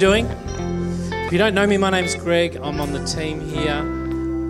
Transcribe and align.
doing? 0.00 0.24
If 1.26 1.30
you 1.30 1.36
don't 1.36 1.52
know 1.52 1.66
me, 1.66 1.76
my 1.76 1.90
name's 1.90 2.14
Greg. 2.14 2.56
I'm 2.56 2.80
on 2.80 2.90
the 2.90 3.04
team 3.04 3.38
here. 3.38 3.80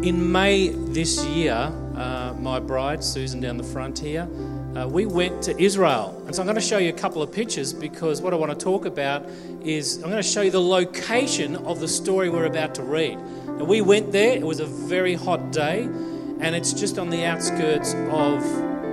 In 0.09 0.31
May 0.31 0.69
this 0.69 1.25
year, 1.27 1.73
uh, 1.97 2.35
my 2.39 2.61
bride, 2.61 3.03
Susan, 3.03 3.41
down 3.41 3.57
the 3.57 3.65
front 3.65 3.99
here, 3.99 4.29
uh, 4.77 4.87
we 4.87 5.07
went 5.07 5.43
to 5.43 5.61
Israel. 5.61 6.23
And 6.25 6.37
so 6.37 6.41
I'm 6.41 6.47
going 6.47 6.55
to 6.55 6.61
show 6.61 6.79
you 6.79 6.91
a 6.91 6.97
couple 6.97 7.21
of 7.21 7.33
pictures 7.33 7.73
because 7.73 8.23
what 8.23 8.33
I 8.33 8.37
want 8.37 8.57
to 8.57 8.65
talk 8.65 8.87
about 8.87 9.29
is 9.65 9.97
I'm 9.97 10.11
going 10.11 10.23
to 10.23 10.23
show 10.23 10.43
you 10.43 10.53
the 10.53 10.61
location 10.61 11.57
of 11.57 11.81
the 11.81 11.89
story 11.89 12.31
we're 12.31 12.47
about 12.47 12.73
to 12.77 12.85
read. 12.85 13.19
Now, 13.47 13.65
we 13.65 13.81
went 13.81 14.13
there, 14.13 14.37
it 14.37 14.47
was 14.47 14.61
a 14.61 14.67
very 14.67 15.15
hot 15.15 15.51
day, 15.51 15.83
and 15.83 16.55
it's 16.55 16.73
just 16.73 16.97
on 16.97 17.11
the 17.11 17.25
outskirts 17.25 17.95
of 18.13 18.41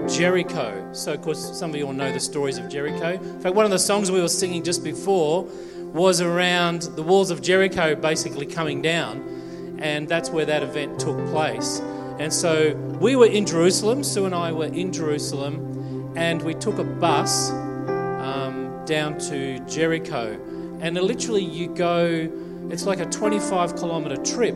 Jericho. 0.10 0.89
So, 0.92 1.14
of 1.14 1.21
course, 1.21 1.55
some 1.55 1.70
of 1.70 1.76
you 1.76 1.86
all 1.86 1.94
know 1.94 2.12
the 2.12 2.20
stories 2.20 2.58
of 2.58 2.68
Jericho. 2.68 3.12
In 3.12 3.42
fact, 3.42 3.54
one 3.54 3.66
of 3.66 3.71
the 3.71 3.78
songs 3.78 4.10
we 4.10 4.21
were 4.21 4.28
singing 4.28 4.64
just 4.64 4.84
before 4.84 5.48
was 5.94 6.22
around 6.22 6.84
the 6.84 7.04
walls 7.04 7.32
of 7.32 7.42
Jericho 7.42 7.96
basically 7.96 8.46
coming 8.46 8.82
down, 8.82 9.78
and 9.80 10.07
that's 10.07 10.30
where 10.30 10.46
that 10.46 10.64
event 10.64 11.00
took 11.00 11.18
place. 11.28 11.80
And 12.20 12.34
so 12.34 12.74
we 13.00 13.16
were 13.16 13.28
in 13.28 13.46
Jerusalem, 13.46 14.04
Sue 14.04 14.25
and 14.25 14.36
I 14.36 14.52
were 14.52 14.66
in 14.66 14.92
Jerusalem, 14.92 16.14
and 16.16 16.42
we 16.42 16.54
took 16.54 16.78
a 16.80 16.84
bus 16.84 17.52
um, 17.52 18.84
down 18.86 19.18
to 19.20 19.60
Jericho. 19.68 20.39
And 20.82 20.96
literally, 20.96 21.44
you 21.44 21.68
go, 21.68 22.30
it's 22.69 22.86
like 22.86 23.00
a 23.00 23.06
25 23.06 23.75
kilometre 23.75 24.18
trip, 24.24 24.56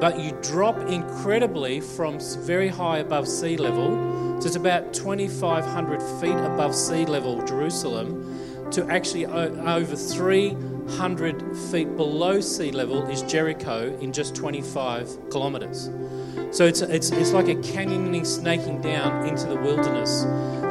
but 0.00 0.20
you 0.20 0.36
drop 0.42 0.78
incredibly 0.88 1.80
from 1.80 2.18
very 2.40 2.68
high 2.68 2.98
above 2.98 3.26
sea 3.26 3.56
level. 3.56 4.40
So 4.40 4.46
it's 4.46 4.56
about 4.56 4.94
2,500 4.94 6.02
feet 6.20 6.36
above 6.36 6.74
sea 6.74 7.06
level, 7.06 7.44
Jerusalem 7.44 8.27
to 8.72 8.86
actually 8.90 9.26
over 9.26 9.96
300 9.96 11.56
feet 11.70 11.96
below 11.96 12.40
sea 12.40 12.70
level 12.70 13.06
is 13.08 13.22
Jericho 13.22 13.96
in 14.00 14.12
just 14.12 14.34
25 14.34 15.30
kilometers. 15.30 15.90
So 16.50 16.64
it's, 16.64 16.80
it's, 16.80 17.10
it's 17.10 17.32
like 17.32 17.48
a 17.48 17.56
canyoning, 17.56 18.24
snaking 18.24 18.80
down 18.80 19.26
into 19.26 19.46
the 19.46 19.56
wilderness. 19.56 20.22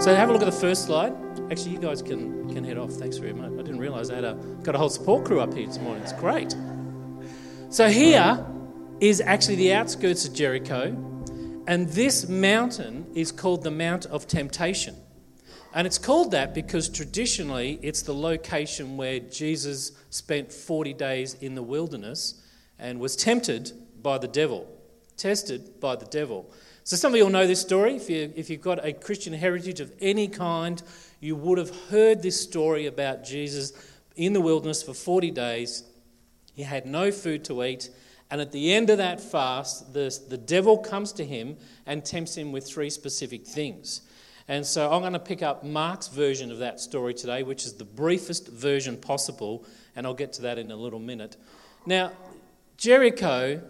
So 0.04 0.16
have 0.16 0.30
a 0.30 0.34
look 0.34 0.42
at 0.42 0.46
the 0.46 0.52
first 0.52 0.86
slide. 0.86 1.14
Actually, 1.52 1.72
you 1.72 1.80
guys 1.80 2.02
can, 2.02 2.54
can 2.54 2.64
head 2.64 2.78
off. 2.78 2.92
Thanks 2.92 3.18
very 3.18 3.34
much. 3.34 3.52
I 3.54 3.58
didn't 3.58 3.80
realize 3.80 4.10
I 4.10 4.16
had 4.16 4.26
a, 4.26 4.34
got 4.64 4.76
a 4.76 4.78
whole 4.78 4.90
support 4.90 5.26
crew 5.26 5.40
up 5.40 5.54
here 5.54 5.68
this 5.68 5.80
morning. 5.80 6.04
It's 6.04 6.14
great. 6.14 6.56
So 7.70 7.90
here 7.90 8.46
is 9.00 9.22
actually 9.22 9.56
the 9.56 9.74
outskirts 9.74 10.28
of 10.28 10.34
Jericho, 10.34 10.96
and 11.68 11.88
this 11.90 12.28
mountain 12.28 13.06
is 13.14 13.32
called 13.32 13.64
the 13.64 13.72
Mount 13.72 14.06
of 14.08 14.28
Temptation. 14.28 14.96
And 15.74 15.86
it's 15.86 15.98
called 15.98 16.32
that 16.32 16.54
because 16.54 16.90
traditionally 16.90 17.80
it's 17.82 18.02
the 18.02 18.14
location 18.14 18.98
where 18.98 19.20
Jesus 19.20 19.92
spent 20.10 20.52
40 20.52 20.94
days 20.94 21.36
in 21.36 21.56
the 21.56 21.64
wilderness 21.64 22.42
and 22.80 23.00
was 23.00 23.16
tempted 23.16 23.72
by 24.02 24.18
the 24.18 24.28
devil, 24.28 24.68
tested 25.18 25.80
by 25.80 25.96
the 25.96 26.06
devil. 26.06 26.50
So, 26.84 26.96
some 26.96 27.12
of 27.12 27.18
you 27.18 27.26
all 27.26 27.30
know 27.30 27.46
this 27.46 27.60
story. 27.60 27.96
If, 27.96 28.10
you, 28.10 28.32
if 28.36 28.50
you've 28.50 28.62
got 28.62 28.86
a 28.86 28.94
Christian 28.94 29.34
heritage 29.34 29.82
of 29.82 29.92
any 30.00 30.30
kind, 30.30 30.82
you 31.20 31.36
would 31.36 31.58
have 31.58 31.76
heard 31.90 32.22
this 32.22 32.40
story 32.40 32.86
about 32.86 33.26
Jesus 33.26 33.74
in 34.16 34.34
the 34.34 34.40
wilderness 34.40 34.82
for 34.82 34.94
40 34.94 35.32
days. 35.32 35.84
He 36.54 36.64
had 36.64 36.86
no 36.86 37.12
food 37.12 37.44
to 37.46 37.64
eat. 37.64 37.90
And 38.32 38.42
at 38.42 38.52
the 38.52 38.74
end 38.74 38.90
of 38.90 38.98
that 38.98 39.22
fast, 39.22 39.94
the, 39.94 40.18
the 40.30 40.38
devil 40.38 40.78
comes 40.78 41.12
to 41.14 41.26
him 41.26 41.58
and 41.86 42.04
tempts 42.04 42.36
him 42.36 42.52
with 42.52 42.68
three 42.68 42.90
specific 42.90 43.46
things. 43.46 44.02
And 44.48 44.66
so 44.66 44.92
I'm 44.92 45.02
going 45.02 45.14
to 45.14 45.20
pick 45.20 45.42
up 45.42 45.64
Mark's 45.64 46.08
version 46.08 46.52
of 46.52 46.60
that 46.60 46.80
story 46.80 47.14
today, 47.14 47.44
which 47.44 47.66
is 47.66 47.74
the 47.74 47.84
briefest 47.84 48.48
version 48.48 48.96
possible, 48.96 49.66
and 49.96 50.08
I'll 50.08 50.14
get 50.14 50.34
to 50.34 50.44
that 50.44 50.58
in 50.58 50.72
a 50.72 50.76
little 50.76 51.00
minute. 51.00 51.36
Now, 51.86 52.14
Jericho, 52.78 53.62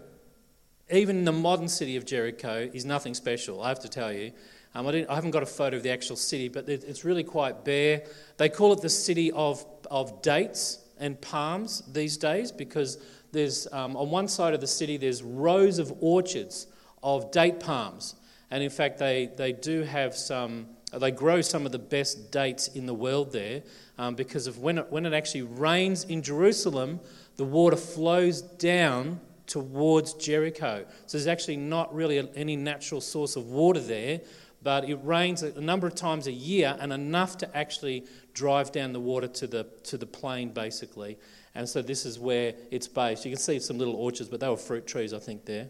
even 0.90 1.24
the 1.24 1.32
modern 1.32 1.68
city 1.68 1.96
of 1.96 2.06
Jericho, 2.06 2.70
is 2.72 2.84
nothing 2.84 3.14
special, 3.14 3.62
I 3.62 3.68
have 3.68 3.80
to 3.80 3.88
tell 3.88 4.12
you. 4.12 4.32
Um, 4.74 4.86
I, 4.86 5.04
I, 5.08 5.14
haven't 5.14 5.32
got 5.32 5.42
a 5.42 5.46
photo 5.46 5.78
of 5.78 5.82
the 5.82 5.90
actual 5.90 6.14
city, 6.14 6.48
but 6.48 6.68
it, 6.68 6.84
it's 6.84 7.04
really 7.04 7.24
quite 7.24 7.64
bare. 7.64 8.02
They 8.36 8.48
call 8.48 8.72
it 8.72 8.80
the 8.80 8.88
city 8.88 9.32
of, 9.32 9.64
of 9.90 10.22
dates 10.22 10.78
and 11.00 11.20
palms 11.20 11.82
these 11.92 12.16
days 12.16 12.52
because 12.52 12.98
there's, 13.32 13.66
um, 13.72 13.96
on 13.96 14.10
one 14.10 14.28
side 14.28 14.54
of 14.54 14.60
the 14.60 14.66
city, 14.66 14.96
there's 14.96 15.22
rows 15.22 15.78
of 15.78 15.92
orchards 16.00 16.66
of 17.02 17.30
date 17.30 17.60
palms. 17.60 18.14
And 18.50 18.62
in 18.62 18.70
fact, 18.70 18.98
they, 18.98 19.30
they 19.36 19.52
do 19.52 19.82
have 19.82 20.14
some, 20.14 20.66
they 20.92 21.10
grow 21.10 21.40
some 21.40 21.66
of 21.66 21.72
the 21.72 21.78
best 21.78 22.32
dates 22.32 22.68
in 22.68 22.86
the 22.86 22.94
world 22.94 23.32
there 23.32 23.62
um, 23.98 24.14
because 24.14 24.46
of 24.46 24.58
when 24.58 24.78
it, 24.78 24.86
when 24.90 25.04
it 25.04 25.12
actually 25.12 25.42
rains 25.42 26.04
in 26.04 26.22
Jerusalem, 26.22 27.00
the 27.36 27.44
water 27.44 27.76
flows 27.76 28.40
down 28.40 29.20
towards 29.46 30.14
Jericho. 30.14 30.84
So 31.06 31.18
there's 31.18 31.26
actually 31.26 31.56
not 31.56 31.94
really 31.94 32.26
any 32.34 32.56
natural 32.56 33.00
source 33.00 33.36
of 33.36 33.46
water 33.46 33.80
there, 33.80 34.20
but 34.62 34.88
it 34.88 34.98
rains 35.02 35.42
a 35.42 35.60
number 35.60 35.86
of 35.86 35.94
times 35.94 36.26
a 36.26 36.32
year 36.32 36.76
and 36.80 36.92
enough 36.92 37.38
to 37.38 37.56
actually 37.56 38.06
drive 38.34 38.72
down 38.72 38.92
the 38.92 39.00
water 39.00 39.28
to 39.28 39.46
the, 39.46 39.66
to 39.84 39.96
the 39.96 40.06
plain, 40.06 40.50
basically. 40.50 41.18
And 41.54 41.68
so 41.68 41.80
this 41.80 42.04
is 42.04 42.18
where 42.18 42.54
it's 42.70 42.88
based. 42.88 43.24
You 43.24 43.30
can 43.30 43.40
see 43.40 43.60
some 43.60 43.78
little 43.78 43.94
orchards, 43.94 44.28
but 44.28 44.40
they 44.40 44.48
were 44.48 44.56
fruit 44.56 44.86
trees, 44.86 45.12
I 45.12 45.18
think, 45.18 45.44
there. 45.44 45.68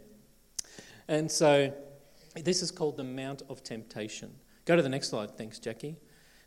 And 1.07 1.31
so 1.31 1.73
this 2.45 2.63
is 2.63 2.71
called 2.71 2.97
the 2.97 3.05
Mount 3.05 3.43
of 3.49 3.63
Temptation. 3.63 4.31
Go 4.65 4.77
to 4.77 4.83
the 4.83 4.89
next 4.89 5.09
slide. 5.09 5.37
Thanks, 5.37 5.59
Jackie. 5.59 5.97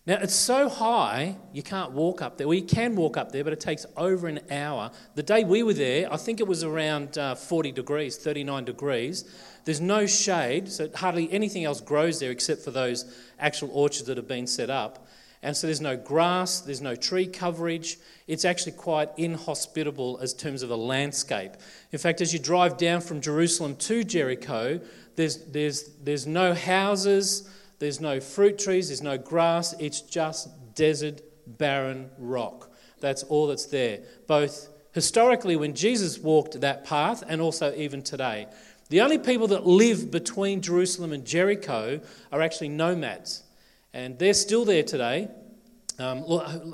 Now, 0.08 0.18
it's 0.20 0.34
so 0.34 0.68
high, 0.68 1.38
you 1.54 1.62
can't 1.62 1.92
walk 1.92 2.24
up 2.24 2.38
there. 2.38 2.48
Well, 2.48 2.58
you 2.58 2.66
can 2.66 2.96
walk 2.96 3.18
up 3.18 3.32
there, 3.32 3.44
but 3.44 3.54
it 3.54 3.60
takes 3.60 3.86
over 3.96 4.28
an 4.28 4.40
hour. 4.50 4.90
The 5.14 5.22
day 5.22 5.44
we 5.44 5.62
were 5.62 5.76
there, 5.76 6.12
I 6.12 6.18
think 6.18 6.40
it 6.40 6.48
was 6.48 6.64
around 6.64 7.20
uh, 7.20 7.36
40 7.36 7.72
degrees, 7.72 8.18
39 8.18 8.66
degrees. 8.66 9.32
There's 9.64 9.80
no 9.80 10.08
shade, 10.08 10.72
so 10.72 10.90
hardly 10.96 11.32
anything 11.32 11.66
else 11.66 11.82
grows 11.82 12.20
there 12.20 12.32
except 12.32 12.64
for 12.64 12.72
those 12.72 13.16
actual 13.40 13.70
orchards 13.74 14.08
that 14.08 14.18
have 14.18 14.28
been 14.28 14.48
set 14.48 14.72
up. 14.72 15.08
And 15.44 15.58
so 15.58 15.68
there's 15.68 15.82
no 15.82 15.98
grass, 15.98 16.62
there's 16.62 16.82
no 16.82 16.96
tree 16.96 17.26
coverage. 17.26 17.98
It's 18.28 18.46
actually 18.46 18.74
quite 18.74 19.10
inhospitable 19.18 20.20
as 20.22 20.34
terms 20.34 20.62
of 20.62 20.70
a 20.70 20.76
landscape. 20.76 21.54
In 21.92 21.98
fact, 21.98 22.22
as 22.22 22.32
you 22.32 22.40
drive 22.40 22.78
down 22.78 23.02
from 23.02 23.22
Jerusalem 23.22 23.76
to 23.78 24.04
Jericho, 24.04 24.80
there's, 25.16 25.38
there's, 25.46 25.90
there's 26.04 26.28
no 26.28 26.54
houses, 26.54 27.50
there's 27.80 28.00
no 28.00 28.20
fruit 28.20 28.60
trees, 28.60 28.90
there's 28.90 29.02
no 29.02 29.18
grass. 29.18 29.74
It's 29.80 30.02
just 30.02 30.50
desert, 30.76 31.22
barren 31.48 32.12
rock. 32.20 32.72
That's 33.00 33.24
all 33.24 33.48
that's 33.48 33.66
there, 33.66 34.02
both 34.28 34.70
historically 34.94 35.56
when 35.56 35.74
Jesus 35.74 36.20
walked 36.20 36.62
that 36.62 36.86
path 36.86 37.24
and 37.28 37.42
also 37.42 37.74
even 37.76 38.04
today. 38.04 38.48
The 38.90 39.02
only 39.02 39.18
people 39.18 39.48
that 39.48 39.66
live 39.66 40.12
between 40.12 40.62
Jerusalem 40.62 41.14
and 41.14 41.26
Jericho 41.26 42.02
are 42.32 42.42
actually 42.42 42.70
nomads. 42.70 43.44
And 43.94 44.18
they're 44.18 44.34
still 44.34 44.66
there 44.66 44.84
today. 44.84 45.30
Um, 46.00 46.26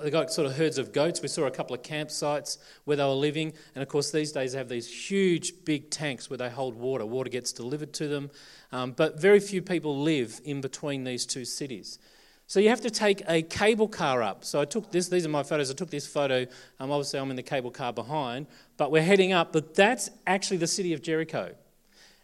they 0.02 0.10
got 0.10 0.32
sort 0.32 0.48
of 0.48 0.56
herds 0.56 0.78
of 0.78 0.94
goats. 0.94 1.22
We 1.22 1.28
saw 1.28 1.46
a 1.46 1.52
couple 1.52 1.76
of 1.76 1.82
campsites 1.82 2.58
where 2.86 2.96
they 2.96 3.04
were 3.04 3.10
living. 3.10 3.54
And 3.76 3.82
of 3.82 3.90
course, 3.90 4.12
these 4.12 4.32
days 4.32 4.54
they 4.54 4.58
have 4.58 4.70
these 4.70 5.10
huge, 5.10 5.66
big 5.66 5.90
tanks 5.90 6.30
where 6.30 6.38
they 6.38 6.50
hold 6.50 6.76
water. 6.76 7.06
Water 7.06 7.30
gets 7.30 7.52
delivered 7.52 7.94
to 7.94 8.08
them. 8.08 8.30
Um, 8.72 8.92
but 8.92 9.20
very 9.20 9.40
few 9.40 9.62
people 9.62 10.00
live 10.00 10.40
in 10.46 10.62
between 10.62 11.04
these 11.04 11.26
two 11.26 11.44
cities. 11.44 12.00
So 12.50 12.62
you 12.62 12.70
have 12.70 12.82
to 12.82 12.90
take 12.90 13.24
a 13.28 13.42
cable 13.42 13.90
car 13.90 14.24
up. 14.24 14.46
So 14.46 14.62
I 14.62 14.66
took 14.66 14.92
this, 14.92 15.10
these 15.10 15.26
are 15.26 15.30
my 15.30 15.44
photos. 15.44 15.70
I 15.70 15.74
took 15.74 15.90
this 15.90 16.08
photo. 16.08 16.46
Um, 16.80 16.92
obviously, 16.92 17.20
I'm 17.20 17.30
in 17.30 17.36
the 17.36 17.44
cable 17.44 17.72
car 17.72 17.92
behind, 17.92 18.48
but 18.78 18.92
we're 18.92 19.04
heading 19.04 19.34
up. 19.34 19.52
But 19.52 19.76
that's 19.76 20.10
actually 20.26 20.58
the 20.58 20.68
city 20.68 20.94
of 20.94 21.02
Jericho. 21.02 21.54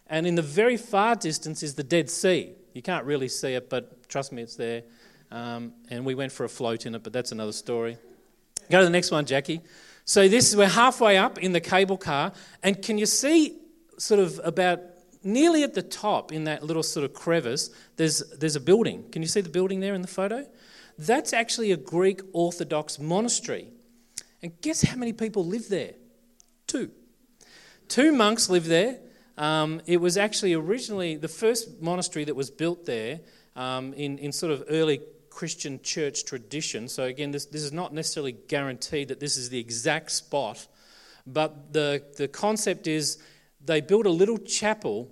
And 0.06 0.26
in 0.26 0.34
the 0.34 0.42
very 0.42 0.78
far 0.78 1.16
distance 1.16 1.62
is 1.62 1.74
the 1.74 1.82
Dead 1.82 2.08
Sea. 2.08 2.52
You 2.72 2.80
can't 2.80 3.04
really 3.04 3.28
see 3.28 3.52
it, 3.52 3.68
but 3.68 3.93
trust 4.08 4.32
me, 4.32 4.42
it's 4.42 4.56
there. 4.56 4.82
Um, 5.30 5.72
and 5.90 6.04
we 6.04 6.14
went 6.14 6.32
for 6.32 6.44
a 6.44 6.48
float 6.48 6.86
in 6.86 6.94
it, 6.94 7.02
but 7.02 7.12
that's 7.12 7.32
another 7.32 7.52
story. 7.52 7.98
Go 8.70 8.78
to 8.78 8.84
the 8.84 8.90
next 8.90 9.10
one, 9.10 9.24
Jackie. 9.26 9.60
So 10.04 10.28
this 10.28 10.48
is 10.48 10.56
we're 10.56 10.68
halfway 10.68 11.16
up 11.16 11.38
in 11.38 11.52
the 11.52 11.60
cable 11.60 11.96
car, 11.96 12.32
and 12.62 12.80
can 12.80 12.98
you 12.98 13.06
see 13.06 13.58
sort 13.98 14.20
of 14.20 14.40
about 14.44 14.80
nearly 15.22 15.62
at 15.62 15.74
the 15.74 15.82
top 15.82 16.30
in 16.30 16.44
that 16.44 16.62
little 16.62 16.82
sort 16.82 17.04
of 17.04 17.14
crevice? 17.14 17.70
There's 17.96 18.22
there's 18.38 18.56
a 18.56 18.60
building. 18.60 19.10
Can 19.10 19.22
you 19.22 19.28
see 19.28 19.40
the 19.40 19.48
building 19.48 19.80
there 19.80 19.94
in 19.94 20.02
the 20.02 20.08
photo? 20.08 20.46
That's 20.98 21.32
actually 21.32 21.72
a 21.72 21.76
Greek 21.76 22.20
Orthodox 22.32 22.98
monastery, 22.98 23.68
and 24.42 24.52
guess 24.60 24.82
how 24.82 24.96
many 24.96 25.12
people 25.12 25.44
live 25.44 25.68
there? 25.68 25.94
Two. 26.66 26.90
Two 27.88 28.12
monks 28.12 28.48
live 28.48 28.66
there. 28.66 28.98
Um, 29.36 29.80
it 29.86 30.00
was 30.00 30.16
actually 30.16 30.54
originally 30.54 31.16
the 31.16 31.28
first 31.28 31.82
monastery 31.82 32.24
that 32.24 32.36
was 32.36 32.50
built 32.50 32.86
there 32.86 33.20
um, 33.56 33.92
in, 33.94 34.18
in 34.18 34.32
sort 34.32 34.52
of 34.52 34.64
early 34.68 35.00
Christian 35.30 35.80
church 35.82 36.24
tradition. 36.24 36.88
So, 36.88 37.04
again, 37.04 37.30
this, 37.30 37.46
this 37.46 37.62
is 37.62 37.72
not 37.72 37.92
necessarily 37.92 38.32
guaranteed 38.32 39.08
that 39.08 39.20
this 39.20 39.36
is 39.36 39.50
the 39.50 39.58
exact 39.58 40.10
spot, 40.12 40.66
but 41.26 41.72
the, 41.72 42.02
the 42.16 42.28
concept 42.28 42.86
is 42.86 43.18
they 43.64 43.80
built 43.80 44.06
a 44.06 44.10
little 44.10 44.38
chapel. 44.38 45.10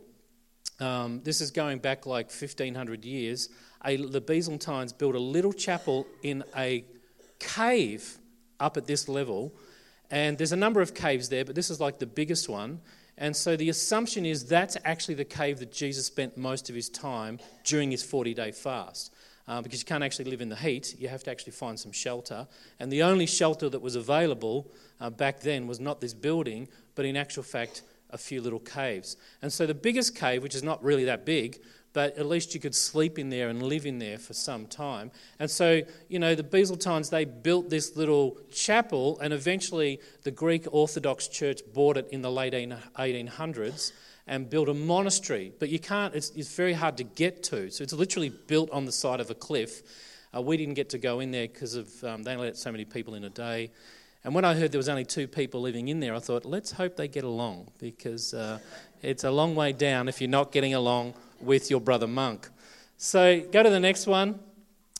Um, 0.78 1.20
this 1.24 1.40
is 1.40 1.50
going 1.50 1.78
back 1.78 2.06
like 2.06 2.26
1500 2.26 3.04
years. 3.04 3.48
A, 3.84 3.96
the 3.96 4.20
Byzantines 4.20 4.92
built 4.92 5.14
a 5.14 5.20
little 5.20 5.52
chapel 5.52 6.06
in 6.22 6.44
a 6.56 6.84
cave 7.40 8.18
up 8.60 8.76
at 8.76 8.86
this 8.86 9.08
level, 9.08 9.52
And 10.10 10.38
there's 10.38 10.52
a 10.52 10.56
number 10.56 10.80
of 10.80 10.94
caves 10.94 11.28
there, 11.30 11.44
but 11.44 11.54
this 11.54 11.70
is 11.70 11.80
like 11.80 11.98
the 11.98 12.06
biggest 12.06 12.48
one. 12.48 12.80
And 13.22 13.36
so 13.36 13.54
the 13.54 13.68
assumption 13.68 14.26
is 14.26 14.44
that's 14.44 14.76
actually 14.84 15.14
the 15.14 15.24
cave 15.24 15.60
that 15.60 15.70
Jesus 15.70 16.06
spent 16.06 16.36
most 16.36 16.68
of 16.68 16.74
his 16.74 16.88
time 16.88 17.38
during 17.62 17.92
his 17.92 18.02
40 18.02 18.34
day 18.34 18.50
fast. 18.50 19.14
Uh, 19.46 19.62
because 19.62 19.78
you 19.78 19.86
can't 19.86 20.02
actually 20.02 20.28
live 20.28 20.40
in 20.40 20.48
the 20.48 20.56
heat, 20.56 20.96
you 20.98 21.06
have 21.06 21.22
to 21.22 21.30
actually 21.30 21.52
find 21.52 21.78
some 21.78 21.92
shelter. 21.92 22.48
And 22.80 22.90
the 22.90 23.04
only 23.04 23.26
shelter 23.26 23.68
that 23.68 23.80
was 23.80 23.94
available 23.94 24.72
uh, 25.00 25.08
back 25.08 25.38
then 25.38 25.68
was 25.68 25.78
not 25.78 26.00
this 26.00 26.14
building, 26.14 26.66
but 26.96 27.04
in 27.04 27.16
actual 27.16 27.44
fact, 27.44 27.82
a 28.10 28.18
few 28.18 28.40
little 28.40 28.58
caves. 28.58 29.16
And 29.40 29.52
so 29.52 29.66
the 29.66 29.74
biggest 29.74 30.16
cave, 30.16 30.42
which 30.42 30.56
is 30.56 30.64
not 30.64 30.82
really 30.82 31.04
that 31.04 31.24
big, 31.24 31.60
but 31.92 32.16
at 32.16 32.26
least 32.26 32.54
you 32.54 32.60
could 32.60 32.74
sleep 32.74 33.18
in 33.18 33.28
there 33.28 33.48
and 33.48 33.62
live 33.62 33.84
in 33.86 33.98
there 33.98 34.18
for 34.18 34.32
some 34.32 34.66
time. 34.66 35.10
And 35.38 35.50
so, 35.50 35.82
you 36.08 36.18
know, 36.18 36.34
the 36.34 36.42
Byzantines, 36.42 37.10
they 37.10 37.24
built 37.24 37.68
this 37.70 37.96
little 37.96 38.36
chapel, 38.50 39.18
and 39.20 39.32
eventually 39.32 40.00
the 40.22 40.30
Greek 40.30 40.66
Orthodox 40.70 41.28
Church 41.28 41.60
bought 41.74 41.96
it 41.96 42.08
in 42.10 42.22
the 42.22 42.30
late 42.30 42.54
1800s 42.54 43.92
and 44.26 44.48
built 44.48 44.68
a 44.68 44.74
monastery. 44.74 45.52
But 45.58 45.68
you 45.68 45.78
can't, 45.78 46.14
it's, 46.14 46.30
it's 46.30 46.54
very 46.54 46.72
hard 46.72 46.96
to 46.98 47.04
get 47.04 47.42
to. 47.44 47.70
So 47.70 47.82
it's 47.82 47.92
literally 47.92 48.30
built 48.30 48.70
on 48.70 48.84
the 48.84 48.92
side 48.92 49.20
of 49.20 49.30
a 49.30 49.34
cliff. 49.34 49.82
Uh, 50.34 50.40
we 50.40 50.56
didn't 50.56 50.74
get 50.74 50.90
to 50.90 50.98
go 50.98 51.20
in 51.20 51.30
there 51.30 51.48
because 51.48 51.74
of 51.74 52.04
um, 52.04 52.22
they 52.22 52.36
let 52.36 52.56
so 52.56 52.72
many 52.72 52.84
people 52.84 53.14
in 53.14 53.24
a 53.24 53.30
day. 53.30 53.70
And 54.24 54.34
when 54.34 54.44
I 54.44 54.54
heard 54.54 54.70
there 54.70 54.78
was 54.78 54.88
only 54.88 55.04
two 55.04 55.26
people 55.26 55.60
living 55.60 55.88
in 55.88 55.98
there, 55.98 56.14
I 56.14 56.20
thought, 56.20 56.44
let's 56.44 56.70
hope 56.70 56.96
they 56.96 57.08
get 57.08 57.24
along 57.24 57.72
because 57.78 58.32
uh, 58.32 58.60
it's 59.02 59.24
a 59.24 59.30
long 59.32 59.56
way 59.56 59.72
down 59.72 60.08
if 60.08 60.20
you're 60.20 60.30
not 60.30 60.52
getting 60.52 60.74
along 60.74 61.14
with 61.42 61.70
your 61.70 61.80
brother 61.80 62.06
monk. 62.06 62.48
So 62.96 63.40
go 63.50 63.62
to 63.62 63.70
the 63.70 63.80
next 63.80 64.06
one. 64.06 64.38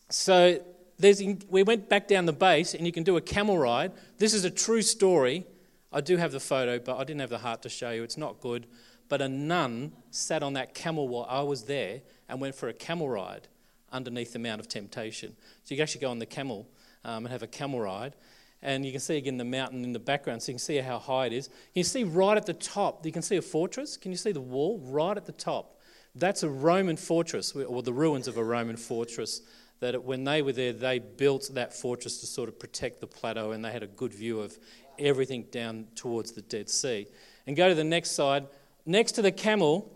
So 0.09 0.61
there's, 0.99 1.23
we 1.49 1.63
went 1.63 1.89
back 1.89 2.09
down 2.09 2.27
the 2.27 2.33
base, 2.33 2.75
and 2.75 2.87
you 2.87 2.93
can 2.93 3.03
do 3.03 3.17
a 3.17 3.21
camel 3.21 3.59
ride. 3.59 3.93
This 4.19 4.35
is 4.35 4.45
a 4.45 4.51
true 4.51 4.83
story. 4.83 5.47
I 5.93 6.01
do 6.01 6.17
have 6.17 6.33
the 6.33 6.41
photo, 6.41 6.79
but 6.79 6.97
I 6.97 7.05
didn't 7.05 7.21
have 7.21 7.31
the 7.31 7.39
heart 7.39 7.63
to 7.63 7.69
show 7.69 7.91
you. 7.91 8.03
It's 8.03 8.17
not 8.17 8.41
good. 8.41 8.67
But 9.09 9.21
a 9.21 9.29
nun 9.29 9.93
sat 10.11 10.43
on 10.43 10.55
that 10.55 10.75
camel 10.75 11.09
while 11.09 11.27
I 11.29 11.43
was 11.43 11.65
there 11.65 12.01
and 12.29 12.41
went 12.41 12.55
for 12.55 12.69
a 12.69 12.73
camel 12.73 13.09
ride 13.09 13.49
underneath 13.93 14.33
the 14.33 14.39
Mount 14.39 14.61
of 14.61 14.69
Temptation. 14.69 15.37
So 15.65 15.75
you 15.75 15.77
can 15.77 15.83
actually 15.83 16.01
go 16.01 16.11
on 16.11 16.19
the 16.19 16.27
camel 16.27 16.67
um, 17.05 17.27
and 17.27 17.33
have 17.33 17.43
a 17.43 17.47
camel 17.47 17.81
ride. 17.81 18.15
And 18.63 18.87
you 18.87 18.93
can 18.93 19.01
see 19.01 19.17
again 19.17 19.37
the 19.37 19.45
mountain 19.45 19.85
in 19.85 19.93
the 19.93 19.99
background, 19.99 20.43
so 20.43 20.53
you 20.53 20.55
can 20.55 20.61
see 20.61 20.77
how 20.79 20.99
high 20.99 21.27
it 21.27 21.33
is. 21.33 21.51
You 21.75 21.83
see 21.83 22.05
right 22.05 22.37
at 22.37 22.47
the 22.47 22.55
top, 22.55 23.05
you 23.05 23.13
can 23.13 23.23
see 23.23 23.37
a 23.37 23.43
fortress. 23.43 23.97
Can 23.97 24.13
you 24.13 24.17
see 24.17 24.33
the 24.33 24.41
wall 24.41 24.81
right 24.85 25.17
at 25.17 25.27
the 25.27 25.33
top? 25.33 25.79
That's 26.15 26.43
a 26.43 26.49
Roman 26.49 26.97
fortress, 26.97 27.53
or 27.55 27.83
the 27.83 27.93
ruins 27.93 28.29
of 28.29 28.37
a 28.37 28.45
Roman 28.45 28.77
fortress. 28.77 29.41
That 29.81 30.05
when 30.05 30.25
they 30.25 30.43
were 30.43 30.53
there, 30.53 30.73
they 30.73 30.99
built 30.99 31.51
that 31.55 31.75
fortress 31.75 32.21
to 32.21 32.27
sort 32.27 32.49
of 32.49 32.59
protect 32.59 33.01
the 33.01 33.07
plateau, 33.07 33.53
and 33.53 33.65
they 33.65 33.73
had 33.73 33.83
a 33.83 33.89
good 33.89 34.15
view 34.15 34.41
of 34.41 34.57
everything 34.99 35.47
down 35.51 35.87
towards 35.95 36.33
the 36.33 36.43
Dead 36.43 36.71
Sea. 36.71 37.07
And 37.47 37.57
go 37.57 37.69
to 37.69 37.75
the 37.75 37.83
next 37.83 38.13
side. 38.13 38.47
Next 38.87 39.13
to 39.13 39.23
the 39.23 39.33
camel, 39.33 39.91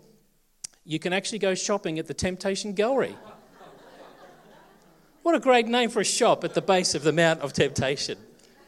you 0.83 0.99
can 0.99 1.13
actually 1.13 1.39
go 1.39 1.53
shopping 1.55 1.99
at 1.99 2.07
the 2.07 2.13
Temptation 2.13 2.73
Gallery. 2.73 3.15
What 5.23 5.35
a 5.35 5.39
great 5.39 5.67
name 5.67 5.89
for 5.89 5.99
a 5.99 6.05
shop 6.05 6.43
at 6.43 6.53
the 6.53 6.61
base 6.61 6.95
of 6.95 7.03
the 7.03 7.11
Mount 7.11 7.41
of 7.41 7.53
Temptation. 7.53 8.17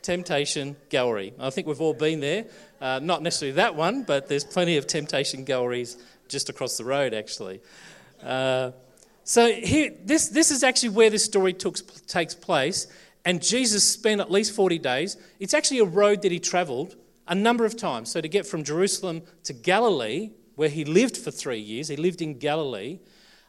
Temptation 0.01 0.75
Gallery. 0.89 1.33
I 1.39 1.49
think 1.49 1.67
we've 1.67 1.81
all 1.81 1.93
been 1.93 2.19
there. 2.19 2.45
Uh, 2.81 2.99
not 3.01 3.21
necessarily 3.21 3.55
that 3.55 3.75
one, 3.75 4.03
but 4.03 4.27
there's 4.27 4.43
plenty 4.43 4.77
of 4.77 4.87
Temptation 4.87 5.43
Galleries 5.45 5.97
just 6.29 6.49
across 6.49 6.77
the 6.77 6.85
road, 6.85 7.13
actually. 7.13 7.59
Uh, 8.23 8.71
so 9.23 9.51
here, 9.51 9.93
this, 10.05 10.29
this 10.29 10.51
is 10.51 10.63
actually 10.63 10.89
where 10.89 11.09
this 11.09 11.25
story 11.25 11.53
took, 11.53 11.77
takes 12.07 12.33
place. 12.33 12.87
And 13.25 13.43
Jesus 13.43 13.83
spent 13.83 14.21
at 14.21 14.31
least 14.31 14.55
40 14.55 14.79
days. 14.79 15.17
It's 15.39 15.53
actually 15.53 15.79
a 15.79 15.85
road 15.85 16.21
that 16.21 16.31
he 16.31 16.39
traveled 16.39 16.95
a 17.27 17.35
number 17.35 17.65
of 17.65 17.75
times. 17.75 18.11
So 18.11 18.21
to 18.21 18.27
get 18.27 18.45
from 18.47 18.63
Jerusalem 18.63 19.21
to 19.43 19.53
Galilee, 19.53 20.31
where 20.55 20.69
he 20.69 20.85
lived 20.85 21.17
for 21.17 21.31
three 21.31 21.59
years, 21.59 21.89
he 21.89 21.95
lived 21.95 22.21
in 22.21 22.39
Galilee, 22.39 22.99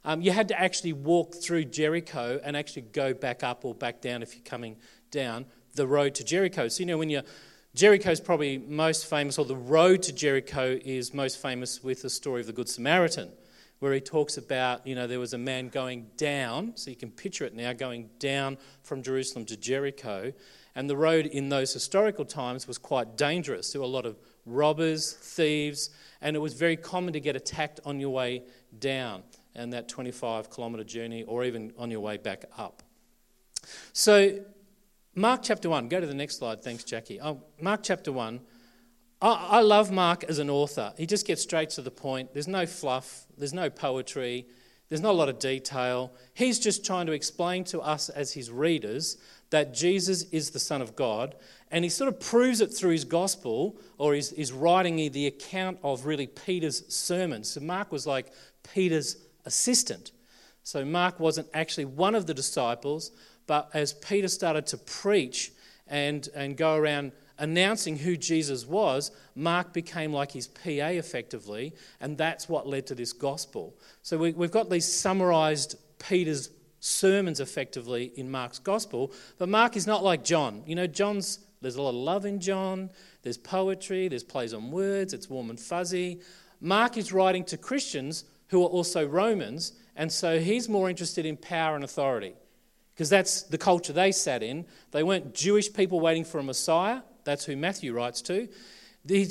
um, 0.05 0.23
you 0.23 0.33
had 0.33 0.49
to 0.49 0.59
actually 0.59 0.93
walk 0.93 1.35
through 1.35 1.67
Jericho 1.67 2.41
and 2.43 2.57
actually 2.57 2.83
go 2.83 3.13
back 3.13 3.43
up 3.43 3.65
or 3.65 3.75
back 3.75 4.01
down 4.01 4.23
if 4.23 4.35
you're 4.35 4.45
coming 4.45 4.77
down 5.11 5.47
the 5.75 5.87
road 5.87 6.15
to 6.17 6.25
Jericho. 6.25 6.69
So, 6.69 6.81
you 6.81 6.87
know, 6.87 6.99
when 6.99 7.11
you're 7.11 7.23
Jericho 7.75 8.11
is 8.11 8.21
probably 8.21 8.59
most 8.59 9.07
famous, 9.07 9.39
or 9.39 9.45
the 9.45 9.55
road 9.55 10.03
to 10.03 10.13
Jericho 10.13 10.79
is 10.85 11.15
most 11.15 11.41
famous 11.41 11.85
with 11.85 12.03
the 12.03 12.11
story 12.11 12.41
of 12.41 12.49
the 12.49 12.53
Good 12.53 12.69
Samaritan, 12.69 13.31
where 13.79 13.93
he 13.93 14.01
talks 14.01 14.37
about, 14.37 14.85
you 14.85 14.97
know, 14.97 15.07
there 15.07 15.21
was 15.21 15.35
a 15.35 15.39
man 15.39 15.69
going 15.69 16.09
down, 16.17 16.73
so 16.75 16.91
you 16.91 16.97
can 16.97 17.13
picture 17.13 17.45
it 17.45 17.55
now, 17.55 17.73
going 17.73 18.11
down 18.19 18.59
from 18.83 19.03
Jerusalem 19.03 19.45
to 19.47 19.57
Jericho. 19.57 20.33
And 20.75 20.91
the 20.91 20.97
road 20.97 21.27
in 21.27 21.49
those 21.49 21.73
historical 21.73 22.25
times 22.25 22.67
was 22.67 22.77
quite 22.77 23.17
dangerous. 23.17 23.73
There 23.73 23.81
were 23.81 23.87
a 23.87 23.91
lot 23.91 24.05
of 24.05 24.19
robbers, 24.47 25.13
thieves, 25.13 25.91
and 26.21 26.35
it 26.35 26.41
was 26.41 26.55
very 26.55 26.77
common 26.77 27.13
to 27.13 27.21
get 27.21 27.37
attacked 27.37 27.79
on 27.85 28.01
your 28.01 28.11
way 28.11 28.43
down 28.81 29.23
and 29.55 29.73
that 29.73 29.89
25 29.89 30.51
kilometre 30.51 30.85
journey, 30.85 31.23
or 31.23 31.45
even 31.45 31.73
on 31.79 31.91
your 31.91 32.01
way 32.01 32.17
back 32.17 32.47
up. 32.59 32.83
So 33.93 34.41
Mark 35.21 35.43
chapter 35.43 35.69
1, 35.69 35.91
go 35.91 36.01
to 36.01 36.07
the 36.07 36.15
next 36.15 36.39
slide. 36.39 36.65
Thanks, 36.65 36.83
Jackie. 36.83 37.21
Oh, 37.21 37.43
Mark 37.61 37.83
chapter 37.83 38.11
1. 38.11 38.41
I, 39.21 39.49
I 39.51 39.61
love 39.61 39.91
Mark 39.93 40.25
as 40.25 40.39
an 40.39 40.49
author. 40.49 40.95
He 40.97 41.05
just 41.05 41.27
gets 41.27 41.43
straight 41.43 41.69
to 41.71 41.83
the 41.83 41.91
point. 41.91 42.33
There's 42.33 42.49
no 42.49 42.65
fluff, 42.65 43.27
there's 43.37 43.53
no 43.53 43.69
poetry, 43.69 44.47
there's 44.89 45.03
not 45.03 45.11
a 45.11 45.19
lot 45.19 45.29
of 45.29 45.39
detail. 45.39 46.11
He's 46.33 46.59
just 46.59 46.87
trying 46.87 47.05
to 47.05 47.13
explain 47.13 47.65
to 47.65 47.81
us 47.81 48.09
as 48.09 48.33
his 48.33 48.51
readers 48.51 49.19
that 49.51 49.75
Jesus 49.75 50.23
is 50.31 50.53
the 50.53 50.59
Son 50.59 50.81
of 50.81 50.97
God. 50.97 51.35
And 51.71 51.85
he 51.85 51.91
sort 51.91 52.09
of 52.09 52.19
proves 52.19 52.63
it 52.63 52.69
through 52.69 52.93
his 52.93 53.05
gospel 53.05 53.79
or 53.99 54.15
his, 54.15 54.31
his 54.31 54.53
writing 54.53 55.13
the 55.13 55.27
account 55.27 55.81
of 55.85 56.07
really 56.07 56.29
Peter's 56.29 56.83
sermon. 56.91 57.45
So 57.45 57.61
Mark 57.61 57.93
was 57.93 58.07
like 58.07 58.33
Peter's 58.73 59.17
assistant. 59.45 60.13
So 60.63 60.83
Mark 60.83 61.21
wasn't 61.21 61.49
actually 61.53 61.85
one 61.85 62.15
of 62.15 62.27
the 62.27 62.33
disciples, 62.33 63.11
but 63.51 63.69
as 63.75 63.93
Peter 63.95 64.29
started 64.29 64.65
to 64.69 64.79
preach 64.79 65.51
and, 65.89 66.29
and 66.37 66.57
go 66.57 66.77
around 66.77 67.11
announcing 67.37 67.99
who 67.99 68.17
Jesus 68.17 68.65
was, 68.65 69.11
Mark 69.35 69.73
became 69.73 70.13
like 70.13 70.31
his 70.31 70.47
PA 70.47 70.91
effectively, 70.95 71.73
and 72.01 72.17
that's 72.17 72.49
what 72.49 72.69
led 72.69 72.87
to 72.87 72.95
this 72.95 73.13
gospel. 73.13 73.75
So 74.05 74.19
we, 74.19 74.31
have 74.31 74.53
got 74.53 74.71
these 74.71 74.87
summarized 74.87 75.75
Peter's 75.99 76.51
sermons 76.79 77.41
effectively 77.41 78.13
in 78.15 78.31
Mark's 78.31 78.61
gospel, 78.61 79.13
but 79.37 79.49
Mark 79.49 79.77
is 79.77 79.85
not 79.85 80.05
like 80.05 80.23
John. 80.23 80.63
You 80.65 80.77
know, 80.77 80.87
John's, 80.87 81.41
there's 81.61 81.75
a 81.75 81.83
lot 81.83 81.89
of 81.89 81.97
love 81.97 82.27
in 82.27 82.39
John, 82.39 82.89
there's 83.23 83.37
poetry, 83.37 84.07
there's 84.07 84.23
plays 84.23 84.55
on 84.55 84.71
words, 84.71 85.13
it's 85.13 85.29
warm 85.29 85.51
and 85.51 85.59
fuzzy. 85.59 86.21
Mark 86.61 86.97
is 86.97 87.13
writing 87.13 87.43
to 87.47 87.57
Christians 87.57 88.27
who 88.51 88.63
are 88.63 88.69
also 88.69 89.05
Romans, 89.05 89.73
and 89.97 90.13
so 90.13 90.39
he's 90.39 90.69
more 90.69 90.89
interested 90.89 91.27
in 91.27 91.37
power 91.37 91.75
and 91.75 91.83
authority 91.83 92.35
because 92.95 93.09
that's 93.09 93.43
the 93.43 93.59
culture 93.59 93.93
they 93.93 94.13
sat 94.13 94.43
in. 94.43 94.67
They 94.91 95.03
weren't 95.03 95.35
Jewish 95.35 95.73
people 95.73 96.01
waiting 96.01 96.25
for 96.25 96.39
a 96.39 96.43
Messiah. 96.43 97.03
That's 97.25 97.45
who 97.45 97.57
Matthew 97.57 97.93
writes 97.93 98.23
to. 98.23 98.49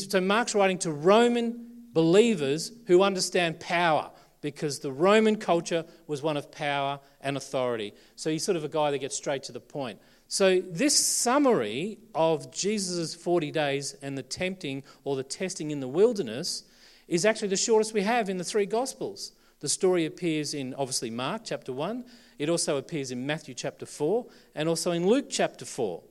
So 0.09 0.21
Mark's 0.21 0.55
writing 0.55 0.79
to 0.79 0.91
Roman 0.91 1.65
believers 1.93 2.71
who 2.87 3.03
understand 3.03 3.59
power 3.59 4.11
because 4.41 4.79
the 4.79 4.91
Roman 4.91 5.35
culture 5.35 5.85
was 6.07 6.21
one 6.21 6.37
of 6.37 6.51
power 6.51 6.99
and 7.21 7.37
authority. 7.37 7.93
So 8.15 8.29
he's 8.29 8.43
sort 8.43 8.55
of 8.55 8.63
a 8.63 8.69
guy 8.69 8.91
that 8.91 8.99
gets 8.99 9.15
straight 9.15 9.43
to 9.43 9.51
the 9.51 9.59
point. 9.59 9.99
So, 10.31 10.61
this 10.61 10.95
summary 10.95 11.97
of 12.13 12.51
Jesus' 12.51 13.15
40 13.15 13.49
days 13.49 13.95
and 14.03 14.15
the 14.15 14.21
tempting 14.21 14.83
or 15.03 15.15
the 15.15 15.23
testing 15.23 15.71
in 15.71 15.79
the 15.79 15.87
wilderness 15.87 16.65
is 17.07 17.25
actually 17.25 17.47
the 17.47 17.57
shortest 17.57 17.95
we 17.95 18.03
have 18.03 18.29
in 18.29 18.37
the 18.37 18.43
three 18.43 18.67
Gospels. 18.67 19.31
The 19.59 19.67
story 19.67 20.05
appears 20.05 20.53
in 20.53 20.75
obviously 20.75 21.09
Mark 21.09 21.41
chapter 21.45 21.73
1, 21.73 22.05
it 22.39 22.49
also 22.49 22.77
appears 22.77 23.11
in 23.11 23.27
Matthew 23.27 23.53
chapter 23.53 23.85
4 23.85 24.25
and 24.55 24.69
also 24.69 24.91
in 24.91 25.05
Luke 25.05 25.27
chapter 25.29 25.65
4. 25.65 26.01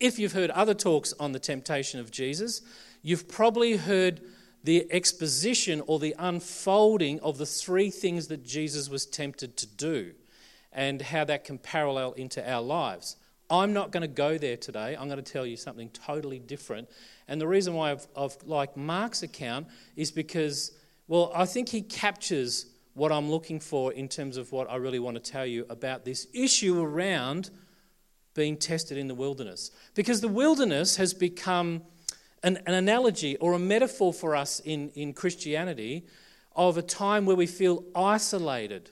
If 0.00 0.18
you've 0.18 0.32
heard 0.32 0.50
other 0.50 0.74
talks 0.74 1.14
on 1.18 1.32
the 1.32 1.38
temptation 1.38 2.00
of 2.00 2.10
Jesus, 2.10 2.60
you've 3.02 3.28
probably 3.28 3.76
heard 3.76 4.20
the 4.64 4.86
exposition 4.92 5.80
or 5.86 6.00
the 6.00 6.14
unfolding 6.18 7.20
of 7.20 7.38
the 7.38 7.46
three 7.46 7.90
things 7.90 8.26
that 8.26 8.44
Jesus 8.44 8.88
was 8.88 9.06
tempted 9.06 9.56
to 9.56 9.66
do 9.66 10.12
and 10.72 11.00
how 11.00 11.24
that 11.24 11.44
can 11.44 11.58
parallel 11.58 12.12
into 12.12 12.46
our 12.48 12.60
lives. 12.60 13.16
I'm 13.48 13.72
not 13.72 13.92
going 13.92 14.02
to 14.02 14.08
go 14.08 14.38
there 14.38 14.56
today. 14.56 14.96
I'm 14.96 15.08
going 15.08 15.22
to 15.22 15.32
tell 15.32 15.46
you 15.46 15.56
something 15.56 15.88
totally 15.90 16.40
different. 16.40 16.88
And 17.28 17.40
the 17.40 17.46
reason 17.46 17.74
why 17.74 17.92
I've, 17.92 18.06
I've 18.16 18.36
liked 18.44 18.76
Mark's 18.76 19.22
account 19.22 19.68
is 19.96 20.10
because, 20.10 20.72
well, 21.06 21.32
I 21.34 21.46
think 21.46 21.68
he 21.68 21.80
captures 21.80 22.66
what 22.98 23.12
I'm 23.12 23.30
looking 23.30 23.60
for 23.60 23.92
in 23.92 24.08
terms 24.08 24.36
of 24.36 24.52
what 24.52 24.68
I 24.70 24.76
really 24.76 24.98
want 24.98 25.22
to 25.22 25.32
tell 25.32 25.46
you 25.46 25.64
about 25.70 26.04
this 26.04 26.26
issue 26.34 26.82
around 26.82 27.50
being 28.34 28.56
tested 28.56 28.98
in 28.98 29.08
the 29.08 29.14
wilderness. 29.14 29.70
Because 29.94 30.20
the 30.20 30.28
wilderness 30.28 30.96
has 30.96 31.14
become 31.14 31.82
an, 32.42 32.58
an 32.66 32.74
analogy 32.74 33.36
or 33.36 33.52
a 33.54 33.58
metaphor 33.58 34.12
for 34.12 34.36
us 34.36 34.60
in, 34.60 34.90
in 34.90 35.12
Christianity 35.12 36.06
of 36.54 36.76
a 36.76 36.82
time 36.82 37.24
where 37.24 37.36
we 37.36 37.46
feel 37.46 37.84
isolated, 37.94 38.90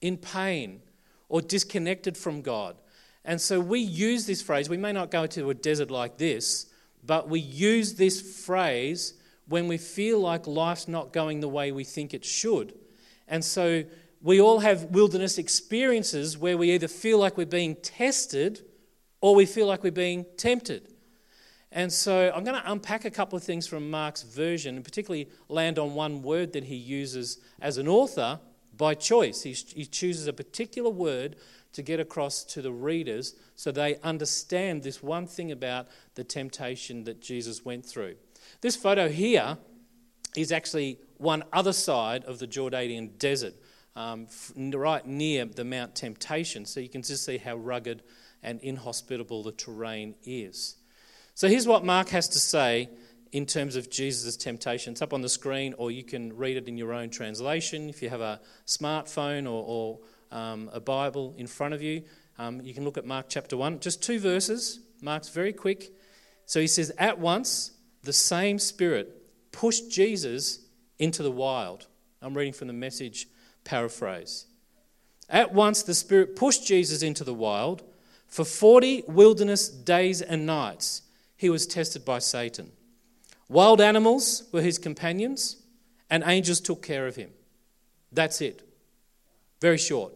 in 0.00 0.18
pain, 0.18 0.82
or 1.28 1.40
disconnected 1.40 2.16
from 2.16 2.42
God. 2.42 2.76
And 3.24 3.40
so 3.40 3.58
we 3.58 3.80
use 3.80 4.26
this 4.26 4.42
phrase. 4.42 4.68
We 4.68 4.76
may 4.76 4.92
not 4.92 5.10
go 5.10 5.26
to 5.26 5.50
a 5.50 5.54
desert 5.54 5.90
like 5.90 6.18
this, 6.18 6.66
but 7.04 7.28
we 7.28 7.40
use 7.40 7.94
this 7.94 8.44
phrase 8.44 9.14
when 9.48 9.66
we 9.66 9.78
feel 9.78 10.20
like 10.20 10.46
life's 10.46 10.88
not 10.88 11.12
going 11.12 11.40
the 11.40 11.48
way 11.48 11.72
we 11.72 11.84
think 11.84 12.12
it 12.12 12.24
should. 12.24 12.74
And 13.28 13.44
so 13.44 13.84
we 14.22 14.40
all 14.40 14.60
have 14.60 14.84
wilderness 14.84 15.38
experiences 15.38 16.38
where 16.38 16.56
we 16.56 16.72
either 16.72 16.88
feel 16.88 17.18
like 17.18 17.36
we're 17.36 17.46
being 17.46 17.76
tested 17.76 18.64
or 19.20 19.34
we 19.34 19.46
feel 19.46 19.66
like 19.66 19.82
we're 19.82 19.92
being 19.92 20.26
tempted. 20.36 20.92
And 21.72 21.92
so 21.92 22.32
I'm 22.34 22.44
going 22.44 22.60
to 22.60 22.72
unpack 22.72 23.04
a 23.04 23.10
couple 23.10 23.36
of 23.36 23.42
things 23.42 23.66
from 23.66 23.90
Mark's 23.90 24.22
version 24.22 24.76
and 24.76 24.84
particularly 24.84 25.28
land 25.48 25.78
on 25.78 25.94
one 25.94 26.22
word 26.22 26.52
that 26.54 26.64
he 26.64 26.76
uses 26.76 27.38
as 27.60 27.76
an 27.76 27.88
author 27.88 28.40
by 28.76 28.94
choice. 28.94 29.42
He, 29.42 29.52
he 29.52 29.84
chooses 29.84 30.26
a 30.26 30.32
particular 30.32 30.90
word 30.90 31.36
to 31.72 31.82
get 31.82 32.00
across 32.00 32.44
to 32.44 32.62
the 32.62 32.72
readers 32.72 33.34
so 33.54 33.70
they 33.70 33.96
understand 34.02 34.82
this 34.82 35.02
one 35.02 35.26
thing 35.26 35.52
about 35.52 35.88
the 36.14 36.24
temptation 36.24 37.04
that 37.04 37.20
Jesus 37.20 37.64
went 37.64 37.84
through. 37.84 38.16
This 38.62 38.76
photo 38.76 39.08
here 39.08 39.58
is 40.36 40.52
actually 40.52 40.98
one 41.18 41.44
other 41.52 41.72
side 41.72 42.24
of 42.24 42.38
the 42.38 42.46
Jordanian 42.46 43.18
desert, 43.18 43.54
um, 43.94 44.26
right 44.56 45.06
near 45.06 45.44
the 45.44 45.64
Mount 45.64 45.94
Temptation. 45.94 46.64
So 46.64 46.80
you 46.80 46.88
can 46.88 47.02
just 47.02 47.24
see 47.24 47.38
how 47.38 47.56
rugged 47.56 48.02
and 48.42 48.60
inhospitable 48.60 49.42
the 49.42 49.52
terrain 49.52 50.14
is. 50.24 50.76
So 51.34 51.48
here's 51.48 51.66
what 51.66 51.84
Mark 51.84 52.08
has 52.10 52.28
to 52.28 52.38
say 52.38 52.88
in 53.32 53.44
terms 53.44 53.76
of 53.76 53.90
Jesus' 53.90 54.36
temptation. 54.36 54.92
It's 54.92 55.02
up 55.02 55.12
on 55.12 55.20
the 55.20 55.28
screen, 55.28 55.74
or 55.76 55.90
you 55.90 56.04
can 56.04 56.34
read 56.36 56.56
it 56.56 56.68
in 56.68 56.78
your 56.78 56.92
own 56.92 57.10
translation. 57.10 57.88
If 57.88 58.02
you 58.02 58.08
have 58.08 58.20
a 58.20 58.40
smartphone 58.66 59.44
or, 59.44 59.64
or 59.66 59.98
um, 60.30 60.70
a 60.72 60.80
Bible 60.80 61.34
in 61.36 61.46
front 61.46 61.74
of 61.74 61.82
you, 61.82 62.04
um, 62.38 62.60
you 62.62 62.72
can 62.72 62.84
look 62.84 62.96
at 62.96 63.04
Mark 63.04 63.26
chapter 63.28 63.56
1. 63.56 63.80
Just 63.80 64.02
two 64.02 64.18
verses. 64.18 64.80
Mark's 65.02 65.28
very 65.28 65.52
quick. 65.52 65.92
So 66.46 66.60
he 66.60 66.66
says, 66.66 66.92
At 66.98 67.18
once, 67.18 67.72
the 68.02 68.12
same 68.12 68.58
Spirit 68.58 69.12
pushed 69.52 69.90
Jesus 69.90 70.65
into 70.98 71.22
the 71.22 71.30
wild. 71.30 71.86
I'm 72.22 72.36
reading 72.36 72.52
from 72.52 72.68
the 72.68 72.72
message 72.72 73.28
paraphrase. 73.64 74.46
At 75.28 75.52
once, 75.52 75.82
the 75.82 75.94
Spirit 75.94 76.36
pushed 76.36 76.66
Jesus 76.66 77.02
into 77.02 77.24
the 77.24 77.34
wild. 77.34 77.82
For 78.26 78.44
40 78.44 79.04
wilderness 79.06 79.68
days 79.68 80.22
and 80.22 80.46
nights, 80.46 81.02
he 81.36 81.50
was 81.50 81.66
tested 81.66 82.04
by 82.04 82.18
Satan. 82.18 82.72
Wild 83.48 83.80
animals 83.80 84.44
were 84.52 84.62
his 84.62 84.78
companions, 84.78 85.56
and 86.10 86.24
angels 86.26 86.60
took 86.60 86.82
care 86.82 87.06
of 87.06 87.16
him. 87.16 87.30
That's 88.12 88.40
it. 88.40 88.62
Very 89.60 89.78
short. 89.78 90.12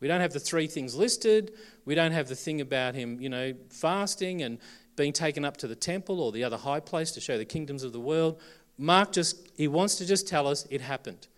We 0.00 0.08
don't 0.08 0.20
have 0.20 0.32
the 0.32 0.40
three 0.40 0.66
things 0.66 0.94
listed. 0.94 1.52
We 1.84 1.94
don't 1.94 2.12
have 2.12 2.28
the 2.28 2.34
thing 2.34 2.60
about 2.60 2.94
him, 2.94 3.20
you 3.20 3.28
know, 3.28 3.54
fasting 3.70 4.42
and 4.42 4.58
being 4.96 5.12
taken 5.12 5.44
up 5.44 5.56
to 5.58 5.66
the 5.66 5.74
temple 5.74 6.20
or 6.20 6.32
the 6.32 6.44
other 6.44 6.56
high 6.56 6.80
place 6.80 7.12
to 7.12 7.20
show 7.20 7.38
the 7.38 7.44
kingdoms 7.44 7.82
of 7.82 7.92
the 7.92 8.00
world. 8.00 8.40
Mark 8.78 9.12
just, 9.12 9.48
he 9.56 9.68
wants 9.68 9.96
to 9.96 10.06
just 10.06 10.26
tell 10.26 10.46
us 10.46 10.66
it 10.70 10.80
happened. 10.80 11.28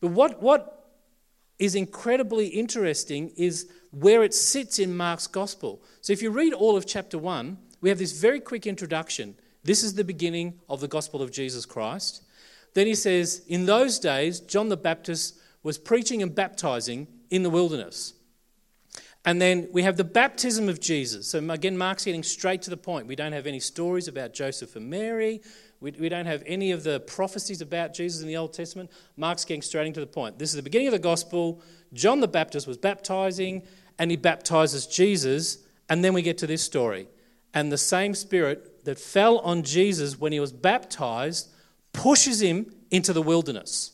But 0.00 0.08
what, 0.08 0.42
what 0.42 0.88
is 1.58 1.74
incredibly 1.74 2.48
interesting 2.48 3.32
is 3.36 3.70
where 3.90 4.22
it 4.22 4.34
sits 4.34 4.78
in 4.78 4.96
Mark's 4.96 5.26
gospel. 5.26 5.82
So 6.00 6.12
if 6.12 6.22
you 6.22 6.30
read 6.30 6.52
all 6.52 6.76
of 6.76 6.86
chapter 6.86 7.18
1, 7.18 7.58
we 7.80 7.88
have 7.88 7.98
this 7.98 8.18
very 8.18 8.40
quick 8.40 8.66
introduction. 8.66 9.34
This 9.62 9.82
is 9.82 9.94
the 9.94 10.04
beginning 10.04 10.60
of 10.68 10.80
the 10.80 10.88
gospel 10.88 11.22
of 11.22 11.30
Jesus 11.30 11.66
Christ. 11.66 12.22
Then 12.74 12.86
he 12.86 12.94
says, 12.94 13.42
In 13.48 13.66
those 13.66 13.98
days, 13.98 14.40
John 14.40 14.68
the 14.68 14.76
Baptist 14.76 15.38
was 15.62 15.78
preaching 15.78 16.22
and 16.22 16.34
baptizing 16.34 17.06
in 17.30 17.42
the 17.42 17.50
wilderness. 17.50 18.14
And 19.24 19.40
then 19.40 19.68
we 19.70 19.82
have 19.82 19.98
the 19.98 20.04
baptism 20.04 20.68
of 20.68 20.80
Jesus. 20.80 21.28
So 21.28 21.38
again, 21.50 21.76
Mark's 21.76 22.06
getting 22.06 22.22
straight 22.22 22.62
to 22.62 22.70
the 22.70 22.76
point. 22.76 23.06
We 23.06 23.16
don't 23.16 23.32
have 23.32 23.46
any 23.46 23.60
stories 23.60 24.08
about 24.08 24.32
Joseph 24.32 24.76
and 24.76 24.88
Mary. 24.88 25.42
We, 25.80 25.92
we 25.92 26.08
don't 26.08 26.26
have 26.26 26.42
any 26.46 26.72
of 26.72 26.84
the 26.84 27.00
prophecies 27.00 27.60
about 27.60 27.94
Jesus 27.94 28.20
in 28.20 28.28
the 28.28 28.36
Old 28.36 28.52
Testament. 28.52 28.90
Mark's 29.16 29.44
getting 29.44 29.62
straight 29.62 29.94
to 29.94 30.00
the 30.00 30.06
point. 30.06 30.38
This 30.38 30.50
is 30.50 30.56
the 30.56 30.62
beginning 30.62 30.88
of 30.88 30.92
the 30.92 30.98
gospel. 30.98 31.62
John 31.92 32.20
the 32.20 32.28
Baptist 32.28 32.66
was 32.66 32.76
baptizing, 32.76 33.62
and 33.98 34.10
he 34.10 34.16
baptizes 34.16 34.86
Jesus. 34.86 35.58
And 35.88 36.04
then 36.04 36.12
we 36.12 36.22
get 36.22 36.38
to 36.38 36.46
this 36.46 36.62
story 36.62 37.08
and 37.52 37.72
the 37.72 37.78
same 37.78 38.14
Spirit 38.14 38.84
that 38.84 38.98
fell 38.98 39.38
on 39.38 39.62
Jesus 39.62 40.18
when 40.18 40.32
he 40.32 40.40
was 40.40 40.52
baptized 40.52 41.50
pushes 41.92 42.40
him 42.40 42.72
into 42.90 43.12
the 43.12 43.22
wilderness. 43.22 43.92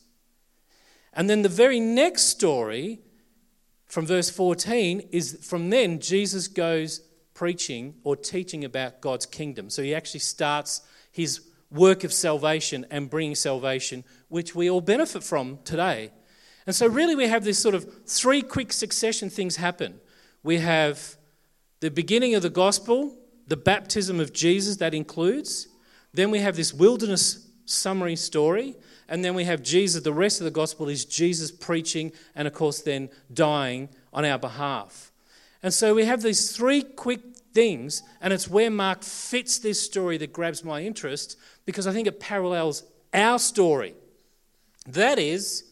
And 1.13 1.29
then 1.29 1.41
the 1.41 1.49
very 1.49 1.79
next 1.79 2.23
story 2.23 2.99
from 3.85 4.05
verse 4.05 4.29
14 4.29 5.09
is 5.11 5.39
from 5.41 5.69
then 5.69 5.99
Jesus 5.99 6.47
goes 6.47 7.01
preaching 7.33 7.95
or 8.03 8.15
teaching 8.15 8.63
about 8.63 9.01
God's 9.01 9.25
kingdom. 9.25 9.69
So 9.69 9.81
he 9.81 9.95
actually 9.95 10.19
starts 10.19 10.81
his 11.11 11.41
work 11.71 12.03
of 12.03 12.13
salvation 12.13 12.85
and 12.89 13.09
bringing 13.09 13.35
salvation, 13.35 14.03
which 14.29 14.55
we 14.55 14.69
all 14.69 14.81
benefit 14.81 15.23
from 15.23 15.59
today. 15.63 16.11
And 16.65 16.75
so, 16.75 16.87
really, 16.87 17.15
we 17.15 17.27
have 17.27 17.43
this 17.43 17.59
sort 17.59 17.75
of 17.75 18.05
three 18.05 18.41
quick 18.41 18.73
succession 18.73 19.29
things 19.29 19.55
happen. 19.55 19.99
We 20.43 20.57
have 20.57 21.17
the 21.79 21.91
beginning 21.91 22.35
of 22.35 22.41
the 22.41 22.49
gospel, 22.49 23.17
the 23.47 23.57
baptism 23.57 24.19
of 24.19 24.33
Jesus, 24.33 24.77
that 24.77 24.93
includes. 24.93 25.67
Then 26.13 26.31
we 26.31 26.39
have 26.39 26.55
this 26.55 26.73
wilderness 26.73 27.47
summary 27.65 28.15
story. 28.15 28.75
And 29.09 29.23
then 29.23 29.35
we 29.35 29.45
have 29.45 29.63
Jesus. 29.63 30.03
The 30.03 30.13
rest 30.13 30.41
of 30.41 30.45
the 30.45 30.51
gospel 30.51 30.89
is 30.89 31.05
Jesus 31.05 31.51
preaching 31.51 32.11
and, 32.35 32.47
of 32.47 32.53
course, 32.53 32.81
then 32.81 33.09
dying 33.33 33.89
on 34.11 34.25
our 34.25 34.37
behalf. 34.37 35.11
And 35.63 35.73
so 35.73 35.95
we 35.95 36.05
have 36.05 36.21
these 36.21 36.55
three 36.55 36.81
quick 36.81 37.21
things, 37.53 38.03
and 38.21 38.33
it's 38.33 38.47
where 38.47 38.69
Mark 38.69 39.03
fits 39.03 39.59
this 39.59 39.81
story 39.81 40.17
that 40.17 40.33
grabs 40.33 40.63
my 40.63 40.83
interest 40.83 41.37
because 41.65 41.87
I 41.87 41.91
think 41.91 42.07
it 42.07 42.19
parallels 42.19 42.83
our 43.13 43.39
story. 43.39 43.95
That 44.87 45.19
is, 45.19 45.63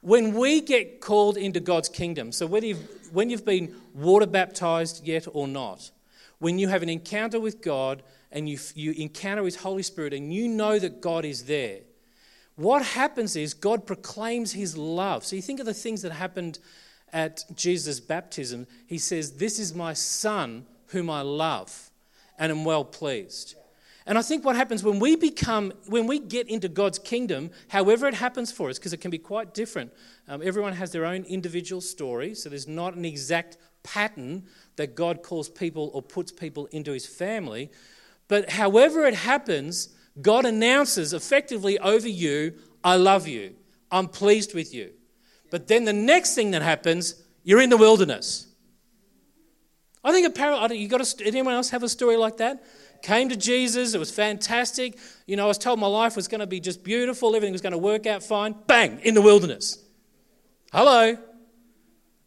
when 0.00 0.34
we 0.34 0.60
get 0.60 1.00
called 1.00 1.36
into 1.36 1.60
God's 1.60 1.88
kingdom, 1.88 2.32
so 2.32 2.46
whether 2.46 2.66
you've, 2.66 3.12
when 3.12 3.30
you've 3.30 3.44
been 3.44 3.74
water 3.94 4.26
baptized 4.26 5.06
yet 5.06 5.26
or 5.32 5.46
not, 5.46 5.90
when 6.38 6.58
you 6.58 6.68
have 6.68 6.82
an 6.82 6.88
encounter 6.88 7.38
with 7.38 7.62
God 7.62 8.02
and 8.32 8.48
you, 8.48 8.58
you 8.74 8.92
encounter 8.92 9.44
His 9.44 9.56
Holy 9.56 9.82
Spirit 9.82 10.12
and 10.12 10.34
you 10.34 10.48
know 10.48 10.78
that 10.78 11.00
God 11.00 11.24
is 11.24 11.44
there, 11.44 11.80
what 12.56 12.84
happens 12.84 13.36
is 13.36 13.54
God 13.54 13.86
proclaims 13.86 14.52
His 14.52 14.76
love. 14.76 15.24
So 15.24 15.36
you 15.36 15.42
think 15.42 15.60
of 15.60 15.66
the 15.66 15.74
things 15.74 16.02
that 16.02 16.12
happened 16.12 16.58
at 17.12 17.44
Jesus' 17.54 18.00
baptism. 18.00 18.66
He 18.86 18.98
says, 18.98 19.32
This 19.34 19.58
is 19.58 19.74
my 19.74 19.92
Son 19.92 20.66
whom 20.92 21.10
I 21.10 21.22
love 21.22 21.90
and 22.38 22.52
am 22.52 22.64
well 22.64 22.84
pleased. 22.84 23.56
And 24.06 24.18
I 24.18 24.22
think 24.22 24.44
what 24.44 24.56
happens 24.56 24.82
when 24.82 24.98
we 24.98 25.14
become, 25.14 25.72
when 25.86 26.06
we 26.06 26.18
get 26.18 26.48
into 26.48 26.68
God's 26.68 26.98
kingdom, 26.98 27.50
however 27.68 28.08
it 28.08 28.14
happens 28.14 28.50
for 28.50 28.68
us, 28.68 28.78
because 28.78 28.92
it 28.92 29.00
can 29.00 29.10
be 29.10 29.18
quite 29.18 29.54
different. 29.54 29.92
Um, 30.26 30.42
everyone 30.42 30.72
has 30.72 30.90
their 30.90 31.04
own 31.04 31.22
individual 31.24 31.80
story, 31.80 32.34
so 32.34 32.48
there's 32.48 32.66
not 32.66 32.94
an 32.94 33.04
exact 33.04 33.58
pattern 33.84 34.44
that 34.76 34.96
God 34.96 35.22
calls 35.22 35.48
people 35.48 35.90
or 35.94 36.02
puts 36.02 36.32
people 36.32 36.66
into 36.66 36.92
his 36.92 37.06
family. 37.06 37.70
But 38.26 38.50
however 38.50 39.04
it 39.06 39.14
happens, 39.14 39.90
God 40.20 40.44
announces 40.44 41.12
effectively 41.12 41.78
over 41.78 42.08
you, 42.08 42.54
I 42.82 42.96
love 42.96 43.28
you, 43.28 43.54
I'm 43.90 44.08
pleased 44.08 44.54
with 44.54 44.74
you. 44.74 44.90
But 45.50 45.68
then 45.68 45.84
the 45.84 45.92
next 45.92 46.34
thing 46.34 46.50
that 46.52 46.62
happens, 46.62 47.22
you're 47.44 47.60
in 47.60 47.70
the 47.70 47.76
wilderness. 47.76 48.48
I 50.04 50.12
think 50.12 50.26
a 50.26 50.30
parallel. 50.30 50.72
You 50.72 50.88
got 50.88 51.00
a, 51.00 51.26
anyone 51.26 51.54
else 51.54 51.70
have 51.70 51.82
a 51.82 51.88
story 51.88 52.16
like 52.16 52.38
that? 52.38 52.64
Came 53.02 53.28
to 53.30 53.36
Jesus, 53.36 53.94
it 53.94 53.98
was 53.98 54.12
fantastic. 54.12 54.96
You 55.26 55.36
know, 55.36 55.44
I 55.44 55.48
was 55.48 55.58
told 55.58 55.80
my 55.80 55.88
life 55.88 56.14
was 56.14 56.28
going 56.28 56.40
to 56.40 56.46
be 56.46 56.60
just 56.60 56.84
beautiful, 56.84 57.34
everything 57.34 57.52
was 57.52 57.60
going 57.60 57.72
to 57.72 57.78
work 57.78 58.06
out 58.06 58.22
fine. 58.22 58.54
Bang, 58.66 59.00
in 59.00 59.14
the 59.14 59.22
wilderness. 59.22 59.78
Hello. 60.72 61.16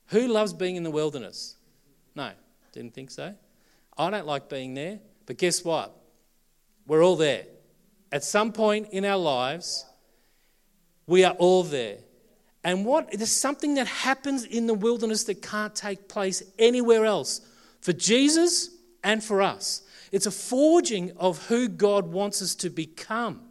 Who 0.08 0.28
loves 0.28 0.54
being 0.54 0.76
in 0.76 0.84
the 0.84 0.92
wilderness? 0.92 1.56
No, 2.14 2.32
didn't 2.74 2.94
think 2.94 3.10
so. 3.10 3.34
I 3.98 4.10
don't 4.10 4.28
like 4.28 4.50
being 4.50 4.74
there, 4.74 5.00
but 5.26 5.38
guess 5.38 5.64
what? 5.64 5.96
We're 6.86 7.04
all 7.04 7.16
there. 7.16 7.46
At 8.12 8.24
some 8.24 8.52
point 8.52 8.90
in 8.92 9.06
our 9.06 9.18
lives, 9.18 9.86
we 11.08 11.24
are 11.24 11.34
all 11.34 11.64
there. 11.64 11.98
And 12.64 12.86
what 12.86 13.12
there's 13.12 13.32
something 13.32 13.76
that 13.76 13.88
happens 13.88 14.44
in 14.44 14.68
the 14.68 14.74
wilderness 14.74 15.24
that 15.26 15.42
can't 15.42 15.74
take 15.74 16.10
place 16.10 16.44
anywhere 16.60 17.06
else 17.06 17.42
for 17.86 17.94
Jesus 17.94 18.72
and 19.04 19.24
for 19.24 19.44
us. 19.44 19.84
It's 20.12 20.26
a 20.26 20.32
forging 20.32 21.12
of 21.18 21.46
who 21.46 21.68
God 21.68 22.08
wants 22.08 22.42
us 22.42 22.56
to 22.56 22.72
become. 22.72 23.42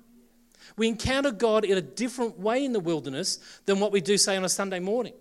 We 0.76 0.88
encounter 0.88 1.30
God 1.30 1.64
in 1.64 1.78
a 1.78 1.80
different 1.80 2.40
way 2.40 2.64
in 2.64 2.72
the 2.72 2.80
wilderness 2.80 3.38
than 3.66 3.78
what 3.78 3.92
we 3.92 4.00
do, 4.00 4.18
say, 4.18 4.36
on 4.36 4.44
a 4.44 4.48
Sunday 4.48 4.80
morning. 4.80 5.14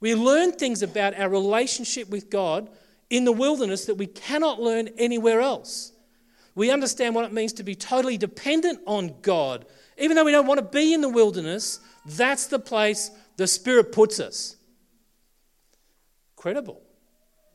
We 0.00 0.14
learn 0.14 0.52
things 0.52 0.82
about 0.82 1.18
our 1.18 1.28
relationship 1.28 2.08
with 2.08 2.30
God 2.30 2.70
in 3.10 3.26
the 3.26 3.32
wilderness 3.32 3.84
that 3.84 3.96
we 3.96 4.06
cannot 4.06 4.62
learn 4.62 4.88
anywhere 4.96 5.42
else. 5.42 5.92
We 6.54 6.70
understand 6.70 7.14
what 7.14 7.26
it 7.26 7.34
means 7.34 7.52
to 7.54 7.64
be 7.64 7.74
totally 7.74 8.16
dependent 8.16 8.80
on 8.86 9.14
God. 9.20 9.66
Even 9.98 10.16
though 10.16 10.24
we 10.24 10.32
don't 10.32 10.46
want 10.46 10.56
to 10.56 10.64
be 10.64 10.94
in 10.94 11.02
the 11.02 11.10
wilderness, 11.10 11.80
that's 12.06 12.46
the 12.46 12.58
place 12.58 13.10
the 13.36 13.46
Spirit 13.46 13.92
puts 13.92 14.20
us. 14.20 14.56
Credible. 16.34 16.80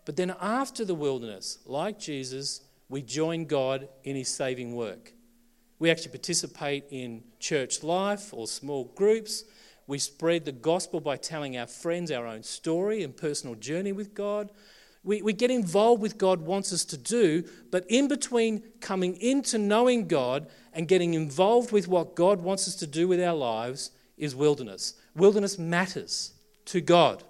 But 0.06 0.16
then 0.16 0.36
after 0.42 0.84
the 0.84 0.96
wilderness, 0.96 1.60
like 1.66 2.00
Jesus, 2.00 2.62
we 2.90 3.02
join 3.02 3.46
God 3.46 3.88
in 4.04 4.16
His 4.16 4.28
saving 4.28 4.76
work. 4.76 5.14
We 5.80 5.90
actually 5.90 6.12
participate 6.12 6.86
in 6.92 7.24
church 7.40 7.84
life 7.84 8.34
or 8.34 8.48
small 8.48 8.86
groups. 8.96 9.44
We 9.88 9.98
spread 9.98 10.46
the 10.46 10.52
gospel 10.52 11.00
by 11.00 11.18
telling 11.18 11.58
our 11.58 11.68
friends 11.68 12.12
our 12.12 12.28
own 12.28 12.44
story 12.44 13.04
and 13.04 13.16
personal 13.16 13.56
journey 13.56 13.92
with 13.92 14.14
God. 14.14 14.52
We, 15.04 15.22
we 15.24 15.34
get 15.34 15.50
involved 15.50 16.02
with 16.02 16.18
God 16.20 16.42
wants 16.42 16.72
us 16.72 16.86
to 16.86 16.98
do, 16.98 17.44
but 17.72 17.86
in 17.90 18.08
between 18.08 18.62
coming 18.80 19.16
into 19.16 19.58
knowing 19.58 20.08
God 20.08 20.48
and 20.74 20.88
getting 20.88 21.16
involved 21.16 21.72
with 21.72 21.88
what 21.88 22.16
God 22.16 22.42
wants 22.42 22.68
us 22.68 22.76
to 22.76 22.88
do 22.88 23.08
with 23.08 23.20
our 23.20 23.34
lives 23.34 23.92
is 24.18 24.36
wilderness. 24.36 24.94
Wilderness 25.16 25.58
matters 25.58 26.34
to 26.66 26.82
God. 26.82 27.24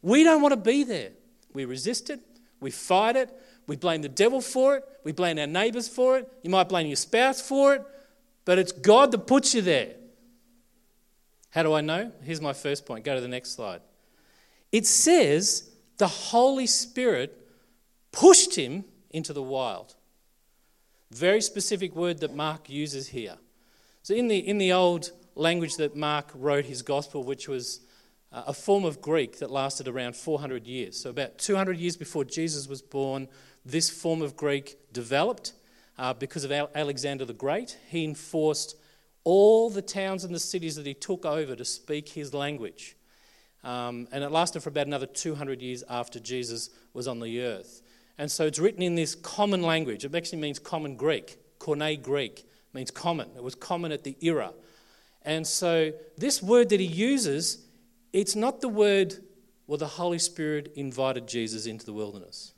We 0.00 0.24
don't 0.24 0.40
want 0.40 0.52
to 0.52 0.60
be 0.60 0.84
there. 0.84 1.10
We 1.52 1.64
resist 1.64 2.10
it, 2.10 2.20
we 2.60 2.70
fight 2.70 3.16
it, 3.16 3.30
we 3.66 3.76
blame 3.76 4.02
the 4.02 4.08
devil 4.08 4.40
for 4.40 4.76
it, 4.76 4.84
we 5.04 5.12
blame 5.12 5.38
our 5.38 5.46
neighbors 5.46 5.88
for 5.88 6.18
it, 6.18 6.32
you 6.42 6.50
might 6.50 6.68
blame 6.68 6.86
your 6.86 6.96
spouse 6.96 7.40
for 7.40 7.74
it, 7.74 7.84
but 8.44 8.58
it's 8.58 8.72
God 8.72 9.10
that 9.12 9.26
puts 9.26 9.54
you 9.54 9.62
there. 9.62 9.94
How 11.50 11.62
do 11.62 11.72
I 11.72 11.80
know? 11.80 12.12
Here's 12.22 12.40
my 12.40 12.52
first 12.52 12.86
point. 12.86 13.04
Go 13.04 13.14
to 13.14 13.20
the 13.20 13.28
next 13.28 13.52
slide. 13.52 13.80
It 14.70 14.86
says 14.86 15.70
the 15.98 16.06
Holy 16.06 16.66
Spirit 16.66 17.36
pushed 18.12 18.56
him 18.56 18.84
into 19.10 19.32
the 19.32 19.42
wild. 19.42 19.96
Very 21.10 21.40
specific 21.40 21.94
word 21.96 22.20
that 22.20 22.34
Mark 22.34 22.70
uses 22.70 23.08
here. 23.08 23.36
So, 24.02 24.14
in 24.14 24.28
the, 24.28 24.38
in 24.38 24.58
the 24.58 24.72
old 24.72 25.10
language 25.34 25.76
that 25.76 25.96
Mark 25.96 26.30
wrote 26.34 26.64
his 26.64 26.82
gospel, 26.82 27.24
which 27.24 27.48
was 27.48 27.80
a 28.32 28.52
form 28.52 28.84
of 28.84 29.00
Greek 29.00 29.38
that 29.38 29.50
lasted 29.50 29.88
around 29.88 30.14
400 30.14 30.66
years. 30.66 30.98
So, 30.98 31.10
about 31.10 31.38
200 31.38 31.76
years 31.76 31.96
before 31.96 32.24
Jesus 32.24 32.68
was 32.68 32.80
born, 32.80 33.28
this 33.64 33.90
form 33.90 34.22
of 34.22 34.36
Greek 34.36 34.78
developed 34.92 35.52
uh, 35.98 36.14
because 36.14 36.44
of 36.44 36.52
Alexander 36.52 37.24
the 37.24 37.34
Great. 37.34 37.76
He 37.88 38.04
enforced 38.04 38.76
all 39.24 39.68
the 39.68 39.82
towns 39.82 40.24
and 40.24 40.34
the 40.34 40.40
cities 40.40 40.76
that 40.76 40.86
he 40.86 40.94
took 40.94 41.26
over 41.26 41.54
to 41.54 41.64
speak 41.64 42.08
his 42.10 42.32
language. 42.32 42.96
Um, 43.62 44.08
and 44.10 44.24
it 44.24 44.30
lasted 44.30 44.62
for 44.62 44.70
about 44.70 44.86
another 44.86 45.06
200 45.06 45.60
years 45.60 45.84
after 45.90 46.18
Jesus 46.18 46.70
was 46.94 47.06
on 47.06 47.20
the 47.20 47.42
earth. 47.42 47.82
And 48.16 48.30
so 48.30 48.46
it's 48.46 48.58
written 48.58 48.82
in 48.82 48.94
this 48.94 49.14
common 49.14 49.62
language. 49.62 50.04
It 50.04 50.14
actually 50.14 50.40
means 50.40 50.58
common 50.58 50.96
Greek. 50.96 51.36
Koine 51.58 52.02
Greek 52.02 52.46
means 52.72 52.90
common. 52.90 53.28
It 53.36 53.42
was 53.42 53.54
common 53.54 53.92
at 53.92 54.04
the 54.04 54.16
era. 54.20 54.52
And 55.22 55.46
so 55.46 55.92
this 56.16 56.42
word 56.42 56.70
that 56.70 56.80
he 56.80 56.86
uses, 56.86 57.66
it's 58.12 58.34
not 58.34 58.60
the 58.60 58.68
word, 58.68 59.14
well, 59.66 59.78
the 59.78 59.86
Holy 59.86 60.18
Spirit 60.18 60.72
invited 60.76 61.28
Jesus 61.28 61.66
into 61.66 61.86
the 61.86 61.92
wilderness. 61.92 62.52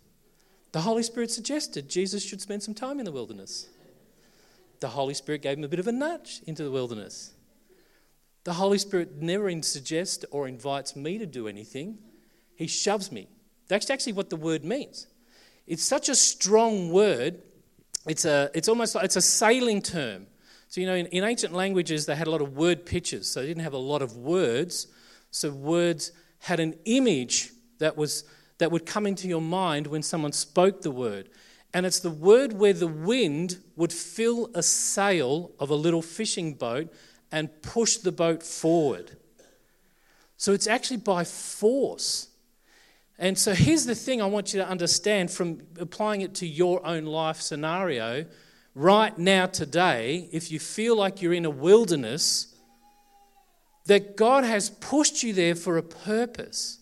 The 0.73 0.81
Holy 0.81 1.03
Spirit 1.03 1.31
suggested 1.31 1.89
Jesus 1.89 2.25
should 2.25 2.41
spend 2.41 2.63
some 2.63 2.75
time 2.75 2.99
in 2.99 3.05
the 3.05 3.13
wilderness. 3.13 3.69
The 4.81 4.89
Holy 4.89 5.15
Spirit 5.15 5.43
gave 5.43 5.59
him 5.59 5.65
a 5.65 5.69
bit 5.69 5.79
of 5.79 5.87
a 5.87 5.93
nudge 5.93 6.41
into 6.47 6.65
the 6.65 6.71
wilderness. 6.71 7.33
The 8.45 8.55
Holy 8.55 8.79
Spirit 8.79 9.21
never 9.21 9.63
suggests 9.63 10.25
or 10.31 10.49
invites 10.49 10.97
me 10.97 11.19
to 11.19 11.27
do 11.27 11.47
anything, 11.47 11.99
He 12.57 12.67
shoves 12.67 13.13
me. 13.13 13.29
That's 13.69 13.89
actually 13.91 14.15
what 14.15 14.31
the 14.31 14.37
word 14.37 14.65
means. 14.65 15.07
It's 15.67 15.85
such 15.85 16.09
a 16.09 16.15
strong 16.15 16.91
word, 16.91 17.41
it's, 18.07 18.25
a, 18.25 18.51
it's 18.55 18.69
almost 18.69 18.95
like 18.95 19.05
it's 19.05 19.17
a 19.17 19.23
sailing 19.23 19.81
term. 19.81 20.27
So, 20.69 20.81
you 20.81 20.87
know, 20.87 20.95
in, 20.95 21.07
in 21.07 21.23
ancient 21.23 21.53
languages, 21.53 22.07
they 22.07 22.17
had 22.17 22.27
a 22.27 22.31
lot 22.31 22.41
of 22.41 22.57
word 22.57 22.85
pictures, 22.85 23.29
so 23.29 23.41
they 23.41 23.47
didn't 23.47 23.63
have 23.63 23.75
a 23.75 23.79
lot 23.79 24.03
of 24.03 24.17
words. 24.17 24.89
So, 25.33 25.51
words 25.51 26.13
had 26.39 26.61
an 26.61 26.77
image 26.85 27.51
that 27.79 27.97
was 27.97 28.25
that 28.59 28.71
would 28.71 28.87
come 28.87 29.07
into 29.07 29.27
your 29.27 29.41
mind 29.41 29.89
when 29.89 30.05
someone 30.05 30.31
spoke 30.31 30.83
the 30.83 30.91
word. 30.93 31.29
And 31.75 31.85
it's 31.85 31.99
the 31.99 32.11
word 32.11 32.53
where 32.53 32.73
the 32.73 32.87
wind 32.87 33.59
would 33.75 33.93
fill 33.93 34.51
a 34.55 34.63
sail 34.63 35.51
of 35.59 35.71
a 35.71 35.75
little 35.75 36.01
fishing 36.01 36.55
boat 36.55 36.93
and 37.33 37.51
push 37.63 37.97
the 37.97 38.13
boat 38.13 38.43
forward. 38.43 39.17
So 40.37 40.53
it's 40.53 40.69
actually 40.69 40.99
by 40.99 41.25
force. 41.25 42.29
And 43.19 43.39
so 43.39 43.55
here's 43.55 43.87
the 43.87 43.95
thing 43.95 44.21
I 44.21 44.27
want 44.27 44.53
you 44.53 44.61
to 44.61 44.69
understand 44.69 45.31
from 45.31 45.63
applying 45.79 46.21
it 46.21 46.35
to 46.37 46.47
your 46.47 46.85
own 46.87 47.05
life 47.05 47.41
scenario. 47.41 48.27
Right 48.75 49.17
now, 49.19 49.47
today, 49.47 50.29
if 50.31 50.53
you 50.53 50.59
feel 50.59 50.97
like 50.97 51.23
you're 51.23 51.33
in 51.33 51.45
a 51.45 51.51
wilderness, 51.51 52.52
that 53.87 54.17
God 54.17 54.45
has 54.45 54.71
pushed 54.71 55.23
you 55.23 55.33
there 55.33 55.55
for 55.55 55.77
a 55.77 55.83
purpose. 55.83 56.79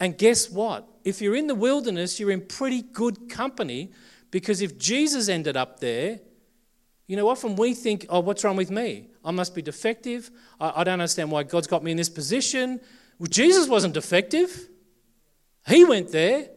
And 0.00 0.18
guess 0.18 0.50
what? 0.50 0.88
If 1.04 1.20
you're 1.20 1.36
in 1.36 1.46
the 1.46 1.54
wilderness, 1.54 2.18
you're 2.18 2.30
in 2.30 2.40
pretty 2.40 2.82
good 2.82 3.28
company 3.28 3.92
because 4.30 4.60
if 4.60 4.78
Jesus 4.78 5.28
ended 5.28 5.56
up 5.56 5.80
there, 5.80 6.20
you 7.06 7.16
know, 7.16 7.28
often 7.28 7.54
we 7.56 7.74
think, 7.74 8.06
oh, 8.08 8.20
what's 8.20 8.42
wrong 8.42 8.56
with 8.56 8.70
me? 8.70 9.08
I 9.24 9.30
must 9.30 9.54
be 9.54 9.62
defective. 9.62 10.30
I, 10.58 10.72
I 10.76 10.84
don't 10.84 10.94
understand 10.94 11.30
why 11.30 11.42
God's 11.42 11.66
got 11.66 11.84
me 11.84 11.90
in 11.90 11.96
this 11.96 12.08
position. 12.08 12.80
Well, 13.18 13.28
Jesus 13.28 13.68
wasn't 13.68 13.94
defective, 13.94 14.68
He 15.66 15.84
went 15.84 16.10
there. 16.10 16.48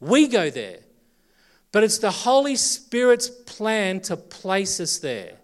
We 0.00 0.26
go 0.26 0.50
there. 0.50 0.80
But 1.70 1.84
it's 1.84 1.98
the 1.98 2.10
Holy 2.10 2.56
Spirit's 2.56 3.28
plan 3.28 4.00
to 4.00 4.16
place 4.16 4.80
us 4.80 4.98
there 4.98 5.38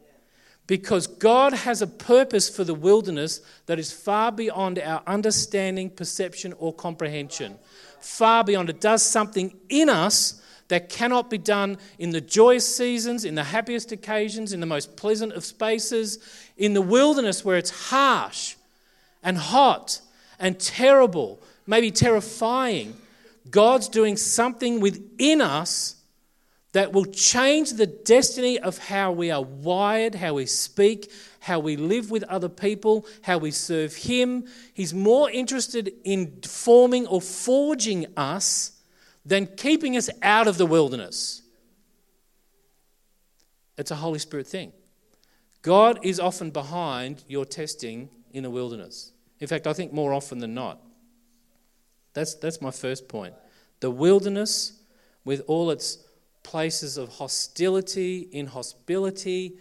because 0.69 1.07
God 1.07 1.55
has 1.55 1.83
a 1.83 1.87
purpose 1.87 2.49
for 2.49 2.63
the 2.63 2.75
wilderness 2.75 3.41
that 3.67 3.79
is 3.79 3.91
far 3.91 4.31
beyond 4.31 4.79
our 4.79 5.03
understanding, 5.07 5.89
perception, 5.89 6.55
or 6.59 6.75
comprehension. 6.75 7.57
Far 8.01 8.45
beyond. 8.45 8.69
It 8.71 8.81
does 8.81 9.03
something 9.03 9.57
in 9.71 9.89
us 9.89 10.41
that 10.69 10.91
cannot 10.91 11.31
be 11.31 11.39
done 11.39 11.79
in 11.99 12.11
the 12.11 12.21
joyous 12.21 12.77
seasons, 12.77 13.25
in 13.25 13.35
the 13.35 13.45
happiest 13.45 13.93
occasions, 13.93 14.53
in 14.53 14.61
the 14.61 14.67
most 14.67 14.95
pleasant 14.95 15.33
of 15.33 15.43
spaces, 15.43 16.19
in 16.59 16.75
the 16.75 16.83
wilderness 16.83 17.43
where 17.43 17.57
it's 17.57 17.89
harsh 17.89 18.55
and 19.23 19.39
hot 19.39 20.03
and 20.39 20.61
terrible, 20.61 21.41
maybe 21.67 21.91
terrifying. 21.91 22.95
God's 23.51 23.89
doing 23.89 24.19
something 24.19 24.81
within 24.81 25.41
us 25.41 25.97
that 26.73 26.93
will 26.93 27.07
change 27.07 27.73
the 27.73 27.87
destiny 27.87 28.59
of 28.59 28.79
how 28.79 29.11
we 29.11 29.31
are 29.31 29.43
wired, 29.43 30.15
how 30.15 30.35
we 30.35 30.47
speak, 30.47 31.11
how 31.41 31.59
we 31.59 31.77
live 31.77 32.11
with 32.11 32.23
other 32.25 32.49
people, 32.49 33.07
how 33.23 33.39
we 33.39 33.51
serve 33.51 33.95
Him. 33.95 34.47
He's 34.75 34.93
more 34.93 35.31
interested 35.31 35.93
in 36.05 36.41
forming 36.43 37.07
or 37.07 37.23
forging 37.23 38.07
us 38.17 38.73
than 39.25 39.47
keeping 39.47 39.97
us 39.97 40.11
out 40.23 40.47
of 40.47 40.59
the 40.59 40.67
wilderness. 40.67 41.43
It's 43.79 43.91
a 43.91 43.97
Holy 43.97 44.19
Spirit 44.19 44.47
thing. 44.47 44.73
God 45.63 46.01
is 46.03 46.21
often 46.21 46.51
behind 46.51 47.25
your 47.29 47.45
testing 47.45 48.11
in 48.33 48.43
the 48.43 48.51
wilderness. 48.51 49.13
In 49.41 49.47
fact, 49.47 49.67
I 49.67 49.73
think 49.73 49.93
more 49.93 50.13
often 50.13 50.39
than 50.39 50.55
not. 50.55 50.81
That's, 52.13 52.35
that's 52.35 52.61
my 52.61 52.71
first 52.71 53.09
point. 53.09 53.35
The 53.81 53.91
wilderness, 53.91 54.73
with 55.25 55.43
all 55.47 55.71
its 55.71 55.99
places 56.49 56.97
of 56.97 57.11
hostility, 57.11 58.27
inhospitality. 58.33 59.53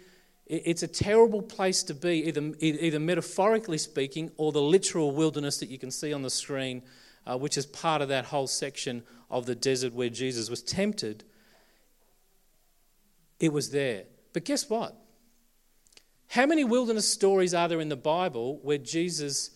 It's 0.46 0.82
a 0.82 0.88
terrible 0.88 1.42
place 1.42 1.82
to 1.82 1.94
be, 1.94 2.26
either, 2.26 2.54
either 2.60 2.98
metaphorically 2.98 3.76
speaking 3.76 4.30
or 4.38 4.52
the 4.52 4.62
literal 4.62 5.10
wilderness 5.10 5.58
that 5.58 5.68
you 5.68 5.78
can 5.78 5.90
see 5.90 6.14
on 6.14 6.22
the 6.22 6.30
screen, 6.30 6.82
uh, 7.26 7.36
which 7.36 7.58
is 7.58 7.66
part 7.66 8.00
of 8.00 8.08
that 8.08 8.24
whole 8.24 8.46
section 8.46 9.02
of 9.30 9.44
the 9.44 9.54
desert 9.54 9.92
where 9.92 10.08
Jesus 10.08 10.48
was 10.48 10.62
tempted. 10.62 11.24
It 13.38 13.52
was 13.52 13.70
there. 13.70 14.04
But 14.32 14.46
guess 14.46 14.70
what? 14.70 14.96
How 16.28 16.46
many 16.46 16.64
wilderness 16.64 17.06
stories 17.06 17.52
are 17.52 17.68
there 17.68 17.82
in 17.82 17.90
the 17.90 17.96
Bible 17.96 18.60
where 18.62 18.78
Jesus, 18.78 19.50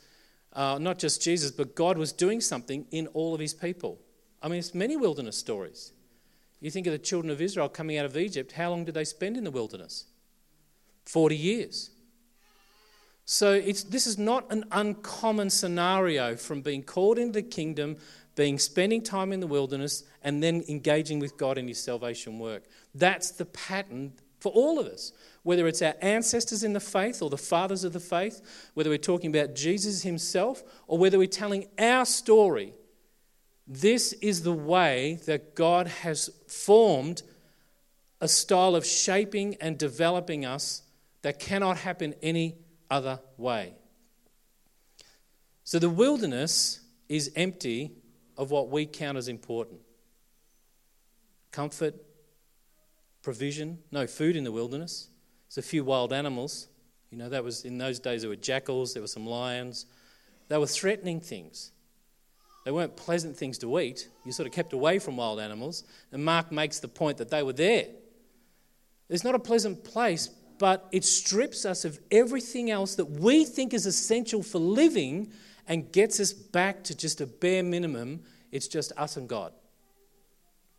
uh, 0.53 0.77
not 0.79 0.99
just 0.99 1.23
Jesus, 1.23 1.51
but 1.51 1.75
God 1.75 1.97
was 1.97 2.13
doing 2.13 2.43
something 2.43 2.85
in 2.91 3.07
all 3.15 3.33
of 3.33 3.41
his 3.41 3.55
people? 3.55 4.01
I 4.43 4.49
mean, 4.49 4.59
it's 4.59 4.75
many 4.75 4.99
wilderness 4.99 5.39
stories. 5.39 5.93
You 6.63 6.71
think 6.71 6.87
of 6.87 6.93
the 6.93 6.99
children 6.99 7.31
of 7.31 7.41
Israel 7.43 7.69
coming 7.69 7.99
out 7.99 8.07
of 8.07 8.17
Egypt, 8.17 8.53
how 8.53 8.71
long 8.71 8.85
did 8.85 8.95
they 8.95 9.05
spend 9.05 9.37
in 9.37 9.43
the 9.43 9.51
wilderness? 9.51 10.05
40 11.07 11.37
years. 11.37 11.91
So 13.25 13.61
this 13.61 14.07
is 14.07 14.17
not 14.17 14.51
an 14.53 14.65
uncommon 14.71 15.51
scenario 15.51 16.37
from 16.37 16.63
being 16.63 16.85
called 16.85 17.19
into 17.19 17.33
the 17.33 17.43
kingdom, 17.43 17.97
being 18.37 18.61
spending 18.61 19.03
time 19.03 19.33
in 19.33 19.41
the 19.41 19.47
wilderness, 19.49 20.05
and 20.23 20.41
then 20.41 20.63
engaging 20.69 21.19
with 21.19 21.37
God 21.37 21.59
in 21.59 21.67
his 21.67 21.83
salvation 21.83 22.39
work. 22.39 22.63
That's 22.95 23.33
the 23.33 23.47
pattern 23.47 24.13
for 24.39 24.53
all 24.53 24.79
of 24.79 24.87
us. 24.87 25.13
Whether 25.43 25.67
it's 25.67 25.83
our 25.83 25.95
ancestors 26.01 26.63
in 26.63 26.75
the 26.75 26.81
faith 26.81 27.23
or 27.23 27.31
the 27.31 27.37
fathers 27.37 27.83
of 27.83 27.93
the 27.93 27.99
faith, 28.01 28.71
whether 28.75 28.91
we're 28.91 28.99
talking 28.99 29.35
about 29.35 29.57
Jesus 29.57 30.03
himself, 30.03 30.63
or 30.87 30.97
whether 30.97 31.19
we're 31.19 31.27
telling 31.27 31.67
our 31.77 32.05
story 32.05 32.73
this 33.67 34.13
is 34.15 34.43
the 34.43 34.53
way 34.53 35.21
that 35.27 35.55
God 35.55 35.87
has 35.87 36.31
formed 36.49 37.23
a 38.21 38.29
style 38.29 38.77
of 38.77 38.87
shaping 38.87 39.57
and 39.61 39.79
developing 39.79 40.45
us 40.45 40.83
that 41.23 41.39
cannot 41.39 41.79
happen 41.79 42.15
any 42.23 42.57
other 42.91 43.21
way. 43.37 43.75
So 45.65 45.79
the 45.79 45.91
wilderness 45.91 46.81
is 47.09 47.33
empty 47.37 47.93
of 48.37 48.51
what 48.51 48.69
we 48.69 48.87
count 48.87 49.19
as 49.19 49.29
important 49.29 49.81
comfort, 51.51 51.95
provision, 53.23 53.79
no 53.91 54.07
food 54.07 54.37
in 54.37 54.45
the 54.45 54.53
wilderness. 54.53 55.09
There's 55.49 55.65
a 55.65 55.69
few 55.69 55.85
wild 55.85 56.13
animals. 56.13 56.69
You 57.11 57.19
know, 57.19 57.29
that 57.29 57.45
was 57.45 57.67
in 57.67 57.77
those 57.77 57.99
days 57.99 58.23
there 58.23 58.31
were 58.31 58.37
jackals, 58.37 58.95
there 58.95 59.03
were 59.03 59.07
some 59.07 59.27
lions. 59.27 59.85
They 60.49 60.57
were 60.57 60.67
threatening 60.67 61.21
things. 61.21 61.72
They 62.65 62.71
weren't 62.71 62.97
pleasant 62.97 63.37
things 63.37 63.59
to 63.59 63.79
eat. 63.81 64.09
You 64.25 64.33
sort 64.33 64.47
of 64.47 64.53
kept 64.53 64.73
away 64.73 64.99
from 64.99 65.17
wild 65.17 65.41
animals. 65.41 65.85
And 66.13 66.25
Mark 66.25 66.53
makes 66.53 66.79
the 66.79 66.89
point 66.89 67.19
that 67.19 67.31
they 67.31 67.43
were 67.43 67.53
there. 67.53 67.87
It's 69.09 69.25
not 69.25 69.35
a 69.35 69.41
pleasant 69.41 69.85
place, 69.85 70.29
but 70.59 70.87
it 70.93 71.05
strips 71.05 71.65
us 71.65 71.85
of 71.85 71.99
everything 72.11 72.71
else 72.71 72.95
that 72.95 73.07
we 73.07 73.45
think 73.45 73.75
is 73.75 73.85
essential 73.85 74.43
for 74.43 74.59
living 74.59 75.33
and 75.67 75.91
gets 75.93 76.21
us 76.21 76.33
back 76.33 76.85
to 76.85 76.97
just 76.97 77.21
a 77.21 77.27
bare 77.27 77.63
minimum. 77.63 78.21
It's 78.53 78.69
just 78.69 78.93
us 78.97 79.17
and 79.17 79.29
God. 79.29 79.53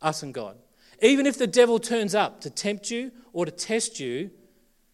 Us 0.00 0.22
and 0.22 0.32
God. 0.32 0.56
Even 1.02 1.26
if 1.26 1.38
the 1.38 1.46
devil 1.46 1.78
turns 1.78 2.14
up 2.14 2.40
to 2.42 2.50
tempt 2.50 2.90
you 2.90 3.12
or 3.32 3.44
to 3.44 3.52
test 3.52 4.00
you, 4.00 4.30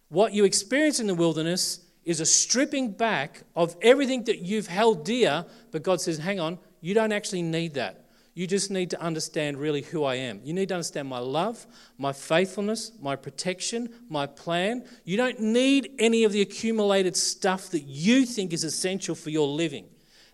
what 0.08 0.32
you 0.32 0.44
experience 0.44 0.98
in 0.98 1.06
the 1.06 1.14
wilderness 1.14 1.80
is 2.04 2.20
a 2.20 2.26
stripping 2.26 2.90
back 2.90 3.44
of 3.54 3.76
everything 3.82 4.24
that 4.24 4.40
you've 4.40 4.66
held 4.66 5.04
dear, 5.04 5.44
but 5.70 5.82
God 5.82 6.00
says, 6.00 6.18
hang 6.18 6.40
on, 6.40 6.58
you 6.80 6.94
don't 6.94 7.12
actually 7.12 7.42
need 7.42 7.74
that. 7.74 8.06
You 8.34 8.46
just 8.46 8.70
need 8.70 8.90
to 8.90 9.00
understand 9.00 9.58
really 9.58 9.82
who 9.82 10.04
I 10.04 10.14
am. 10.14 10.40
You 10.44 10.54
need 10.54 10.68
to 10.68 10.74
understand 10.74 11.08
my 11.08 11.18
love, 11.18 11.66
my 11.98 12.12
faithfulness, 12.12 12.92
my 13.00 13.16
protection, 13.16 13.90
my 14.08 14.26
plan. 14.26 14.84
You 15.04 15.16
don't 15.16 15.40
need 15.40 15.92
any 15.98 16.24
of 16.24 16.32
the 16.32 16.40
accumulated 16.40 17.16
stuff 17.16 17.70
that 17.70 17.82
you 17.82 18.24
think 18.24 18.52
is 18.52 18.64
essential 18.64 19.14
for 19.14 19.30
your 19.30 19.48
living. 19.48 19.86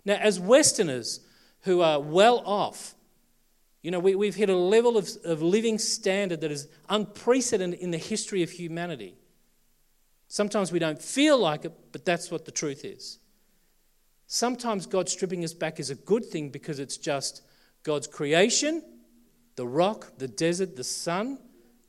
Now, 0.05 0.15
as 0.15 0.39
Westerners 0.39 1.21
who 1.61 1.81
are 1.81 1.99
well 1.99 2.43
off, 2.45 2.95
you 3.81 3.91
know, 3.91 3.99
we, 3.99 4.25
have 4.25 4.35
hit 4.35 4.49
a 4.49 4.55
level 4.55 4.97
of, 4.97 5.09
of 5.23 5.41
living 5.41 5.79
standard 5.79 6.41
that 6.41 6.51
is 6.51 6.67
unprecedented 6.89 7.79
in 7.79 7.91
the 7.91 7.97
history 7.97 8.43
of 8.43 8.51
humanity. 8.51 9.15
Sometimes 10.27 10.71
we 10.71 10.79
don't 10.79 11.01
feel 11.01 11.37
like 11.37 11.65
it, 11.65 11.73
but 11.91 12.05
that's 12.05 12.29
what 12.29 12.45
the 12.45 12.51
truth 12.51 12.83
is. 12.83 13.19
Sometimes 14.27 14.85
God 14.85 15.07
stripping 15.07 15.43
us 15.45 15.53
back 15.53 15.79
is 15.79 15.89
a 15.89 15.95
good 15.95 16.25
thing 16.25 16.49
because 16.49 16.79
it's 16.79 16.97
just 16.97 17.41
God's 17.83 18.07
creation, 18.07 18.83
the 19.55 19.65
rock, 19.65 20.17
the 20.17 20.27
desert, 20.27 20.75
the 20.75 20.83
sun, 20.83 21.39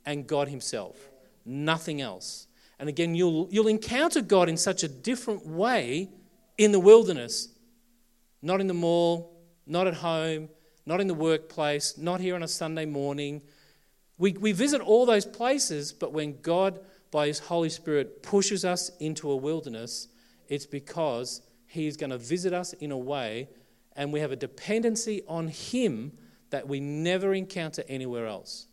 and 0.05 0.25
God 0.25 0.47
Himself. 0.47 0.97
Nothing 1.45 1.99
else. 1.99 2.47
And 2.79 2.87
again, 2.87 3.13
you'll, 3.13 3.49
you'll 3.51 3.67
encounter 3.67 4.21
God 4.21 4.47
in 4.47 4.55
such 4.55 4.83
a 4.83 4.87
different 4.87 5.45
way 5.45 6.09
in 6.57 6.71
the 6.71 6.79
wilderness. 6.79 7.49
Not 8.41 8.61
in 8.61 8.67
the 8.67 8.73
mall, 8.73 9.37
not 9.67 9.87
at 9.87 9.95
home, 9.95 10.47
not 10.85 11.01
in 11.01 11.07
the 11.07 11.13
workplace, 11.13 11.97
not 11.97 12.21
here 12.21 12.35
on 12.35 12.43
a 12.43 12.47
Sunday 12.47 12.85
morning. 12.85 13.41
We, 14.17 14.31
we 14.31 14.53
visit 14.53 14.79
all 14.79 15.05
those 15.05 15.25
places, 15.25 15.91
but 15.91 16.13
when 16.13 16.39
God, 16.41 16.79
by 17.11 17.27
His 17.27 17.39
Holy 17.39 17.69
Spirit, 17.69 18.23
pushes 18.23 18.63
us 18.63 18.91
into 18.99 19.29
a 19.29 19.35
wilderness, 19.35 20.07
it's 20.47 20.65
because 20.65 21.41
He 21.69 21.87
is 21.87 21.97
going 21.97 22.09
to 22.09 22.17
visit 22.17 22.51
us 22.51 22.73
in 22.73 22.91
a 22.91 22.97
way 22.97 23.47
and 23.95 24.11
we 24.11 24.19
have 24.19 24.31
a 24.31 24.35
dependency 24.35 25.23
on 25.27 25.47
Him 25.47 26.13
that 26.49 26.67
we 26.67 26.79
never 26.79 27.33
encounter 27.33 27.83
anywhere 27.87 28.27
else. 28.27 28.67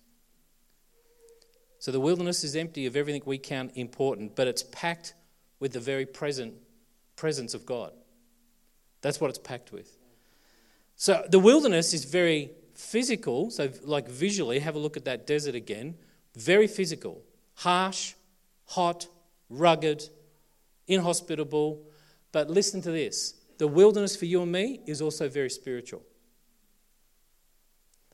So 1.78 1.92
the 1.92 2.00
wilderness 2.00 2.42
is 2.42 2.56
empty 2.56 2.86
of 2.86 2.96
everything 2.96 3.22
we 3.24 3.38
count 3.38 3.72
important, 3.74 4.34
but 4.34 4.46
it's 4.46 4.62
packed 4.62 5.14
with 5.60 5.72
the 5.72 5.80
very 5.80 6.06
present 6.06 6.54
presence 7.16 7.54
of 7.54 7.66
God. 7.66 7.92
That's 9.02 9.20
what 9.20 9.30
it's 9.30 9.38
packed 9.38 9.72
with. 9.72 9.96
So 10.96 11.24
the 11.28 11.38
wilderness 11.38 11.92
is 11.92 12.04
very 12.04 12.50
physical. 12.74 13.50
So, 13.50 13.70
like 13.82 14.08
visually, 14.08 14.58
have 14.60 14.74
a 14.74 14.78
look 14.78 14.96
at 14.96 15.04
that 15.04 15.26
desert 15.26 15.54
again. 15.54 15.96
Very 16.34 16.66
physical, 16.66 17.22
harsh, 17.54 18.14
hot, 18.66 19.06
rugged, 19.50 20.08
inhospitable. 20.86 21.82
But 22.36 22.50
listen 22.50 22.82
to 22.82 22.90
this 22.90 23.32
the 23.56 23.66
wilderness 23.66 24.14
for 24.14 24.26
you 24.26 24.42
and 24.42 24.52
me 24.52 24.82
is 24.84 25.00
also 25.00 25.26
very 25.26 25.48
spiritual. 25.48 26.02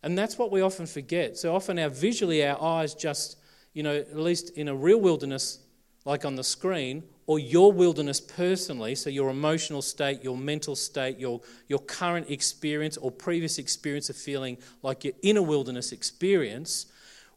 And 0.04 0.16
that's 0.16 0.38
what 0.38 0.52
we 0.52 0.60
often 0.60 0.86
forget. 0.86 1.36
So 1.36 1.52
often, 1.52 1.76
our 1.80 1.88
visually, 1.88 2.46
our 2.46 2.62
eyes 2.62 2.94
just, 2.94 3.38
you 3.72 3.82
know, 3.82 3.96
at 3.96 4.16
least 4.16 4.50
in 4.56 4.68
a 4.68 4.76
real 4.76 5.00
wilderness, 5.00 5.58
like 6.04 6.24
on 6.24 6.36
the 6.36 6.44
screen, 6.44 7.02
or 7.26 7.40
your 7.40 7.72
wilderness 7.72 8.20
personally, 8.20 8.94
so 8.94 9.10
your 9.10 9.28
emotional 9.28 9.82
state, 9.82 10.22
your 10.22 10.36
mental 10.36 10.76
state, 10.76 11.18
your, 11.18 11.40
your 11.66 11.80
current 11.80 12.30
experience 12.30 12.96
or 12.96 13.10
previous 13.10 13.58
experience 13.58 14.08
of 14.08 14.14
feeling 14.14 14.56
like 14.84 15.02
you're 15.02 15.14
in 15.22 15.36
a 15.36 15.42
wilderness 15.42 15.90
experience, 15.90 16.86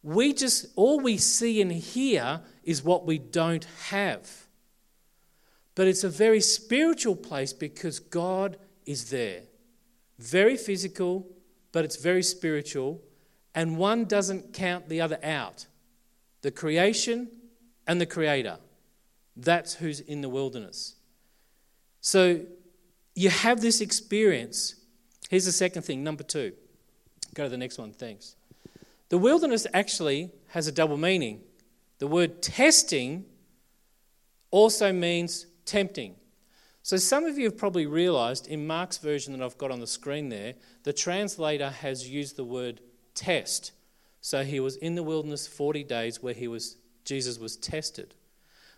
we 0.03 0.33
just, 0.33 0.67
all 0.75 0.99
we 0.99 1.17
see 1.17 1.63
and 1.63 1.71
hear 1.71 2.41
is 2.63 2.83
what 2.83 3.07
we 3.07 3.17
don't 3.17 3.65
have. 3.87 4.44
But 5.75 5.87
it's 5.87 6.03
a 6.03 6.09
very 6.09 6.39
spiritual 6.39 7.15
place 7.15 7.51
because 7.53 7.99
God 7.99 8.57
is 8.85 9.09
there. 9.09 9.41
Very 10.17 10.55
physical, 10.55 11.27
but 11.73 11.83
it's 11.83 11.97
very 11.97 12.23
spiritual. 12.23 13.01
And 13.53 13.77
one 13.77 14.05
doesn't 14.05 14.53
count 14.53 14.89
the 14.89 15.01
other 15.01 15.19
out 15.23 15.67
the 16.41 16.51
creation 16.51 17.27
and 17.87 17.99
the 17.99 18.05
creator. 18.05 18.57
That's 19.35 19.73
who's 19.73 19.99
in 19.99 20.21
the 20.21 20.29
wilderness. 20.29 20.95
So 22.01 22.41
you 23.15 23.29
have 23.29 23.61
this 23.61 23.81
experience. 23.81 24.75
Here's 25.29 25.45
the 25.45 25.51
second 25.51 25.81
thing, 25.81 26.03
number 26.03 26.21
two. 26.23 26.53
Go 27.33 27.43
to 27.45 27.49
the 27.49 27.57
next 27.57 27.79
one, 27.79 27.91
thanks. 27.91 28.35
The 29.09 29.17
wilderness 29.17 29.65
actually 29.73 30.31
has 30.49 30.67
a 30.67 30.71
double 30.71 30.97
meaning. 30.97 31.41
The 31.97 32.07
word 32.07 32.41
testing 32.41 33.25
also 34.51 34.93
means 34.93 35.47
tempting. 35.65 36.15
So, 36.83 36.97
some 36.97 37.25
of 37.25 37.37
you 37.37 37.45
have 37.45 37.57
probably 37.57 37.87
realized 37.87 38.47
in 38.47 38.67
Mark's 38.67 38.99
version 38.99 39.33
that 39.33 39.43
I've 39.43 39.57
got 39.57 39.71
on 39.71 39.79
the 39.79 39.87
screen 39.87 40.29
there, 40.29 40.53
the 40.83 40.93
translator 40.93 41.69
has 41.69 42.07
used 42.07 42.35
the 42.35 42.43
word 42.43 42.79
test. 43.15 43.71
So, 44.21 44.43
he 44.43 44.59
was 44.59 44.75
in 44.75 44.93
the 44.95 45.03
wilderness 45.03 45.47
40 45.47 45.83
days 45.83 46.21
where 46.21 46.35
he 46.35 46.47
was, 46.47 46.77
Jesus 47.03 47.39
was 47.39 47.57
tested. 47.57 48.13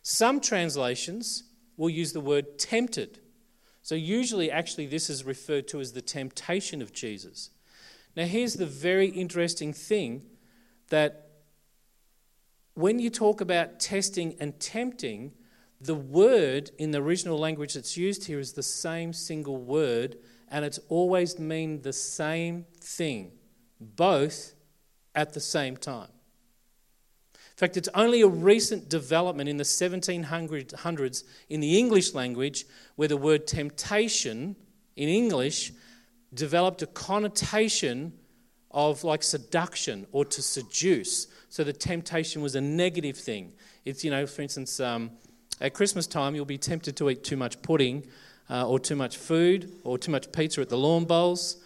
Some 0.03 0.39
translations 0.39 1.43
will 1.75 1.89
use 1.89 2.13
the 2.13 2.21
word 2.21 2.57
tempted. 2.57 3.19
So, 3.83 3.95
usually, 3.95 4.49
actually, 4.49 4.87
this 4.87 5.09
is 5.09 5.25
referred 5.25 5.67
to 5.67 5.81
as 5.81 5.91
the 5.91 6.01
temptation 6.01 6.81
of 6.81 6.93
Jesus. 6.93 7.49
Now, 8.15 8.25
here's 8.25 8.53
the 8.53 8.65
very 8.65 9.09
interesting 9.09 9.73
thing 9.73 10.23
that 10.89 11.27
when 12.73 12.99
you 12.99 13.09
talk 13.09 13.41
about 13.41 13.79
testing 13.79 14.35
and 14.39 14.59
tempting, 14.59 15.33
the 15.79 15.95
word 15.95 16.71
in 16.77 16.91
the 16.91 17.01
original 17.01 17.37
language 17.37 17.73
that's 17.73 17.97
used 17.97 18.25
here 18.25 18.39
is 18.39 18.53
the 18.53 18.63
same 18.63 19.13
single 19.13 19.57
word, 19.57 20.17
and 20.49 20.65
it's 20.65 20.79
always 20.89 21.37
mean 21.37 21.81
the 21.81 21.93
same 21.93 22.65
thing, 22.79 23.31
both 23.79 24.53
at 25.13 25.33
the 25.33 25.39
same 25.39 25.77
time. 25.77 26.09
In 27.33 27.59
fact, 27.59 27.77
it's 27.77 27.89
only 27.95 28.21
a 28.21 28.27
recent 28.27 28.87
development 28.87 29.49
in 29.49 29.57
the 29.57 29.63
1700s 29.63 31.23
in 31.49 31.59
the 31.59 31.77
English 31.77 32.13
language 32.13 32.65
where 32.95 33.07
the 33.07 33.17
word 33.17 33.47
temptation 33.47 34.55
in 34.95 35.09
English 35.09 35.71
developed 36.33 36.83
a 36.83 36.87
connotation 36.87 38.13
of 38.69 39.03
like 39.03 39.23
seduction 39.23 40.05
or 40.11 40.23
to 40.25 40.41
seduce. 40.41 41.27
So 41.49 41.63
the 41.63 41.73
temptation 41.73 42.43
was 42.43 42.53
a 42.53 42.61
negative 42.61 43.17
thing. 43.17 43.53
It's, 43.85 44.03
you 44.03 44.11
know, 44.11 44.27
for 44.27 44.43
instance, 44.43 44.79
um, 44.79 45.11
at 45.59 45.73
Christmas 45.73 46.07
time, 46.07 46.35
you'll 46.35 46.45
be 46.45 46.57
tempted 46.57 46.95
to 46.97 47.09
eat 47.09 47.23
too 47.23 47.37
much 47.37 47.61
pudding 47.61 48.05
uh, 48.49 48.67
or 48.67 48.79
too 48.79 48.95
much 48.95 49.17
food 49.17 49.71
or 49.83 49.97
too 49.97 50.11
much 50.11 50.31
pizza 50.31 50.61
at 50.61 50.69
the 50.69 50.77
lawn 50.77 51.05
bowls. 51.05 51.57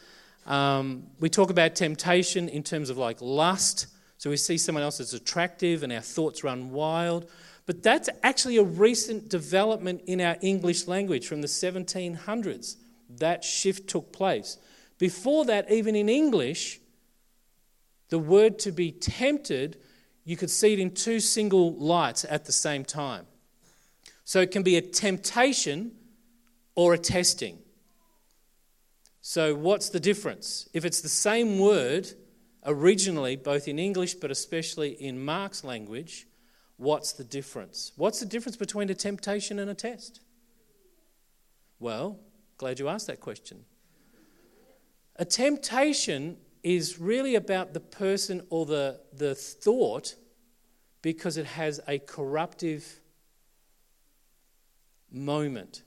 Um, 0.45 1.07
we 1.19 1.29
talk 1.29 1.49
about 1.49 1.75
temptation 1.75 2.49
in 2.49 2.63
terms 2.63 2.89
of 2.89 2.97
like 2.97 3.21
lust. 3.21 3.87
So 4.17 4.29
we 4.29 4.37
see 4.37 4.57
someone 4.57 4.83
else 4.83 4.99
as 4.99 5.13
attractive 5.13 5.83
and 5.83 5.91
our 5.91 6.01
thoughts 6.01 6.43
run 6.43 6.71
wild. 6.71 7.29
But 7.65 7.83
that's 7.83 8.09
actually 8.23 8.57
a 8.57 8.63
recent 8.63 9.29
development 9.29 10.01
in 10.07 10.21
our 10.21 10.37
English 10.41 10.87
language 10.87 11.27
from 11.27 11.41
the 11.41 11.47
1700s. 11.47 12.77
That 13.17 13.43
shift 13.43 13.89
took 13.89 14.11
place. 14.11 14.57
Before 14.97 15.45
that, 15.45 15.71
even 15.71 15.95
in 15.95 16.09
English, 16.09 16.79
the 18.09 18.19
word 18.19 18.59
to 18.59 18.71
be 18.71 18.91
tempted, 18.91 19.77
you 20.23 20.37
could 20.37 20.49
see 20.49 20.73
it 20.73 20.79
in 20.79 20.91
two 20.91 21.19
single 21.19 21.73
lights 21.73 22.25
at 22.29 22.45
the 22.45 22.51
same 22.51 22.85
time. 22.85 23.25
So 24.31 24.39
it 24.39 24.51
can 24.51 24.63
be 24.63 24.77
a 24.77 24.81
temptation 24.81 25.91
or 26.75 26.93
a 26.93 26.97
testing. 26.97 27.57
So, 29.19 29.53
what's 29.53 29.89
the 29.89 29.99
difference? 29.99 30.69
If 30.71 30.85
it's 30.85 31.01
the 31.01 31.09
same 31.09 31.59
word 31.59 32.07
originally, 32.65 33.35
both 33.35 33.67
in 33.67 33.77
English 33.77 34.13
but 34.13 34.31
especially 34.31 34.91
in 34.91 35.21
Mark's 35.21 35.65
language, 35.65 36.27
what's 36.77 37.11
the 37.11 37.25
difference? 37.25 37.91
What's 37.97 38.21
the 38.21 38.25
difference 38.25 38.55
between 38.55 38.89
a 38.89 38.93
temptation 38.93 39.59
and 39.59 39.69
a 39.69 39.73
test? 39.73 40.21
Well, 41.81 42.17
glad 42.57 42.79
you 42.79 42.87
asked 42.87 43.07
that 43.07 43.19
question. 43.19 43.65
A 45.17 45.25
temptation 45.25 46.37
is 46.63 46.99
really 46.99 47.35
about 47.35 47.73
the 47.73 47.81
person 47.81 48.47
or 48.49 48.65
the, 48.65 49.01
the 49.11 49.35
thought 49.35 50.15
because 51.01 51.35
it 51.35 51.47
has 51.47 51.81
a 51.85 51.99
corruptive 51.99 53.00
moment. 55.11 55.83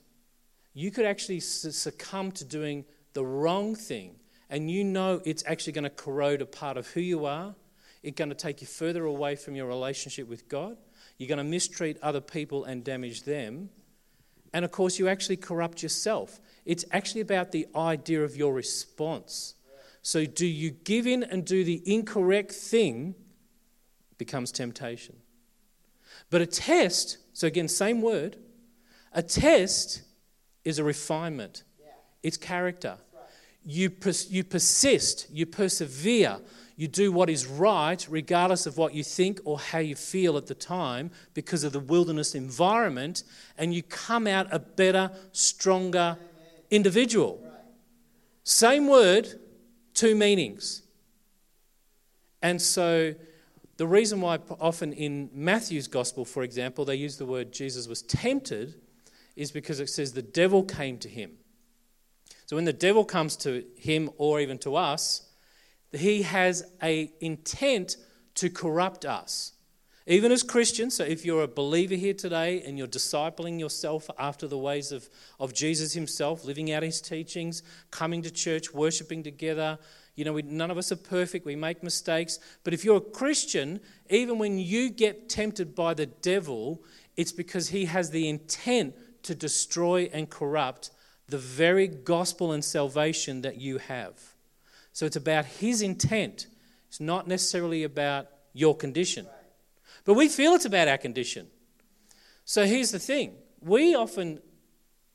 You 0.73 0.91
could 0.91 1.05
actually 1.05 1.39
succumb 1.39 2.31
to 2.33 2.45
doing 2.45 2.85
the 3.13 3.25
wrong 3.25 3.75
thing, 3.75 4.15
and 4.49 4.69
you 4.69 4.83
know 4.83 5.21
it's 5.25 5.43
actually 5.47 5.73
going 5.73 5.83
to 5.83 5.89
corrode 5.89 6.41
a 6.41 6.45
part 6.45 6.77
of 6.77 6.87
who 6.87 6.99
you 6.99 7.25
are. 7.25 7.55
It's 8.03 8.15
going 8.15 8.29
to 8.29 8.35
take 8.35 8.61
you 8.61 8.67
further 8.67 9.05
away 9.05 9.35
from 9.35 9.55
your 9.55 9.67
relationship 9.67 10.27
with 10.27 10.47
God. 10.47 10.77
You're 11.17 11.29
going 11.29 11.37
to 11.37 11.43
mistreat 11.43 11.97
other 12.01 12.21
people 12.21 12.65
and 12.65 12.83
damage 12.83 13.23
them. 13.23 13.69
And 14.53 14.63
of 14.63 14.71
course, 14.71 14.99
you 14.99 15.07
actually 15.07 15.37
corrupt 15.37 15.81
yourself. 15.81 16.39
It's 16.65 16.85
actually 16.91 17.21
about 17.21 17.51
the 17.51 17.67
idea 17.75 18.23
of 18.23 18.37
your 18.37 18.53
response. 18.53 19.55
So, 20.01 20.25
do 20.25 20.45
you 20.45 20.71
give 20.71 21.07
in 21.07 21.23
and 21.23 21.43
do 21.45 21.63
the 21.63 21.81
incorrect 21.85 22.51
thing? 22.51 23.15
Becomes 24.17 24.51
temptation. 24.51 25.15
But 26.29 26.41
a 26.41 26.45
test, 26.45 27.17
so 27.33 27.47
again, 27.47 27.67
same 27.67 28.01
word, 28.01 28.37
a 29.15 29.23
test 29.23 30.01
is 30.65 30.77
a 30.77 30.83
refinement, 30.83 31.63
it's 32.21 32.37
character. 32.37 32.97
You, 33.67 33.89
pers- 33.89 34.29
you 34.29 34.43
persist, 34.43 35.27
you 35.31 35.47
persevere, 35.47 36.37
you 36.75 36.87
do 36.87 37.11
what 37.11 37.29
is 37.29 37.47
right, 37.47 38.05
regardless 38.09 38.67
of 38.67 38.77
what 38.77 38.93
you 38.93 39.03
think 39.03 39.39
or 39.45 39.57
how 39.57 39.79
you 39.79 39.95
feel 39.95 40.37
at 40.37 40.45
the 40.45 40.53
time, 40.53 41.09
because 41.33 41.63
of 41.63 41.71
the 41.71 41.79
wilderness 41.79 42.35
environment, 42.35 43.23
and 43.57 43.73
you 43.73 43.81
come 43.81 44.27
out 44.27 44.47
a 44.51 44.59
better, 44.59 45.09
stronger 45.31 46.17
individual. 46.69 47.41
Same 48.43 48.87
word, 48.87 49.39
two 49.93 50.13
meanings. 50.13 50.83
And 52.41 52.61
so, 52.61 53.15
the 53.77 53.87
reason 53.87 54.21
why 54.21 54.39
often 54.59 54.93
in 54.93 55.29
Matthew's 55.33 55.87
gospel, 55.87 56.25
for 56.25 56.43
example, 56.43 56.85
they 56.85 56.95
use 56.95 57.17
the 57.17 57.25
word 57.25 57.51
Jesus 57.51 57.87
was 57.87 58.01
tempted 58.03 58.75
is 59.35 59.51
because 59.51 59.79
it 59.79 59.89
says 59.89 60.13
the 60.13 60.21
devil 60.21 60.63
came 60.63 60.97
to 60.99 61.09
him. 61.09 61.31
So 62.45 62.55
when 62.55 62.65
the 62.65 62.73
devil 62.73 63.03
comes 63.03 63.35
to 63.37 63.63
him 63.75 64.09
or 64.17 64.39
even 64.39 64.57
to 64.59 64.75
us, 64.75 65.29
he 65.91 66.21
has 66.23 66.63
a 66.81 67.11
intent 67.19 67.97
to 68.35 68.49
corrupt 68.49 69.05
us. 69.05 69.53
Even 70.07 70.31
as 70.31 70.43
Christians, 70.43 70.95
so 70.95 71.03
if 71.03 71.25
you're 71.25 71.41
a 71.41 71.47
believer 71.47 71.95
here 71.95 72.13
today 72.13 72.61
and 72.61 72.77
you're 72.77 72.87
discipling 72.87 73.59
yourself 73.59 74.07
after 74.19 74.47
the 74.47 74.57
ways 74.57 74.91
of, 74.91 75.09
of 75.39 75.51
Jesus 75.51 75.93
himself, 75.93 76.45
living 76.45 76.71
out 76.71 76.83
his 76.83 77.01
teachings, 77.01 77.63
coming 77.89 78.21
to 78.21 78.29
church, 78.29 78.71
worshiping 78.71 79.23
together, 79.23 79.79
you 80.13 80.23
know, 80.23 80.33
we, 80.33 80.43
none 80.43 80.69
of 80.69 80.77
us 80.77 80.91
are 80.91 80.97
perfect, 80.97 81.43
we 81.43 81.55
make 81.55 81.81
mistakes. 81.81 82.37
But 82.63 82.73
if 82.73 82.85
you're 82.85 82.97
a 82.97 83.01
Christian, 83.01 83.79
even 84.11 84.37
when 84.37 84.59
you 84.59 84.91
get 84.91 85.27
tempted 85.27 85.73
by 85.73 85.95
the 85.95 86.05
devil, 86.05 86.83
it's 87.17 87.31
because 87.31 87.69
he 87.69 87.85
has 87.85 88.11
the 88.11 88.29
intent 88.29 88.93
to 89.25 89.35
destroy 89.35 90.09
and 90.13 90.29
corrupt 90.29 90.91
the 91.27 91.37
very 91.37 91.87
gospel 91.87 92.51
and 92.51 92.63
salvation 92.63 93.41
that 93.41 93.57
you 93.57 93.77
have. 93.79 94.13
So 94.93 95.05
it's 95.05 95.15
about 95.15 95.45
his 95.45 95.81
intent. 95.81 96.47
It's 96.87 96.99
not 96.99 97.27
necessarily 97.27 97.83
about 97.83 98.27
your 98.53 98.75
condition. 98.75 99.27
But 100.05 100.13
we 100.13 100.29
feel 100.29 100.53
it's 100.53 100.65
about 100.65 100.87
our 100.87 100.97
condition. 100.97 101.47
So 102.45 102.65
here's 102.65 102.91
the 102.91 102.99
thing 102.99 103.33
we 103.59 103.95
often 103.95 104.39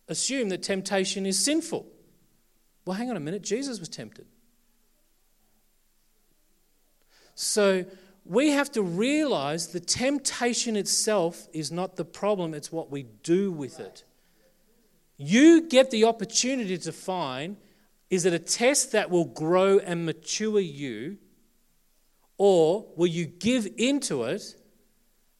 assume 0.08 0.48
that 0.48 0.62
temptation 0.62 1.24
is 1.24 1.42
sinful. 1.42 1.86
Well, 2.84 2.96
hang 2.96 3.10
on 3.10 3.16
a 3.16 3.20
minute, 3.20 3.42
Jesus 3.42 3.78
was 3.78 3.88
tempted. 3.88 4.26
So 7.36 7.84
we 8.30 8.50
have 8.50 8.70
to 8.70 8.80
realize 8.80 9.66
the 9.66 9.80
temptation 9.80 10.76
itself 10.76 11.48
is 11.52 11.72
not 11.72 11.96
the 11.96 12.04
problem, 12.04 12.54
it's 12.54 12.70
what 12.70 12.88
we 12.88 13.02
do 13.24 13.50
with 13.50 13.80
it. 13.80 14.04
You 15.16 15.68
get 15.68 15.90
the 15.90 16.04
opportunity 16.04 16.78
to 16.78 16.92
find 16.92 17.56
is 18.08 18.26
it 18.26 18.32
a 18.32 18.38
test 18.38 18.92
that 18.92 19.10
will 19.10 19.24
grow 19.24 19.80
and 19.80 20.06
mature 20.06 20.60
you, 20.60 21.18
or 22.38 22.86
will 22.94 23.08
you 23.08 23.26
give 23.26 23.66
into 23.76 24.22
it 24.22 24.54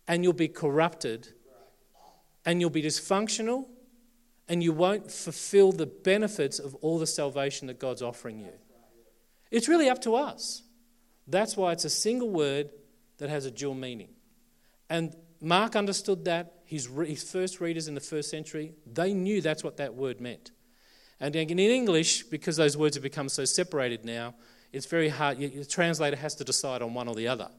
and 0.09 0.25
you'll 0.25 0.33
be 0.33 0.49
corrupted 0.49 1.29
and 2.45 2.61
you'll 2.61 2.71
be 2.71 2.83
dysfunctional 2.83 3.67
and 4.49 4.65
you 4.65 4.73
won't 4.73 5.13
fulfill 5.13 5.71
the 5.71 5.87
benefits 5.87 6.59
of 6.59 6.75
all 6.77 6.99
the 6.99 7.07
salvation 7.07 7.69
that 7.69 7.79
God's 7.79 8.03
offering 8.03 8.41
you? 8.41 8.53
It's 9.53 9.69
really 9.69 9.89
up 9.89 10.03
to 10.03 10.17
us. 10.17 10.65
That's 11.29 11.57
why 11.57 11.71
it's 11.71 11.85
a 11.85 11.91
single 11.91 12.31
word 12.31 12.73
that 13.21 13.31
has 13.31 13.47
a 13.47 13.51
dual 13.51 13.75
meaning. 13.75 14.09
And 14.91 15.15
Mark 15.41 15.77
understood 15.77 16.25
that. 16.25 16.55
His, 16.65 16.89
his 17.07 17.29
first 17.29 17.61
readers 17.61 17.89
in 17.89 17.95
the 17.95 18.01
first 18.01 18.31
century, 18.31 18.75
they 18.87 19.13
knew 19.13 19.41
that's 19.41 19.65
what 19.65 19.77
that 19.79 19.95
word 19.95 20.21
meant. 20.21 20.53
And 21.19 21.35
in 21.35 21.59
English, 21.59 22.25
because 22.25 22.57
those 22.57 22.77
words 22.77 22.97
have 22.97 23.03
become 23.03 23.29
so 23.29 23.45
separated 23.45 24.05
now, 24.05 24.35
it's 24.73 24.87
very 24.87 25.09
hard. 25.09 25.39
The 25.39 25.65
translator 25.65 26.17
has 26.17 26.35
to 26.37 26.45
decide 26.45 26.81
on 26.81 26.95
one 26.95 27.09
or 27.09 27.15
the 27.15 27.29
other. 27.29 27.51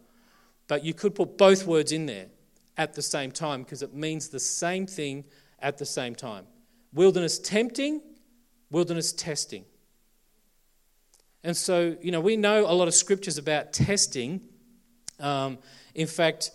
But 0.68 0.86
you 0.86 0.94
could 0.94 1.14
put 1.14 1.38
both 1.38 1.66
words 1.66 1.92
in 1.92 2.06
there 2.06 2.28
at 2.78 2.94
the 2.94 3.02
same 3.02 3.32
time 3.32 3.64
because 3.64 3.82
it 3.82 3.94
means 3.94 4.30
the 4.30 4.40
same 4.40 4.88
thing 4.88 5.26
at 5.60 5.78
the 5.78 5.86
same 5.86 6.16
time. 6.16 6.46
Wilderness 6.94 7.38
tempting, 7.38 8.02
wilderness 8.70 9.12
testing. 9.12 9.66
And 11.44 11.58
so, 11.58 11.98
you 12.02 12.12
know, 12.12 12.22
we 12.22 12.38
know 12.38 12.66
a 12.66 12.74
lot 12.74 12.88
of 12.88 12.94
scriptures 12.94 13.38
about 13.38 13.74
testing. 13.74 14.42
Um, 15.22 15.58
in 15.96 16.08
fact, 16.08 16.52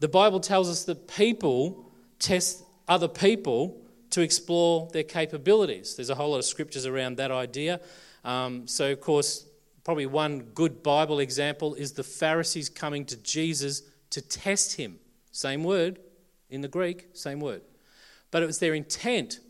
the 0.00 0.08
Bible 0.08 0.40
tells 0.40 0.68
us 0.68 0.84
that 0.84 1.08
people 1.08 1.90
test 2.18 2.62
other 2.88 3.08
people 3.08 3.80
to 4.10 4.20
explore 4.20 4.88
their 4.92 5.02
capabilities. 5.02 5.96
There's 5.96 6.10
a 6.10 6.14
whole 6.14 6.30
lot 6.30 6.38
of 6.38 6.44
scriptures 6.44 6.86
around 6.86 7.16
that 7.16 7.30
idea. 7.30 7.80
Um, 8.24 8.66
so, 8.66 8.90
of 8.90 9.00
course, 9.00 9.46
probably 9.84 10.06
one 10.06 10.40
good 10.54 10.82
Bible 10.82 11.18
example 11.20 11.74
is 11.74 11.92
the 11.92 12.02
Pharisees 12.02 12.68
coming 12.68 13.04
to 13.06 13.16
Jesus 13.18 13.82
to 14.10 14.20
test 14.20 14.76
him. 14.76 14.98
Same 15.32 15.64
word 15.64 15.98
in 16.50 16.60
the 16.60 16.68
Greek, 16.68 17.08
same 17.12 17.40
word. 17.40 17.62
But 18.30 18.42
it 18.42 18.46
was 18.46 18.58
their 18.58 18.74
intent. 18.74 19.40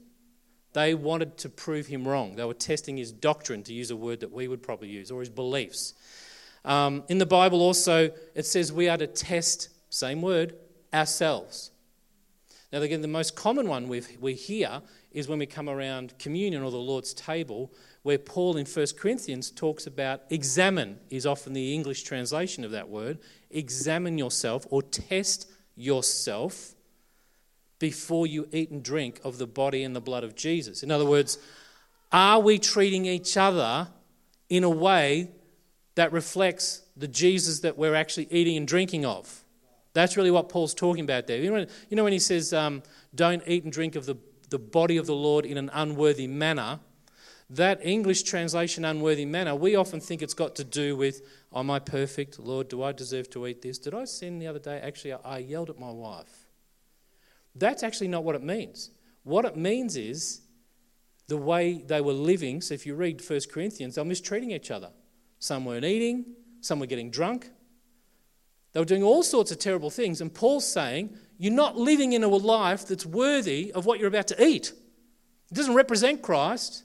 They 0.73 0.95
wanted 0.95 1.39
to 1.39 1.49
prove 1.49 1.87
him 1.87 2.07
wrong. 2.07 2.37
They 2.37 2.45
were 2.45 2.55
testing 2.55 2.97
his 2.97 3.13
doctrine, 3.13 3.63
to 3.65 3.73
use 3.73 3.91
a 3.91 3.97
word 3.97 4.21
that 4.21 4.33
we 4.33 4.49
would 4.49 4.63
probably 4.63 4.89
use, 4.89 5.11
or 5.11 5.21
his 5.21 5.31
beliefs. 5.31 5.95
Um, 6.67 7.05
in 7.09 7.19
the 7.19 7.27
Bible, 7.27 7.63
also, 7.63 8.11
it 8.35 8.45
says 8.45 8.73
we 8.73 8.89
are 8.89 8.99
to 8.99 9.07
test, 9.07 9.69
same 9.89 10.21
word, 10.21 10.57
ourselves. 10.93 11.71
Now, 12.73 12.83
again, 12.83 13.01
the 13.01 13.09
most 13.09 13.37
common 13.37 13.69
one 13.69 13.89
we 13.89 14.03
we 14.21 14.35
hear 14.35 14.83
is 15.13 15.29
when 15.29 15.39
we 15.39 15.47
come 15.47 15.69
around 15.69 16.19
communion 16.19 16.63
or 16.63 16.71
the 16.73 16.77
Lord's 16.77 17.15
table, 17.15 17.73
where 18.03 18.19
Paul 18.19 18.57
in 18.57 18.67
1 18.67 18.87
Corinthians 18.99 19.51
talks 19.51 19.87
about 19.87 20.23
examine, 20.29 20.99
is 21.09 21.25
often 21.25 21.53
the 21.53 21.73
English 21.73 22.03
translation 22.03 22.65
of 22.65 22.73
that 22.73 22.89
word. 22.89 23.19
Examine 23.51 24.19
yourself 24.19 24.67
or 24.69 24.83
test 24.83 25.49
yourself 25.77 26.75
before 27.79 28.27
you 28.27 28.49
eat 28.53 28.71
and 28.71 28.83
drink 28.83 29.21
of 29.23 29.39
the 29.39 29.47
body 29.47 29.85
and 29.85 29.95
the 29.95 30.01
blood 30.01 30.25
of 30.25 30.35
Jesus. 30.35 30.83
In 30.83 30.91
other 30.91 31.07
words, 31.07 31.39
are 32.11 32.41
we 32.41 32.59
treating 32.59 33.07
each 33.07 33.37
other 33.37 33.89
in 34.49 34.65
a 34.65 34.71
way 34.71 35.31
that 35.97 36.13
reflects 36.13 36.83
the 36.97 37.09
Jesus 37.09 37.61
that 37.61 37.77
we're 37.77 37.95
actually 37.95 38.29
eating 38.31 38.57
and 38.57 38.67
drinking 38.67 39.05
of? 39.05 39.45
That's 39.93 40.17
really 40.17 40.31
what 40.31 40.49
Paul's 40.49 40.75
talking 40.75 41.05
about 41.05 41.27
there. 41.27 41.39
You 41.39 41.51
know, 41.51 41.67
you 41.89 41.97
know 41.97 42.05
when 42.05 42.13
he 42.13 42.19
says, 42.19 42.53
um, 42.53 42.83
don't 43.15 43.43
eat 43.47 43.65
and 43.65 43.73
drink 43.73 43.97
of 43.97 44.07
the, 44.07 44.17
the 44.51 44.59
body 44.59 44.99
of 44.99 45.07
the 45.07 45.15
Lord 45.15 45.45
in 45.45 45.57
an 45.57 45.71
unworthy 45.73 46.27
manner, 46.27 46.81
that 47.49 47.85
English 47.85 48.25
translation, 48.25 48.85
unworthy 48.85 49.25
manner, 49.25 49.55
we 49.55 49.75
often 49.77 50.01
think 50.01 50.21
it's 50.21 50.35
got 50.35 50.55
to 50.57 50.65
do 50.65 50.97
with, 50.97 51.23
Am 51.55 51.71
I 51.71 51.79
perfect? 51.79 52.39
Lord, 52.39 52.69
do 52.69 52.83
I 52.83 52.93
deserve 52.93 53.31
to 53.31 53.47
eat 53.47 53.63
this? 53.63 53.79
Did 53.79 53.95
I 53.95 54.05
sin 54.05 54.39
the 54.39 54.47
other 54.47 54.59
day? 54.59 54.79
Actually, 54.79 55.15
I 55.15 55.39
yelled 55.39 55.71
at 55.71 55.79
my 55.79 55.91
wife. 55.91 56.47
That's 57.55 57.83
actually 57.83 58.09
not 58.09 58.25
what 58.25 58.35
it 58.35 58.43
means. 58.43 58.91
What 59.23 59.47
it 59.47 59.57
means 59.57 59.97
is 59.97 60.43
the 61.29 61.39
way 61.39 61.83
they 61.87 62.03
were 62.03 62.13
living. 62.13 62.61
So 62.61 62.75
if 62.75 62.85
you 62.85 62.95
read 62.95 63.23
1 63.27 63.41
Corinthians, 63.51 63.95
they're 63.95 64.05
mistreating 64.05 64.51
each 64.51 64.71
other. 64.71 64.91
Some 65.39 65.65
weren't 65.65 65.85
eating, 65.85 66.25
some 66.61 66.81
were 66.81 66.87
getting 66.87 67.11
drunk. 67.11 67.51
They 68.73 68.81
were 68.81 68.87
doing 68.87 69.03
all 69.03 69.23
sorts 69.23 69.51
of 69.51 69.59
terrible 69.59 69.91
things. 69.91 70.21
And 70.21 70.33
Paul's 70.33 70.71
saying, 70.71 71.17
You're 71.39 71.53
not 71.53 71.77
living 71.77 72.13
in 72.13 72.23
a 72.23 72.29
life 72.29 72.87
that's 72.87 73.07
worthy 73.07 73.73
of 73.73 73.87
what 73.87 73.99
you're 73.99 74.09
about 74.09 74.29
to 74.29 74.45
eat. 74.45 74.73
It 75.51 75.55
doesn't 75.55 75.75
represent 75.75 76.23
Christ. 76.23 76.85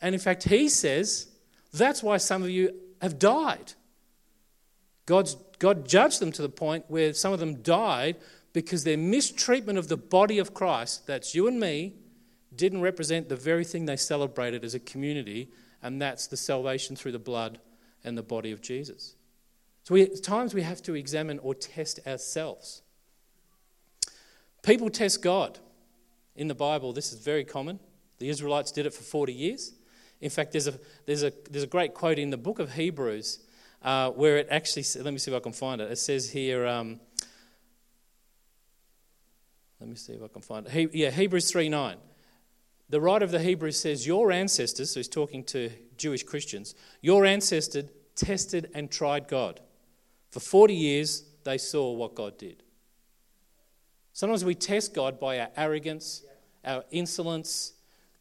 And 0.00 0.14
in 0.14 0.20
fact, 0.20 0.44
he 0.44 0.68
says 0.68 1.28
that's 1.72 2.02
why 2.02 2.18
some 2.18 2.42
of 2.42 2.50
you 2.50 2.74
have 3.02 3.18
died. 3.18 3.72
God's, 5.06 5.36
God 5.58 5.86
judged 5.86 6.20
them 6.20 6.32
to 6.32 6.42
the 6.42 6.48
point 6.48 6.84
where 6.88 7.12
some 7.12 7.32
of 7.32 7.40
them 7.40 7.62
died 7.62 8.16
because 8.52 8.84
their 8.84 8.96
mistreatment 8.96 9.78
of 9.78 9.88
the 9.88 9.96
body 9.96 10.38
of 10.38 10.54
Christ, 10.54 11.06
that's 11.06 11.34
you 11.34 11.48
and 11.48 11.58
me, 11.58 11.94
didn't 12.54 12.80
represent 12.80 13.28
the 13.28 13.36
very 13.36 13.64
thing 13.64 13.84
they 13.84 13.96
celebrated 13.96 14.64
as 14.64 14.74
a 14.74 14.80
community, 14.80 15.50
and 15.84 16.00
that's 16.00 16.26
the 16.26 16.36
salvation 16.36 16.96
through 16.96 17.12
the 17.12 17.18
blood 17.18 17.60
and 18.02 18.16
the 18.16 18.22
body 18.22 18.50
of 18.50 18.62
Jesus. 18.62 19.14
So 19.84 19.94
we, 19.94 20.02
at 20.02 20.22
times 20.22 20.54
we 20.54 20.62
have 20.62 20.82
to 20.84 20.94
examine 20.94 21.38
or 21.40 21.54
test 21.54 22.00
ourselves. 22.06 22.80
People 24.62 24.88
test 24.88 25.22
God. 25.22 25.58
In 26.36 26.48
the 26.48 26.54
Bible, 26.54 26.92
this 26.92 27.12
is 27.12 27.20
very 27.20 27.44
common. 27.44 27.78
The 28.18 28.28
Israelites 28.30 28.72
did 28.72 28.86
it 28.86 28.94
for 28.94 29.04
40 29.04 29.32
years. 29.32 29.74
In 30.20 30.30
fact, 30.30 30.52
there's 30.52 30.66
a, 30.66 30.74
there's 31.04 31.22
a, 31.22 31.32
there's 31.50 31.64
a 31.64 31.68
great 31.68 31.92
quote 31.92 32.18
in 32.18 32.30
the 32.30 32.38
book 32.38 32.58
of 32.58 32.72
Hebrews 32.72 33.40
uh, 33.82 34.10
where 34.10 34.38
it 34.38 34.48
actually, 34.50 34.84
let 35.02 35.12
me 35.12 35.18
see 35.18 35.30
if 35.30 35.36
I 35.36 35.40
can 35.40 35.52
find 35.52 35.82
it. 35.82 35.92
It 35.92 35.98
says 35.98 36.30
here, 36.30 36.66
um, 36.66 36.98
let 39.78 39.88
me 39.88 39.96
see 39.96 40.14
if 40.14 40.22
I 40.22 40.28
can 40.28 40.40
find 40.40 40.66
it. 40.66 40.72
He, 40.72 40.88
yeah, 41.02 41.10
Hebrews 41.10 41.50
3 41.50 41.68
9. 41.68 41.98
The 42.90 43.00
writer 43.00 43.24
of 43.24 43.30
the 43.30 43.40
Hebrews 43.40 43.78
says, 43.78 44.06
Your 44.06 44.30
ancestors, 44.30 44.90
so 44.90 45.00
he's 45.00 45.08
talking 45.08 45.44
to 45.44 45.70
Jewish 45.96 46.22
Christians, 46.22 46.74
your 47.00 47.24
ancestors 47.24 47.90
tested 48.14 48.70
and 48.74 48.90
tried 48.90 49.28
God. 49.28 49.60
For 50.30 50.40
40 50.40 50.74
years, 50.74 51.24
they 51.44 51.58
saw 51.58 51.92
what 51.92 52.14
God 52.14 52.38
did. 52.38 52.62
Sometimes 54.12 54.44
we 54.44 54.54
test 54.54 54.94
God 54.94 55.18
by 55.18 55.40
our 55.40 55.48
arrogance, 55.56 56.24
our 56.64 56.84
insolence, 56.90 57.72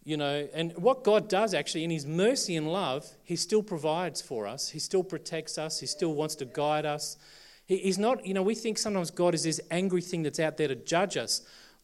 you 0.04 0.18
know, 0.18 0.48
and 0.54 0.76
what 0.78 1.04
God 1.04 1.30
does 1.30 1.54
actually 1.54 1.84
in 1.84 1.90
His 1.90 2.06
mercy 2.06 2.56
and 2.56 2.72
love, 2.72 3.08
He 3.24 3.36
still 3.36 3.64
provides 3.64 4.22
for 4.22 4.48
us, 4.48 4.70
He 4.70 4.80
still 4.80 5.04
protects 5.04 5.58
us, 5.58 5.80
He 5.80 5.86
still 5.86 6.14
wants 6.14 6.36
to 6.36 6.46
guide 6.46 6.86
us. 6.86 7.18
He's 7.66 7.98
not, 7.98 8.26
you 8.26 8.34
know, 8.34 8.42
we 8.42 8.56
think 8.56 8.78
sometimes 8.78 9.10
God 9.10 9.34
is 9.34 9.44
this 9.44 9.62
angry 9.72 10.02
thing 10.02 10.24
that's 10.24 10.40
out 10.40 10.58
there 10.58 10.68
to 10.68 10.76
judge 10.76 11.16
us. 11.16 11.44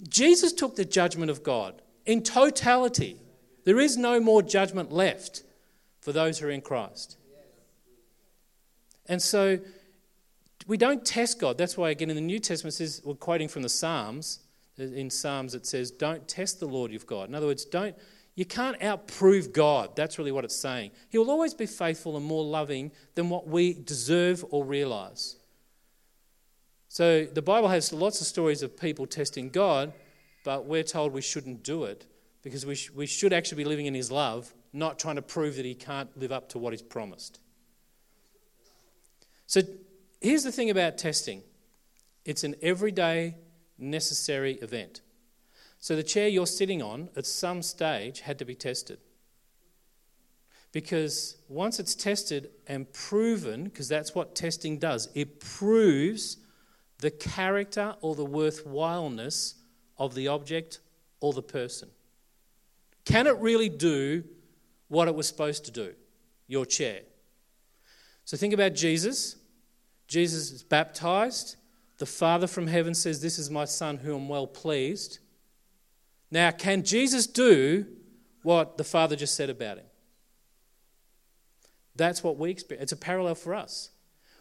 Jesus 0.10 0.52
took 0.52 0.76
the 0.76 0.84
judgment 0.84 1.32
of 1.32 1.42
God 1.42 1.82
in 2.10 2.24
totality. 2.24 3.18
There 3.66 3.80
is 3.80 3.96
no 3.96 4.20
more 4.20 4.42
judgment 4.42 4.92
left 4.92 5.44
for 6.02 6.12
those 6.12 6.40
who 6.40 6.48
are 6.48 6.50
in 6.50 6.62
Christ. 6.62 7.18
And 9.06 9.22
so 9.22 9.60
we 10.66 10.76
don't 10.76 11.06
test 11.06 11.40
God. 11.40 11.60
That's 11.60 11.78
why, 11.78 11.92
again, 11.92 12.10
in 12.10 12.16
the 12.16 12.22
New 12.22 12.40
Testament, 12.40 12.74
says, 12.74 13.00
we're 13.06 13.14
quoting 13.14 13.48
from 13.48 13.62
the 13.62 13.70
Psalms. 13.70 14.40
In 14.80 15.12
Psalms, 15.12 15.54
it 15.54 15.68
says, 15.68 15.92
Don't 15.92 16.28
test 16.28 16.60
the 16.60 16.66
Lord 16.66 16.90
your 16.90 17.02
God. 17.06 17.30
In 17.30 17.36
other 17.36 17.46
words, 17.46 17.64
don't, 17.64 17.96
you 18.34 18.46
can't 18.46 18.80
outprove 18.80 19.54
God. 19.54 19.96
That's 19.96 20.18
really 20.18 20.32
what 20.32 20.44
it's 20.46 20.56
saying. 20.56 20.90
He 21.10 21.20
will 21.20 21.30
always 21.30 21.54
be 21.54 21.68
faithful 21.68 22.18
and 22.18 22.26
more 22.26 22.44
loving 22.44 22.92
than 23.14 23.30
what 23.30 23.48
we 23.48 23.74
deserve 23.74 24.44
or 24.50 24.66
realize. 24.66 25.36
So 26.88 27.26
the 27.26 27.44
Bible 27.44 27.68
has 27.68 27.94
lots 27.94 28.20
of 28.20 28.26
stories 28.26 28.64
of 28.64 28.76
people 28.76 29.06
testing 29.06 29.50
God, 29.50 29.94
but 30.44 30.66
we're 30.66 30.84
told 30.84 31.14
we 31.14 31.22
shouldn't 31.22 31.64
do 31.64 31.84
it 31.84 32.06
because 32.42 32.66
we, 32.66 32.76
sh- 32.76 32.92
we 32.92 33.06
should 33.06 33.34
actually 33.34 33.64
be 33.64 33.70
living 33.70 33.86
in 33.86 33.94
His 33.94 34.12
love, 34.12 34.54
not 34.74 35.00
trying 35.00 35.16
to 35.16 35.22
prove 35.22 35.56
that 35.58 35.66
He 35.66 35.76
can't 35.76 36.16
live 36.18 36.32
up 36.32 36.50
to 36.50 36.58
what 36.58 36.74
He's 36.74 36.82
promised. 36.82 37.40
So 39.48 39.62
here's 40.22 40.44
the 40.44 40.52
thing 40.52 40.70
about 40.70 40.98
testing 40.98 41.44
it's 42.26 42.44
an 42.44 42.56
everyday, 42.62 43.36
necessary 43.78 44.54
event. 44.56 45.02
So 45.80 45.96
the 45.96 46.04
chair 46.04 46.28
you're 46.28 46.46
sitting 46.46 46.82
on 46.82 47.10
at 47.16 47.26
some 47.26 47.62
stage 47.62 48.20
had 48.22 48.38
to 48.40 48.46
be 48.46 48.56
tested. 48.56 49.00
Because 50.72 51.38
once 51.48 51.80
it's 51.80 51.96
tested 51.96 52.52
and 52.68 52.92
proven, 52.94 53.64
because 53.64 53.88
that's 53.88 54.14
what 54.14 54.36
testing 54.36 54.78
does, 54.78 55.10
it 55.16 55.40
proves 55.40 56.38
the 57.00 57.10
character 57.10 57.96
or 58.02 58.14
the 58.14 58.26
worthwhileness 58.26 59.56
of 60.00 60.16
the 60.16 60.28
object 60.28 60.80
or 61.20 61.34
the 61.34 61.44
person. 61.44 61.90
Can 63.06 63.28
it 63.28 63.38
really 63.38 63.70
do 63.70 64.24
what 64.88 65.08
it 65.08 65.16
was 65.16 65.28
supposed 65.28 65.66
to 65.66 65.72
do? 65.72 65.94
Your 66.48 66.66
chair. 66.66 67.02
So 68.26 68.38
think 68.38 68.54
about 68.54 68.74
Jesus. 68.74 69.36
Jesus 70.08 70.52
is 70.52 70.64
baptized. 70.64 71.56
The 71.98 72.06
Father 72.06 72.48
from 72.48 72.68
heaven 72.68 72.94
says, 72.94 73.22
This 73.22 73.38
is 73.38 73.50
my 73.50 73.66
Son 73.66 73.98
who 73.98 74.16
I'm 74.16 74.30
well 74.30 74.48
pleased. 74.48 75.20
Now, 76.32 76.52
can 76.52 76.84
Jesus 76.84 77.28
do 77.28 77.86
what 78.44 78.78
the 78.78 78.84
Father 78.84 79.16
just 79.16 79.36
said 79.36 79.50
about 79.50 79.78
him? 79.78 79.86
That's 81.96 82.24
what 82.24 82.38
we 82.38 82.52
experience. 82.52 82.84
It's 82.84 82.92
a 82.92 82.98
parallel 82.98 83.36
for 83.36 83.54
us 83.54 83.90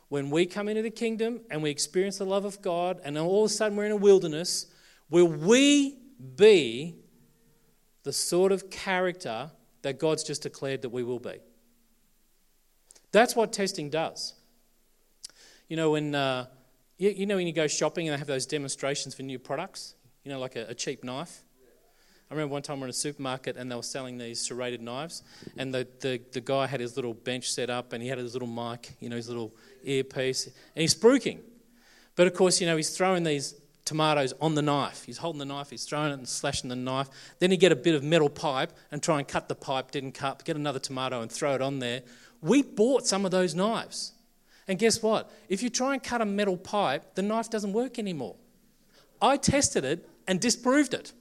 when 0.09 0.31
we 0.31 0.47
come 0.47 0.69
into 0.69 0.83
the 0.83 0.91
kingdom 0.91 1.41
and 1.51 1.63
we 1.63 1.71
experience 1.71 2.19
the 2.19 2.25
love 2.25 2.45
of 2.45 2.63
God, 2.63 3.01
and 3.05 3.17
all 3.19 3.45
of 3.45 3.51
a 3.51 3.55
sudden 3.55 3.77
we're 3.77 3.87
in 3.87 3.93
a 3.93 3.97
wilderness, 3.97 4.67
will 5.11 5.29
we 5.29 5.99
be 6.37 6.97
the 8.03 8.13
sort 8.13 8.53
of 8.53 8.71
character 8.71 9.51
that 9.83 9.99
God's 9.99 10.25
just 10.25 10.43
declared 10.43 10.83
that 10.83 10.91
we 10.91 11.03
will 11.03 11.19
be? 11.19 11.39
That's 13.13 13.35
what 13.35 13.53
testing 13.53 13.91
does. 13.91 14.35
You 15.69 15.77
know, 15.77 15.91
when 15.93 16.15
uh, 16.15 16.47
you, 16.99 17.11
you, 17.11 17.27
know 17.27 17.37
when 17.37 17.47
you 17.47 17.53
go 17.53 17.67
shopping 17.67 18.09
and 18.09 18.15
they 18.15 18.19
have 18.19 18.27
those 18.27 18.47
demonstrations 18.47 19.15
for 19.15 19.23
new 19.23 19.39
products, 19.39 19.95
you 20.25 20.31
know, 20.31 20.39
like 20.39 20.57
a, 20.57 20.67
a 20.69 20.75
cheap 20.75 21.05
knife. 21.05 21.43
I 22.31 22.35
remember 22.35 22.53
one 22.53 22.63
time 22.63 22.77
we 22.77 22.81
were 22.81 22.87
in 22.87 22.91
a 22.91 22.95
supermarket 22.95 23.57
and 23.57 23.71
they 23.71 23.77
were 23.77 23.83
selling 23.83 24.19
these 24.19 24.41
serrated 24.41 24.83
knives, 24.83 25.23
and 25.57 25.73
the, 25.73 25.89
the, 26.01 26.21
the 26.33 26.43
guy 26.43 26.67
had 26.67 26.81
his 26.81 26.97
little 26.97 27.15
bench 27.15 27.51
set 27.51 27.71
up 27.71 27.95
and 27.95 28.03
he 28.03 28.09
had 28.09 28.19
his 28.19 28.35
little 28.35 28.49
mic, 28.49 28.97
you 29.01 29.09
know, 29.09 29.17
his 29.17 29.29
little 29.29 29.55
earpiece, 29.83 30.47
and 30.47 30.83
he's 30.83 30.95
spruiking. 30.95 31.39
But 32.17 32.27
of 32.27 32.35
course, 32.35 32.61
you 32.61 32.67
know, 32.67 32.77
he's 32.77 32.95
throwing 32.95 33.23
these 33.23 33.55
tomatoes 33.89 34.35
on 34.41 34.55
the 34.55 34.63
knife. 34.63 35.05
He's 35.05 35.19
holding 35.19 35.39
the 35.39 35.47
knife, 35.47 35.71
he's 35.71 35.85
throwing 35.85 36.11
it 36.11 36.19
and 36.19 36.29
slashing 36.29 36.69
the 36.69 36.77
knife. 36.77 37.09
Then 37.39 37.51
he'd 37.51 37.57
get 37.57 37.73
a 37.73 37.77
bit 37.77 37.95
of 37.95 38.05
metal 38.05 38.29
pipe 38.29 38.73
and 38.93 39.03
try 39.03 39.19
and 39.19 39.27
cut 39.27 39.49
the 39.49 39.55
pipe, 39.55 39.91
didn't 39.91 40.13
cut, 40.13 40.45
get 40.45 40.57
another 40.57 40.79
tomato 40.79 41.23
and 41.23 41.33
throw 41.33 41.55
it 41.55 41.63
on 41.63 41.79
there. 41.79 42.03
We 42.43 42.63
bought 42.63 43.07
some 43.07 43.25
of 43.25 43.31
those 43.31 43.55
knives. 43.55 44.13
And 44.69 44.79
guess 44.79 45.03
what? 45.03 45.31
If 45.49 45.63
you 45.63 45.71
try 45.71 45.95
and 45.95 46.03
cut 46.03 46.21
a 46.21 46.27
metal 46.27 46.59
pipe, 46.59 47.15
the 47.15 47.23
knife 47.23 47.49
doesn't 47.49 47.73
work 47.73 47.99
anymore. 47.99 48.37
I 49.21 49.39
tested 49.39 49.85
it 49.85 50.09
and 50.29 50.39
disproved 50.39 50.93
it. 50.93 51.13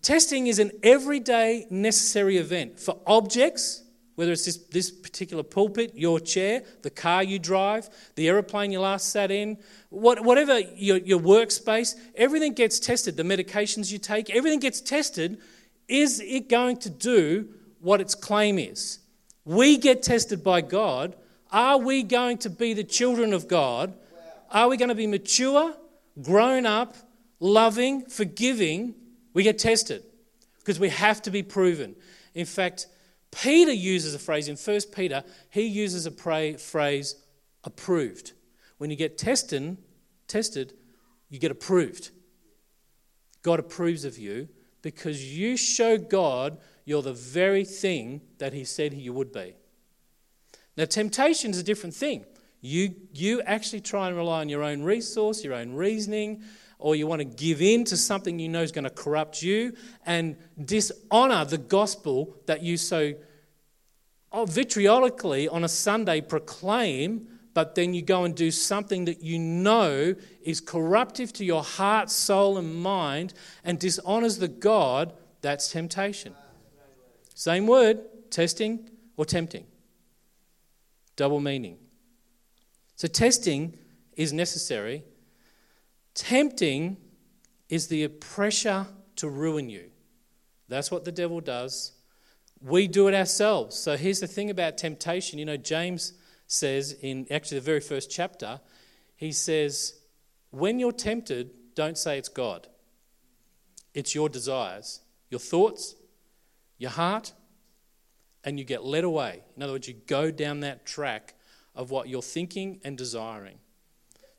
Testing 0.00 0.46
is 0.46 0.60
an 0.60 0.70
everyday 0.84 1.66
necessary 1.68 2.36
event 2.36 2.78
for 2.78 3.00
objects, 3.08 3.82
whether 4.16 4.32
it's 4.32 4.46
this, 4.46 4.56
this 4.56 4.90
particular 4.90 5.42
pulpit, 5.42 5.92
your 5.94 6.18
chair, 6.18 6.62
the 6.82 6.90
car 6.90 7.22
you 7.22 7.38
drive, 7.38 7.88
the 8.16 8.28
aeroplane 8.28 8.72
you 8.72 8.80
last 8.80 9.10
sat 9.10 9.30
in, 9.30 9.58
what, 9.90 10.24
whatever 10.24 10.58
your, 10.58 10.96
your 10.96 11.20
workspace, 11.20 11.94
everything 12.16 12.54
gets 12.54 12.80
tested. 12.80 13.16
The 13.16 13.22
medications 13.22 13.92
you 13.92 13.98
take, 13.98 14.30
everything 14.30 14.58
gets 14.58 14.80
tested. 14.80 15.38
Is 15.86 16.20
it 16.20 16.48
going 16.48 16.78
to 16.78 16.90
do 16.90 17.48
what 17.80 18.00
its 18.00 18.14
claim 18.14 18.58
is? 18.58 18.98
We 19.44 19.76
get 19.76 20.02
tested 20.02 20.42
by 20.42 20.62
God. 20.62 21.14
Are 21.52 21.78
we 21.78 22.02
going 22.02 22.38
to 22.38 22.50
be 22.50 22.72
the 22.72 22.84
children 22.84 23.32
of 23.32 23.46
God? 23.46 23.94
Are 24.50 24.68
we 24.68 24.76
going 24.76 24.88
to 24.88 24.94
be 24.94 25.06
mature, 25.06 25.76
grown 26.22 26.64
up, 26.64 26.96
loving, 27.38 28.06
forgiving? 28.06 28.94
We 29.34 29.42
get 29.42 29.58
tested 29.58 30.02
because 30.58 30.80
we 30.80 30.88
have 30.88 31.20
to 31.22 31.30
be 31.30 31.42
proven. 31.42 31.94
In 32.34 32.46
fact, 32.46 32.86
Peter 33.42 33.72
uses 33.72 34.14
a 34.14 34.18
phrase 34.18 34.48
in 34.48 34.56
1 34.56 34.80
Peter, 34.94 35.22
he 35.50 35.66
uses 35.66 36.06
a 36.06 36.10
pray, 36.10 36.54
phrase 36.54 37.16
approved. 37.64 38.32
When 38.78 38.90
you 38.90 38.96
get 38.96 39.18
tested, 39.18 39.76
tested, 40.26 40.72
you 41.28 41.38
get 41.38 41.50
approved. 41.50 42.10
God 43.42 43.60
approves 43.60 44.04
of 44.04 44.18
you 44.18 44.48
because 44.80 45.36
you 45.36 45.56
show 45.56 45.98
God 45.98 46.58
you're 46.84 47.02
the 47.02 47.12
very 47.12 47.64
thing 47.64 48.22
that 48.38 48.52
he 48.52 48.64
said 48.64 48.94
you 48.94 49.12
would 49.12 49.32
be. 49.32 49.54
Now, 50.76 50.84
temptation 50.84 51.50
is 51.50 51.58
a 51.58 51.62
different 51.62 51.94
thing. 51.94 52.24
You, 52.60 52.94
you 53.12 53.42
actually 53.42 53.80
try 53.80 54.08
and 54.08 54.16
rely 54.16 54.40
on 54.40 54.48
your 54.48 54.62
own 54.62 54.82
resource, 54.82 55.44
your 55.44 55.54
own 55.54 55.74
reasoning, 55.74 56.42
or 56.78 56.94
you 56.94 57.06
want 57.06 57.20
to 57.20 57.24
give 57.24 57.62
in 57.62 57.84
to 57.84 57.96
something 57.96 58.38
you 58.38 58.48
know 58.48 58.62
is 58.62 58.72
going 58.72 58.84
to 58.84 58.90
corrupt 58.90 59.42
you 59.42 59.74
and 60.04 60.36
dishonor 60.62 61.44
the 61.44 61.58
gospel 61.58 62.36
that 62.46 62.62
you 62.62 62.76
so 62.76 63.14
oh, 64.36 64.44
vitriolically 64.44 65.48
on 65.48 65.64
a 65.64 65.68
Sunday 65.68 66.20
proclaim, 66.20 67.26
but 67.54 67.74
then 67.74 67.94
you 67.94 68.02
go 68.02 68.24
and 68.24 68.34
do 68.34 68.50
something 68.50 69.06
that 69.06 69.22
you 69.22 69.38
know 69.38 70.14
is 70.42 70.60
corruptive 70.60 71.32
to 71.34 71.44
your 71.44 71.64
heart, 71.64 72.10
soul, 72.10 72.58
and 72.58 72.76
mind 72.76 73.34
and 73.64 73.78
dishonors 73.78 74.38
the 74.38 74.48
God, 74.48 75.14
that's 75.40 75.70
temptation. 75.70 76.34
Same 77.34 77.66
word, 77.66 78.30
testing 78.30 78.90
or 79.16 79.24
tempting. 79.24 79.66
Double 81.16 81.40
meaning. 81.40 81.78
So, 82.94 83.08
testing 83.08 83.76
is 84.16 84.32
necessary 84.32 85.04
Tempting 86.16 86.96
is 87.68 87.88
the 87.88 88.08
pressure 88.08 88.86
to 89.16 89.28
ruin 89.28 89.68
you. 89.68 89.90
That's 90.66 90.90
what 90.90 91.04
the 91.04 91.12
devil 91.12 91.40
does. 91.42 91.92
We 92.66 92.88
do 92.88 93.06
it 93.06 93.14
ourselves. 93.14 93.78
So 93.78 93.96
here's 93.96 94.18
the 94.18 94.26
thing 94.26 94.50
about 94.50 94.76
temptation. 94.76 95.38
You 95.38 95.44
know, 95.44 95.56
James 95.56 96.14
says 96.48 96.96
in 97.00 97.24
actually 97.30 97.58
the 97.58 97.64
very 97.64 97.78
first 97.78 98.10
chapter, 98.10 98.60
he 99.14 99.30
says, 99.30 99.94
when 100.50 100.80
you're 100.80 100.90
tempted, 100.90 101.50
don't 101.76 101.96
say 101.96 102.18
it's 102.18 102.28
God. 102.28 102.66
It's 103.94 104.16
your 104.16 104.28
desires, 104.28 105.00
your 105.30 105.38
thoughts, 105.38 105.94
your 106.76 106.90
heart, 106.90 107.34
and 108.42 108.58
you 108.58 108.64
get 108.64 108.84
led 108.84 109.04
away. 109.04 109.44
In 109.56 109.62
other 109.62 109.74
words, 109.74 109.86
you 109.86 109.94
go 109.94 110.32
down 110.32 110.58
that 110.60 110.84
track 110.84 111.34
of 111.76 111.92
what 111.92 112.08
you're 112.08 112.20
thinking 112.20 112.80
and 112.82 112.98
desiring. 112.98 113.58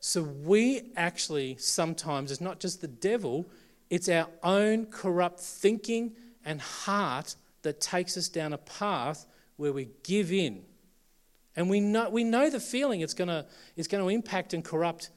So 0.00 0.22
we 0.22 0.92
actually 0.96 1.56
sometimes, 1.58 2.30
it's 2.30 2.42
not 2.42 2.60
just 2.60 2.82
the 2.82 2.88
devil, 2.88 3.48
it's 3.88 4.10
our 4.10 4.28
own 4.42 4.84
corrupt 4.86 5.40
thinking 5.40 6.12
and 6.44 6.60
heart 6.60 7.34
that 7.62 7.80
takes 7.80 8.16
us 8.16 8.28
down 8.28 8.52
a 8.52 8.58
path 8.58 9.26
where 9.56 9.72
we 9.72 9.90
give 10.02 10.32
in. 10.32 10.64
And 11.56 11.68
we 11.68 11.80
know, 11.80 12.08
we 12.08 12.24
know 12.24 12.50
the 12.50 12.60
feeling 12.60 13.00
it's 13.00 13.14
going 13.14 13.28
to 13.28 13.46
it's 13.76 13.88
to 13.88 14.08
impact 14.08 14.54
and 14.54 14.64
corrupt 14.64 15.10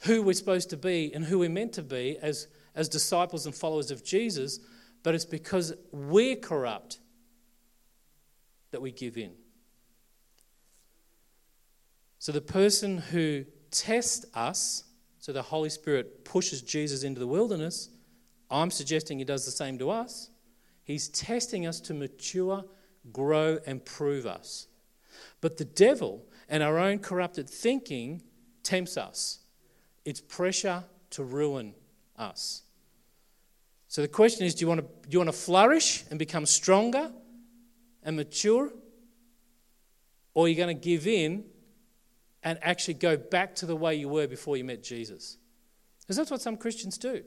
who 0.00 0.22
we're 0.22 0.32
supposed 0.32 0.70
to 0.70 0.76
be 0.76 1.12
and 1.12 1.24
who 1.24 1.40
we're 1.40 1.48
meant 1.48 1.72
to 1.74 1.82
be 1.82 2.18
as, 2.22 2.46
as 2.74 2.88
disciples 2.88 3.46
and 3.46 3.54
followers 3.54 3.90
of 3.90 4.04
Jesus, 4.04 4.60
but 5.02 5.14
it's 5.14 5.24
because 5.24 5.72
we're 5.90 6.36
corrupt 6.36 7.00
that 8.70 8.80
we 8.80 8.92
give 8.92 9.16
in. 9.16 9.32
So 12.20 12.32
the 12.32 12.40
person 12.40 12.98
who 12.98 13.44
tests 13.70 14.26
us, 14.34 14.84
so 15.18 15.32
the 15.32 15.42
Holy 15.42 15.70
Spirit 15.70 16.24
pushes 16.24 16.62
Jesus 16.62 17.02
into 17.02 17.20
the 17.20 17.26
wilderness, 17.26 17.90
I'm 18.50 18.70
suggesting 18.70 19.18
he 19.18 19.24
does 19.24 19.44
the 19.44 19.50
same 19.50 19.78
to 19.78 19.90
us. 19.90 20.30
He's 20.88 21.10
testing 21.10 21.66
us 21.66 21.80
to 21.80 21.92
mature, 21.92 22.64
grow, 23.12 23.58
and 23.66 23.84
prove 23.84 24.24
us. 24.24 24.68
But 25.42 25.58
the 25.58 25.66
devil 25.66 26.24
and 26.48 26.62
our 26.62 26.78
own 26.78 27.00
corrupted 27.00 27.46
thinking 27.48 28.22
tempts 28.62 28.96
us. 28.96 29.40
It's 30.06 30.22
pressure 30.22 30.84
to 31.10 31.24
ruin 31.24 31.74
us. 32.16 32.62
So 33.88 34.00
the 34.00 34.08
question 34.08 34.46
is 34.46 34.54
do 34.54 34.62
you 34.62 34.68
want 34.68 34.80
to, 34.80 34.86
do 34.86 35.12
you 35.12 35.18
want 35.18 35.28
to 35.28 35.36
flourish 35.36 36.04
and 36.08 36.18
become 36.18 36.46
stronger 36.46 37.12
and 38.02 38.16
mature? 38.16 38.72
Or 40.32 40.46
are 40.46 40.48
you 40.48 40.54
going 40.54 40.74
to 40.74 40.82
give 40.82 41.06
in 41.06 41.44
and 42.42 42.58
actually 42.62 42.94
go 42.94 43.18
back 43.18 43.54
to 43.56 43.66
the 43.66 43.76
way 43.76 43.94
you 43.94 44.08
were 44.08 44.26
before 44.26 44.56
you 44.56 44.64
met 44.64 44.82
Jesus? 44.82 45.36
Because 46.00 46.16
that's 46.16 46.30
what 46.30 46.40
some 46.40 46.56
Christians 46.56 46.96
do. 46.96 47.24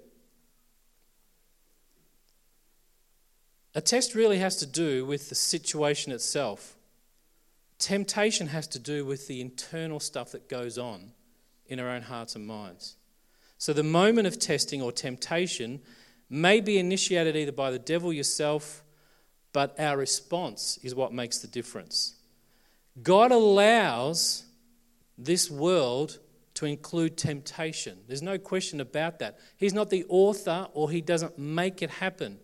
A 3.74 3.82
test 3.82 4.16
really 4.16 4.40
has 4.40 4.58
to 4.58 4.66
do 4.66 5.06
with 5.06 5.30
the 5.30 5.36
situation 5.36 6.12
itself. 6.12 6.76
Temptation 7.80 8.48
has 8.48 8.68
to 8.68 8.80
do 8.80 9.06
with 9.06 9.28
the 9.28 9.40
internal 9.42 10.00
stuff 10.00 10.32
that 10.34 10.50
goes 10.50 10.78
on 10.78 11.12
in 11.68 11.80
our 11.80 11.90
own 11.90 12.02
hearts 12.02 12.36
and 12.36 12.46
minds. 12.46 12.98
So 13.58 13.74
the 13.74 13.84
moment 13.84 14.28
of 14.28 14.40
testing 14.40 14.82
or 14.82 14.92
temptation 14.92 15.82
may 16.30 16.60
be 16.60 16.78
initiated 16.78 17.36
either 17.36 17.52
by 17.52 17.72
the 17.72 17.80
devil 17.80 18.12
yourself, 18.12 18.84
but 19.54 19.80
our 19.80 19.98
response 19.98 20.78
is 20.84 20.94
what 20.94 21.14
makes 21.14 21.40
the 21.40 21.48
difference. 21.48 22.16
God 23.02 23.32
allows 23.32 24.44
this 25.18 25.50
world 25.50 26.20
to 26.56 26.66
include 26.66 27.18
temptation. 27.18 28.00
There's 28.08 28.22
no 28.22 28.38
question 28.38 28.82
about 28.82 29.20
that. 29.20 29.40
He's 29.56 29.74
not 29.74 29.90
the 29.90 30.06
author 30.10 30.68
or 30.74 30.92
he 30.92 31.00
doesn't 31.00 31.40
make 31.40 31.82
it 31.82 31.90
happen 31.90 32.40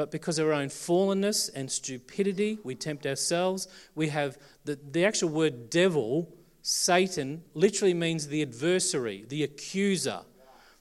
but 0.00 0.10
because 0.10 0.38
of 0.38 0.46
our 0.46 0.54
own 0.54 0.68
fallenness 0.68 1.50
and 1.54 1.70
stupidity, 1.70 2.58
we 2.64 2.74
tempt 2.74 3.04
ourselves. 3.04 3.68
We 3.94 4.08
have 4.08 4.38
the, 4.64 4.78
the 4.92 5.04
actual 5.04 5.28
word 5.28 5.68
devil, 5.68 6.34
Satan, 6.62 7.42
literally 7.52 7.92
means 7.92 8.26
the 8.26 8.40
adversary, 8.40 9.26
the 9.28 9.42
accuser. 9.42 10.20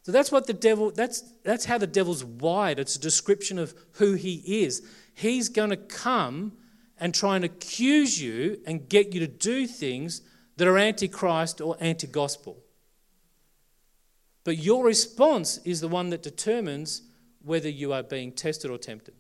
So 0.04 0.14
that's 0.14 0.32
what 0.32 0.48
the 0.48 0.54
devil, 0.54 0.92
that's, 0.92 1.34
that's 1.44 1.66
how 1.66 1.78
the 1.78 1.86
devil's 1.86 2.24
wired. 2.24 2.80
It's 2.80 2.96
a 2.96 3.00
description 3.02 3.60
of 3.60 3.74
who 3.96 4.14
he 4.14 4.64
is. 4.64 4.88
He's 5.14 5.50
going 5.50 5.72
to 5.72 5.76
come 5.76 6.54
and 6.98 7.14
try 7.14 7.36
and 7.36 7.44
accuse 7.44 8.22
you 8.22 8.62
and 8.66 8.88
get 8.88 9.14
you 9.14 9.20
to 9.20 9.28
do 9.28 9.68
things 9.68 10.22
that 10.56 10.66
are 10.66 10.78
antichrist 10.78 11.60
or 11.60 11.76
anti 11.82 12.08
gospel. 12.08 12.64
But 14.46 14.60
your 14.60 14.86
response 14.86 15.58
is 15.66 15.82
the 15.82 15.90
one 15.90 16.10
that 16.12 16.24
determines 16.24 17.02
whether 17.44 17.70
you 17.70 17.94
are 17.94 18.04
being 18.04 18.32
tested 18.32 18.70
or 18.70 18.78
tempted. 18.78 19.16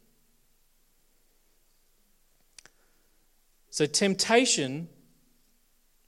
So, 3.69 3.85
temptation, 3.85 4.89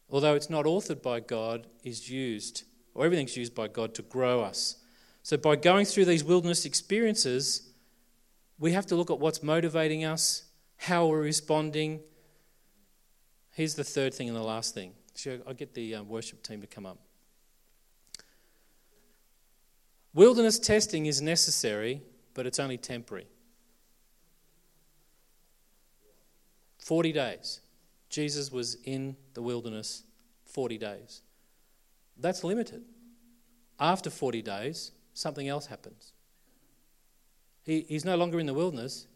although 0.09 0.35
it's 0.35 0.49
not 0.49 0.65
authored 0.65 1.01
by 1.01 1.19
God, 1.19 1.67
is 1.83 2.09
used, 2.09 2.63
or 2.93 3.05
everything's 3.05 3.37
used 3.37 3.55
by 3.55 3.67
God 3.67 3.93
to 3.95 4.01
grow 4.01 4.41
us. 4.41 4.77
So, 5.23 5.37
by 5.37 5.55
going 5.55 5.85
through 5.85 6.05
these 6.05 6.23
wilderness 6.23 6.65
experiences, 6.65 7.71
we 8.59 8.73
have 8.73 8.85
to 8.87 8.95
look 8.95 9.09
at 9.09 9.19
what's 9.19 9.41
motivating 9.41 10.05
us, 10.05 10.43
how 10.77 11.07
we're 11.07 11.21
responding. 11.21 12.01
Here's 13.51 13.75
the 13.75 13.83
third 13.83 14.13
thing 14.13 14.27
and 14.27 14.37
the 14.37 14.43
last 14.43 14.73
thing. 14.73 14.93
So 15.13 15.39
I'll 15.47 15.53
get 15.53 15.73
the 15.73 15.95
uh, 15.95 16.03
worship 16.03 16.43
team 16.43 16.61
to 16.61 16.67
come 16.67 16.85
up. 16.85 16.97
Wilderness 20.13 20.59
testing 20.59 21.05
is 21.05 21.21
necessary, 21.21 22.01
but 22.33 22.45
it's 22.45 22.59
only 22.59 22.77
temporary. 22.77 23.27
40 26.79 27.11
days. 27.13 27.61
Jesus 28.09 28.51
was 28.51 28.75
in 28.83 29.15
the 29.33 29.41
wilderness 29.41 30.03
40 30.45 30.77
days. 30.77 31.21
That's 32.17 32.43
limited. 32.43 32.83
After 33.79 34.09
40 34.09 34.41
days, 34.41 34.91
something 35.13 35.47
else 35.47 35.67
happens. 35.67 36.11
He, 37.63 37.85
he's 37.87 38.03
no 38.03 38.17
longer 38.17 38.39
in 38.39 38.47
the 38.47 38.53
wilderness, 38.53 39.07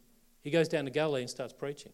he 0.42 0.52
goes 0.52 0.68
down 0.68 0.86
to 0.86 0.92
Galilee 0.92 1.22
and 1.22 1.30
starts 1.30 1.54
preaching. 1.54 1.92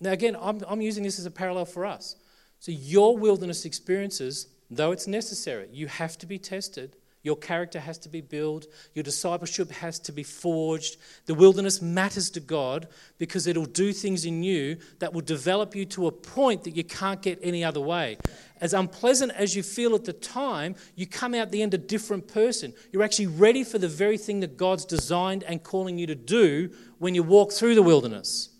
Now, 0.00 0.10
again, 0.10 0.36
I'm, 0.38 0.60
I'm 0.66 0.80
using 0.80 1.04
this 1.04 1.18
as 1.18 1.24
a 1.24 1.30
parallel 1.30 1.64
for 1.64 1.86
us. 1.86 2.16
So, 2.58 2.72
your 2.72 3.16
wilderness 3.16 3.64
experiences, 3.64 4.48
though 4.70 4.90
it's 4.90 5.06
necessary, 5.06 5.68
you 5.72 5.86
have 5.86 6.18
to 6.18 6.26
be 6.26 6.38
tested 6.38 6.96
your 7.24 7.36
character 7.36 7.80
has 7.80 7.98
to 7.98 8.10
be 8.10 8.20
built. 8.20 8.66
Your 8.92 9.02
discipleship 9.02 9.70
has 9.72 9.98
to 10.00 10.12
be 10.12 10.22
forged. 10.22 10.98
The 11.24 11.34
wilderness 11.34 11.80
matters 11.80 12.28
to 12.30 12.40
God 12.40 12.86
because 13.16 13.46
it'll 13.46 13.64
do 13.64 13.92
things 13.94 14.26
in 14.26 14.42
you 14.42 14.76
that 14.98 15.14
will 15.14 15.22
develop 15.22 15.74
you 15.74 15.86
to 15.86 16.06
a 16.06 16.12
point 16.12 16.64
that 16.64 16.76
you 16.76 16.84
can't 16.84 17.22
get 17.22 17.38
any 17.42 17.64
other 17.64 17.80
way. 17.80 18.18
As 18.60 18.74
unpleasant 18.74 19.32
as 19.32 19.56
you 19.56 19.62
feel 19.62 19.94
at 19.94 20.04
the 20.04 20.12
time, 20.12 20.76
you 20.94 21.06
come 21.06 21.34
out 21.34 21.50
the 21.50 21.62
end 21.62 21.72
a 21.72 21.78
different 21.78 22.28
person. 22.28 22.74
You're 22.92 23.02
actually 23.02 23.28
ready 23.28 23.64
for 23.64 23.78
the 23.78 23.88
very 23.88 24.18
thing 24.18 24.40
that 24.40 24.58
God's 24.58 24.84
designed 24.84 25.44
and 25.44 25.62
calling 25.62 25.98
you 25.98 26.06
to 26.06 26.14
do 26.14 26.70
when 26.98 27.14
you 27.14 27.22
walk 27.22 27.52
through 27.52 27.74
the 27.74 27.82
wilderness. 27.82 28.50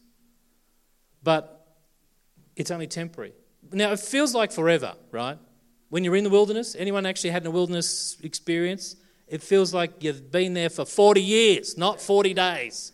But 1.22 1.66
it's 2.56 2.70
only 2.70 2.86
temporary. 2.86 3.34
Now, 3.72 3.92
it 3.92 4.00
feels 4.00 4.34
like 4.34 4.52
forever, 4.52 4.94
right? 5.10 5.38
When 5.94 6.02
you're 6.02 6.16
in 6.16 6.24
the 6.24 6.30
wilderness, 6.30 6.74
anyone 6.76 7.06
actually 7.06 7.30
had 7.30 7.46
a 7.46 7.52
wilderness 7.52 8.16
experience? 8.20 8.96
It 9.28 9.44
feels 9.44 9.72
like 9.72 10.02
you've 10.02 10.32
been 10.32 10.52
there 10.52 10.68
for 10.68 10.84
40 10.84 11.22
years, 11.22 11.78
not 11.78 12.00
40 12.00 12.34
days. 12.34 12.90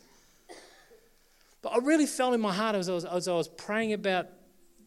But 1.63 1.71
I 1.71 1.79
really 1.79 2.05
felt 2.05 2.35
in 2.35 2.43
my 2.43 2.53
heart 2.53 2.77
as 2.77 2.91
I 2.91 2.93
was, 2.93 3.07
as 3.07 3.27
I 3.27 3.33
was 3.33 3.49
praying 3.49 3.95
about 3.95 4.27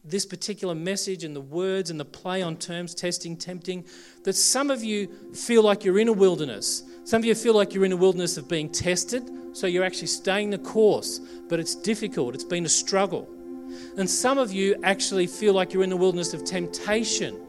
this 0.04 0.24
particular 0.26 0.76
message 0.76 1.24
and 1.24 1.34
the 1.34 1.40
words 1.40 1.90
and 1.90 1.98
the 1.98 2.04
play 2.04 2.40
on 2.40 2.56
terms, 2.56 2.94
testing, 2.94 3.36
tempting, 3.36 3.84
that 4.22 4.34
some 4.34 4.70
of 4.70 4.84
you 4.84 5.08
feel 5.34 5.64
like 5.64 5.84
you're 5.84 5.98
in 5.98 6.06
a 6.06 6.12
wilderness. 6.12 6.84
Some 7.02 7.20
of 7.20 7.24
you 7.24 7.34
feel 7.34 7.54
like 7.54 7.74
you're 7.74 7.84
in 7.84 7.90
a 7.90 7.96
wilderness 7.96 8.36
of 8.36 8.46
being 8.46 8.70
tested, 8.70 9.28
so 9.54 9.66
you're 9.66 9.82
actually 9.82 10.06
staying 10.06 10.50
the 10.50 10.58
course, 10.58 11.18
but 11.48 11.58
it's 11.58 11.74
difficult, 11.74 12.36
it's 12.36 12.44
been 12.44 12.64
a 12.64 12.68
struggle. 12.68 13.28
And 13.96 14.08
some 14.08 14.38
of 14.38 14.52
you 14.52 14.76
actually 14.84 15.26
feel 15.26 15.52
like 15.52 15.72
you're 15.72 15.82
in 15.82 15.90
the 15.90 15.96
wilderness 15.96 16.32
of 16.32 16.44
temptation 16.44 17.40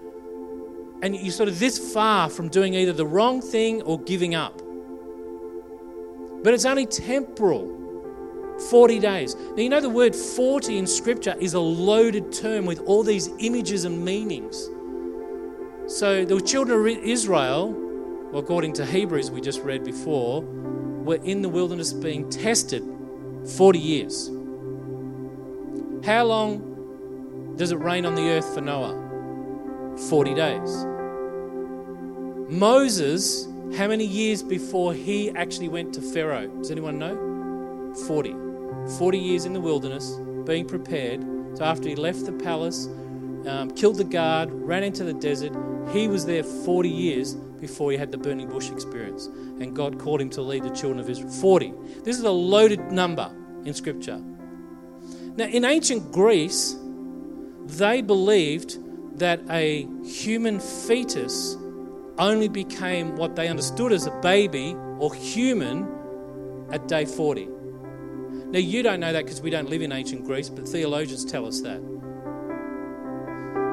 and 1.06 1.16
you're 1.16 1.32
sort 1.32 1.48
of 1.48 1.60
this 1.60 1.94
far 1.94 2.28
from 2.32 2.50
doing 2.50 2.74
either 2.74 2.92
the 2.92 3.06
wrong 3.06 3.40
thing 3.40 3.80
or 3.84 4.00
giving 4.00 4.34
up. 4.34 4.60
But 6.44 6.56
it's 6.56 6.66
only 6.66 6.88
temporal 6.88 8.58
40 8.72 8.98
days. 8.98 9.36
Now, 9.36 9.58
you 9.58 9.70
know, 9.70 9.82
the 9.82 9.90
word 9.90 10.16
40 10.16 10.80
in 10.80 10.88
Scripture 10.88 11.36
is 11.40 11.54
a 11.54 11.60
loaded 11.60 12.32
term 12.32 12.66
with 12.66 12.80
all 12.88 13.04
these 13.04 13.30
images 13.38 13.86
and 13.86 14.04
meanings. 14.04 14.68
So, 15.86 16.26
the 16.26 16.42
children 16.42 16.80
of 16.80 17.04
Israel, 17.04 17.70
according 18.34 18.74
to 18.74 18.86
Hebrews, 18.86 19.30
we 19.30 19.42
just 19.42 19.62
read 19.62 19.84
before, 19.84 20.42
were 20.42 21.24
in 21.24 21.44
the 21.44 21.50
wilderness 21.50 21.94
being 21.94 22.32
tested 22.32 22.84
40 23.56 23.78
years. 23.78 24.32
How 26.04 26.24
long 26.24 27.54
does 27.58 27.72
it 27.72 27.78
rain 27.78 28.08
on 28.08 28.16
the 28.16 28.24
earth 28.24 28.56
for 28.56 28.62
Noah? 28.62 29.04
40 30.10 30.34
days. 30.34 30.95
Moses, 32.50 33.48
how 33.76 33.88
many 33.88 34.06
years 34.06 34.44
before 34.44 34.94
he 34.94 35.32
actually 35.32 35.68
went 35.68 35.94
to 35.96 36.02
Pharaoh? 36.02 36.48
Does 36.48 36.70
anyone 36.70 37.00
know? 37.00 37.94
40. 38.06 38.36
40 39.00 39.18
years 39.18 39.46
in 39.46 39.54
the 39.54 39.60
wilderness, 39.60 40.20
being 40.46 40.68
prepared. 40.68 41.26
So 41.58 41.64
after 41.64 41.90
he 41.90 41.96
left 41.96 42.26
the 42.26 42.34
palace, 42.34 42.88
um, 43.48 43.72
killed 43.72 43.98
the 43.98 44.04
guard, 44.04 44.52
ran 44.52 44.84
into 44.84 45.04
the 45.04 45.14
desert, 45.14 45.54
he 45.92 46.08
was 46.08 46.28
there 46.28 46.44
40 46.44 46.88
years 46.88 47.34
before 47.34 47.90
he 47.92 47.98
had 47.98 48.12
the 48.12 48.18
burning 48.18 48.48
bush 48.48 48.70
experience. 48.70 49.26
And 49.60 49.76
God 49.76 50.00
called 50.00 50.22
him 50.22 50.30
to 50.32 50.44
lead 50.44 50.64
the 50.64 50.70
children 50.70 51.00
of 51.00 51.10
Israel. 51.10 51.32
40. 51.32 51.74
This 52.04 52.18
is 52.18 52.24
a 52.24 52.32
loaded 52.32 52.92
number 52.92 53.32
in 53.66 53.74
Scripture. 53.74 54.22
Now, 55.36 55.46
in 55.46 55.66
ancient 55.66 56.12
Greece, 56.12 56.76
they 57.66 58.02
believed 58.02 58.78
that 59.18 59.42
a 59.50 59.88
human 60.04 60.60
fetus 60.60 61.58
only 62.18 62.48
became 62.48 63.16
what 63.16 63.36
they 63.36 63.48
understood 63.48 63.92
as 63.92 64.06
a 64.06 64.12
baby 64.22 64.76
or 65.00 65.14
human 65.14 65.88
at 66.72 66.88
day 66.88 67.06
40. 67.06 67.48
Now, 68.48 68.60
you 68.60 68.84
don't 68.84 69.00
know 69.00 69.12
that 69.12 69.26
because 69.26 69.42
we 69.42 69.50
don't 69.50 69.70
live 69.70 69.82
in 69.82 69.92
ancient 69.92 70.24
Greece, 70.26 70.50
but 70.50 70.68
theologians 70.68 71.26
tell 71.26 71.46
us 71.46 71.62
that. 71.62 71.82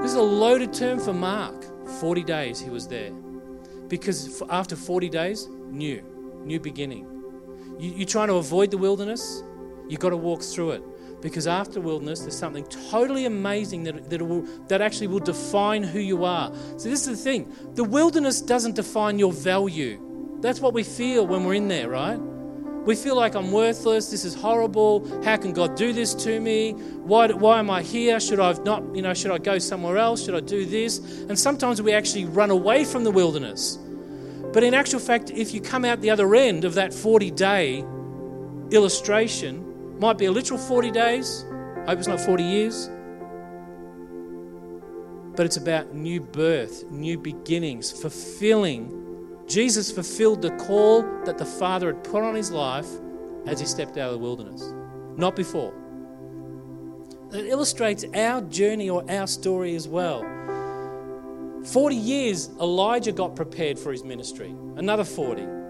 This 0.02 0.12
is 0.12 0.16
a 0.16 0.22
loaded 0.22 0.72
term 0.72 0.98
for 0.98 1.12
Mark. 1.12 1.64
40 2.00 2.24
days 2.24 2.60
he 2.60 2.70
was 2.70 2.88
there. 2.88 3.12
Because 3.88 4.42
after 4.50 4.74
40 4.76 5.08
days, 5.08 5.48
new, 5.66 6.02
new 6.44 6.58
beginning. 6.58 7.06
You, 7.78 7.92
you're 7.92 8.08
trying 8.08 8.28
to 8.28 8.34
avoid 8.34 8.70
the 8.70 8.78
wilderness, 8.78 9.42
you've 9.88 10.00
got 10.00 10.10
to 10.10 10.16
walk 10.16 10.42
through 10.42 10.72
it 10.72 10.82
because 11.22 11.46
after 11.46 11.80
wilderness 11.80 12.20
there's 12.20 12.36
something 12.36 12.64
totally 12.64 13.24
amazing 13.24 13.84
that, 13.84 14.10
that, 14.10 14.20
will, 14.20 14.42
that 14.66 14.82
actually 14.82 15.06
will 15.06 15.20
define 15.20 15.82
who 15.82 16.00
you 16.00 16.24
are. 16.24 16.52
So 16.76 16.90
this 16.90 17.06
is 17.06 17.06
the 17.06 17.16
thing. 17.16 17.50
The 17.74 17.84
wilderness 17.84 18.42
doesn't 18.42 18.74
define 18.74 19.18
your 19.18 19.32
value. 19.32 20.00
That's 20.40 20.60
what 20.60 20.74
we 20.74 20.82
feel 20.82 21.26
when 21.26 21.44
we're 21.44 21.54
in 21.54 21.68
there 21.68 21.88
right? 21.88 22.16
We 22.16 22.96
feel 22.96 23.14
like 23.14 23.36
i'm 23.36 23.52
worthless. 23.52 24.10
This 24.10 24.24
is 24.24 24.34
horrible. 24.34 25.22
How 25.22 25.36
can 25.36 25.52
god 25.52 25.76
do 25.76 25.92
this 25.92 26.14
to 26.14 26.40
me? 26.40 26.72
Why, 26.72 27.28
why 27.28 27.60
am 27.60 27.70
i 27.70 27.80
here? 27.80 28.18
Should 28.18 28.40
i 28.40 28.52
not 28.64 28.82
you 28.94 29.02
know 29.02 29.14
should 29.14 29.30
i 29.30 29.38
go 29.38 29.58
somewhere 29.58 29.98
else? 29.98 30.24
Should 30.24 30.34
i 30.34 30.40
do 30.40 30.66
this? 30.66 30.98
And 31.28 31.38
sometimes 31.38 31.80
we 31.80 31.92
actually 31.92 32.24
run 32.24 32.50
away 32.50 32.84
from 32.84 33.04
the 33.04 33.12
wilderness. 33.12 33.78
But 34.52 34.64
in 34.64 34.74
actual 34.74 34.98
fact 34.98 35.30
if 35.30 35.54
you 35.54 35.60
come 35.60 35.84
out 35.84 36.00
the 36.00 36.10
other 36.10 36.34
end 36.34 36.64
of 36.64 36.74
that 36.74 36.92
40 36.92 37.30
day 37.30 37.84
illustration 38.72 39.61
might 40.02 40.18
be 40.18 40.24
a 40.24 40.32
literal 40.32 40.58
40 40.58 40.90
days. 40.90 41.46
I 41.86 41.90
hope 41.90 42.00
it's 42.00 42.08
not 42.08 42.20
40 42.20 42.42
years. 42.42 42.90
But 45.36 45.46
it's 45.46 45.56
about 45.56 45.94
new 45.94 46.20
birth, 46.20 46.90
new 46.90 47.16
beginnings, 47.16 47.92
fulfilling. 47.92 48.98
Jesus 49.46 49.92
fulfilled 49.92 50.42
the 50.42 50.50
call 50.56 51.02
that 51.24 51.38
the 51.38 51.44
Father 51.44 51.86
had 51.86 52.02
put 52.02 52.24
on 52.24 52.34
his 52.34 52.50
life 52.50 52.88
as 53.46 53.60
he 53.60 53.66
stepped 53.66 53.96
out 53.96 54.08
of 54.08 54.14
the 54.14 54.18
wilderness, 54.18 54.74
not 55.16 55.36
before. 55.36 55.72
It 57.32 57.46
illustrates 57.46 58.04
our 58.12 58.40
journey 58.42 58.90
or 58.90 59.08
our 59.08 59.28
story 59.28 59.76
as 59.76 59.86
well. 59.86 60.22
40 61.64 61.94
years, 61.94 62.50
Elijah 62.60 63.12
got 63.12 63.36
prepared 63.36 63.78
for 63.78 63.92
his 63.92 64.02
ministry, 64.02 64.52
another 64.76 65.04
40. 65.04 65.61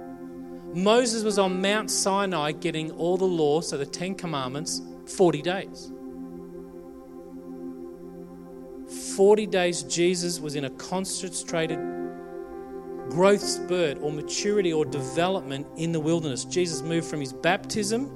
Moses 0.75 1.23
was 1.23 1.39
on 1.39 1.61
Mount 1.61 1.91
Sinai 1.91 2.53
getting 2.53 2.91
all 2.93 3.17
the 3.17 3.25
law, 3.25 3.61
so 3.61 3.77
the 3.77 3.87
Ten 3.87 4.15
Commandments, 4.15 4.81
40 5.07 5.43
days. 5.43 5.93
40 9.17 9.47
days, 9.47 9.83
Jesus 9.83 10.41
was 10.41 10.55
in 10.55 10.65
a 10.65 10.71
concentrated 10.71 11.79
growth 13.11 13.43
spurt 13.43 13.99
or 14.01 14.11
maturity 14.11 14.73
or 14.73 14.85
development 14.87 15.67
in 15.77 15.93
the 15.93 16.01
wilderness. 16.01 16.45
Jesus 16.45 16.81
moved 16.83 17.07
from 17.07 17.21
his 17.21 17.33
baptism, 17.33 18.07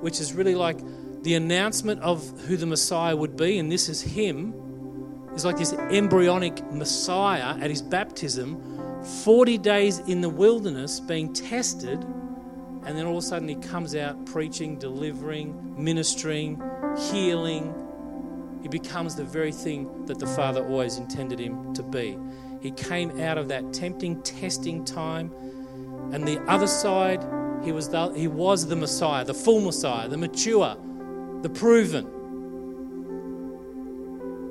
which 0.00 0.20
is 0.20 0.32
really 0.32 0.56
like 0.56 0.78
the 1.22 1.34
announcement 1.34 2.00
of 2.00 2.28
who 2.40 2.56
the 2.56 2.66
Messiah 2.66 3.14
would 3.14 3.36
be, 3.36 3.58
and 3.58 3.70
this 3.70 3.88
is 3.88 4.00
him. 4.00 4.54
Is 5.34 5.44
like 5.44 5.58
this 5.58 5.72
embryonic 5.72 6.64
Messiah 6.72 7.56
at 7.60 7.70
his 7.70 7.80
baptism 7.80 8.69
40 9.02 9.58
days 9.58 9.98
in 10.00 10.20
the 10.20 10.28
wilderness 10.28 11.00
being 11.00 11.32
tested, 11.32 12.02
and 12.84 12.96
then 12.96 13.06
all 13.06 13.18
of 13.18 13.24
a 13.24 13.26
sudden 13.26 13.48
he 13.48 13.54
comes 13.56 13.94
out 13.94 14.26
preaching, 14.26 14.78
delivering, 14.78 15.82
ministering, 15.82 16.60
healing. 17.10 17.74
He 18.62 18.68
becomes 18.68 19.14
the 19.14 19.24
very 19.24 19.52
thing 19.52 20.06
that 20.06 20.18
the 20.18 20.26
Father 20.26 20.66
always 20.66 20.98
intended 20.98 21.38
him 21.38 21.72
to 21.74 21.82
be. 21.82 22.18
He 22.60 22.70
came 22.72 23.20
out 23.20 23.38
of 23.38 23.48
that 23.48 23.72
tempting, 23.72 24.22
testing 24.22 24.84
time, 24.84 25.32
and 26.12 26.26
the 26.26 26.40
other 26.42 26.66
side, 26.66 27.24
he 27.64 27.72
was 27.72 27.88
the, 27.88 28.08
he 28.10 28.28
was 28.28 28.66
the 28.66 28.76
Messiah, 28.76 29.24
the 29.24 29.34
full 29.34 29.60
Messiah, 29.60 30.08
the 30.08 30.18
mature, 30.18 30.76
the 31.42 31.48
proven, 31.48 32.04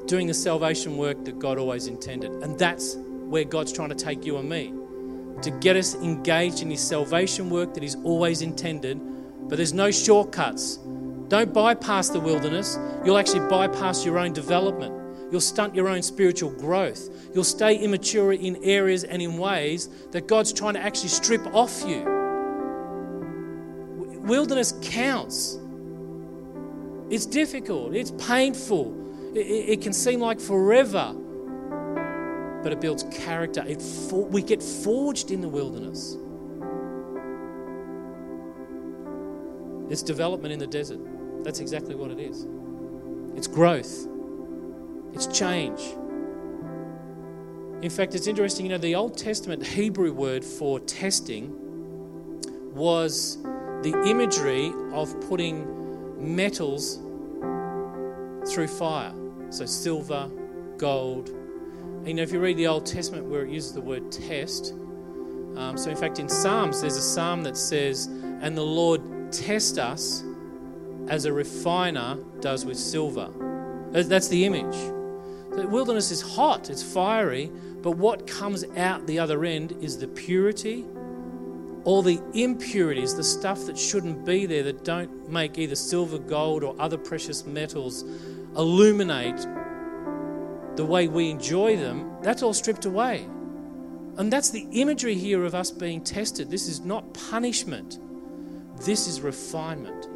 doing 0.07 0.25
the 0.25 0.33
salvation 0.33 0.97
work 0.97 1.23
that 1.25 1.37
God 1.37 1.59
always 1.59 1.85
intended. 1.85 2.31
And 2.31 2.57
that's 2.57 2.97
where 3.29 3.43
God's 3.43 3.71
trying 3.71 3.89
to 3.89 3.95
take 3.95 4.25
you 4.25 4.37
and 4.37 4.49
me 4.49 4.73
to 5.41 5.51
get 5.51 5.75
us 5.75 5.95
engaged 5.95 6.61
in 6.61 6.69
His 6.69 6.81
salvation 6.81 7.49
work 7.49 7.73
that 7.73 7.83
He's 7.83 7.95
always 8.03 8.41
intended. 8.41 8.99
But 9.47 9.57
there's 9.57 9.73
no 9.73 9.91
shortcuts. 9.91 10.77
Don't 11.27 11.53
bypass 11.53 12.09
the 12.09 12.19
wilderness. 12.19 12.77
You'll 13.05 13.17
actually 13.17 13.47
bypass 13.47 14.05
your 14.05 14.17
own 14.17 14.33
development. 14.33 14.95
You'll 15.31 15.41
stunt 15.41 15.75
your 15.75 15.87
own 15.87 16.01
spiritual 16.01 16.49
growth. 16.49 17.09
You'll 17.33 17.43
stay 17.43 17.75
immature 17.77 18.33
in 18.33 18.57
areas 18.63 19.03
and 19.03 19.21
in 19.21 19.37
ways 19.37 19.89
that 20.11 20.27
God's 20.27 20.51
trying 20.51 20.73
to 20.73 20.79
actually 20.79 21.09
strip 21.09 21.45
off 21.53 21.83
you. 21.85 22.03
Wilderness 24.23 24.73
counts. 24.81 25.59
It's 27.09 27.25
difficult, 27.25 27.95
it's 27.95 28.11
painful, 28.11 28.95
it, 29.35 29.39
it, 29.39 29.81
can 29.81 29.93
seem 29.93 30.19
like 30.19 30.39
forever 30.39 31.15
but 32.63 32.71
it 32.71 32.81
builds 32.81 33.03
character. 33.11 33.63
It 33.67 33.81
for, 33.81 34.25
we 34.25 34.41
get 34.41 34.61
forged 34.61 35.31
in 35.31 35.41
the 35.41 35.49
wilderness. 35.49 36.17
It's 39.89 40.03
development 40.03 40.53
in 40.53 40.59
the 40.59 40.67
desert. 40.67 40.99
That's 41.43 41.59
exactly 41.59 41.95
what 41.95 42.11
it 42.11 42.19
is. 42.19 42.45
It's 43.35 43.47
growth, 43.47 44.07
it's 45.13 45.27
change. 45.27 45.79
In 47.81 47.89
fact, 47.89 48.13
it's 48.13 48.27
interesting, 48.27 48.65
you 48.65 48.71
know, 48.73 48.77
the 48.77 48.95
Old 48.95 49.17
Testament 49.17 49.65
Hebrew 49.65 50.11
word 50.11 50.43
for 50.43 50.81
testing 50.81 51.55
was 52.73 53.41
the 53.83 54.03
imagery 54.05 54.73
of 54.91 55.19
putting 55.29 56.35
metals 56.35 56.99
through 58.51 58.67
fire. 58.67 59.13
So, 59.49 59.65
silver, 59.65 60.29
gold, 60.77 61.31
you 62.05 62.13
know, 62.13 62.21
if 62.21 62.31
you 62.31 62.39
read 62.39 62.57
the 62.57 62.67
Old 62.67 62.85
Testament 62.85 63.25
where 63.25 63.43
it 63.43 63.49
uses 63.49 63.73
the 63.73 63.81
word 63.81 64.11
test, 64.11 64.73
um, 65.55 65.77
so 65.77 65.89
in 65.89 65.97
fact 65.97 66.19
in 66.19 66.29
Psalms, 66.29 66.81
there's 66.81 66.95
a 66.95 67.01
psalm 67.01 67.43
that 67.43 67.57
says, 67.57 68.05
And 68.05 68.57
the 68.57 68.63
Lord 68.63 69.31
test 69.31 69.77
us 69.77 70.23
as 71.07 71.25
a 71.25 71.33
refiner 71.33 72.17
does 72.39 72.65
with 72.65 72.77
silver. 72.77 73.29
That's 73.91 74.27
the 74.27 74.45
image. 74.45 74.75
The 75.51 75.67
wilderness 75.67 76.11
is 76.11 76.21
hot, 76.21 76.69
it's 76.69 76.83
fiery, 76.83 77.51
but 77.81 77.91
what 77.91 78.27
comes 78.27 78.63
out 78.77 79.05
the 79.07 79.19
other 79.19 79.43
end 79.43 79.75
is 79.81 79.97
the 79.97 80.07
purity, 80.07 80.85
all 81.83 82.01
the 82.01 82.21
impurities, 82.33 83.15
the 83.15 83.23
stuff 83.23 83.65
that 83.65 83.77
shouldn't 83.77 84.25
be 84.25 84.45
there, 84.45 84.63
that 84.63 84.85
don't 84.85 85.29
make 85.29 85.57
either 85.57 85.75
silver, 85.75 86.19
gold, 86.19 86.63
or 86.63 86.79
other 86.79 86.97
precious 86.97 87.45
metals 87.45 88.03
illuminate 88.55 89.45
the 90.79 90.85
way 90.85 91.09
we 91.09 91.29
enjoy 91.29 91.75
them, 91.75 92.09
that's 92.21 92.41
all 92.41 92.53
stripped 92.53 92.85
away. 92.85 93.25
And 94.15 94.31
that's 94.31 94.49
the 94.49 94.65
imagery 94.71 95.13
here 95.13 95.43
of 95.43 95.53
us 95.53 95.71
being 95.71 96.01
tested. 96.01 96.49
This 96.49 96.69
is 96.69 96.79
not 96.79 97.13
punishment, 97.13 97.99
this 98.85 99.05
is 99.05 99.19
refinement. 99.19 100.07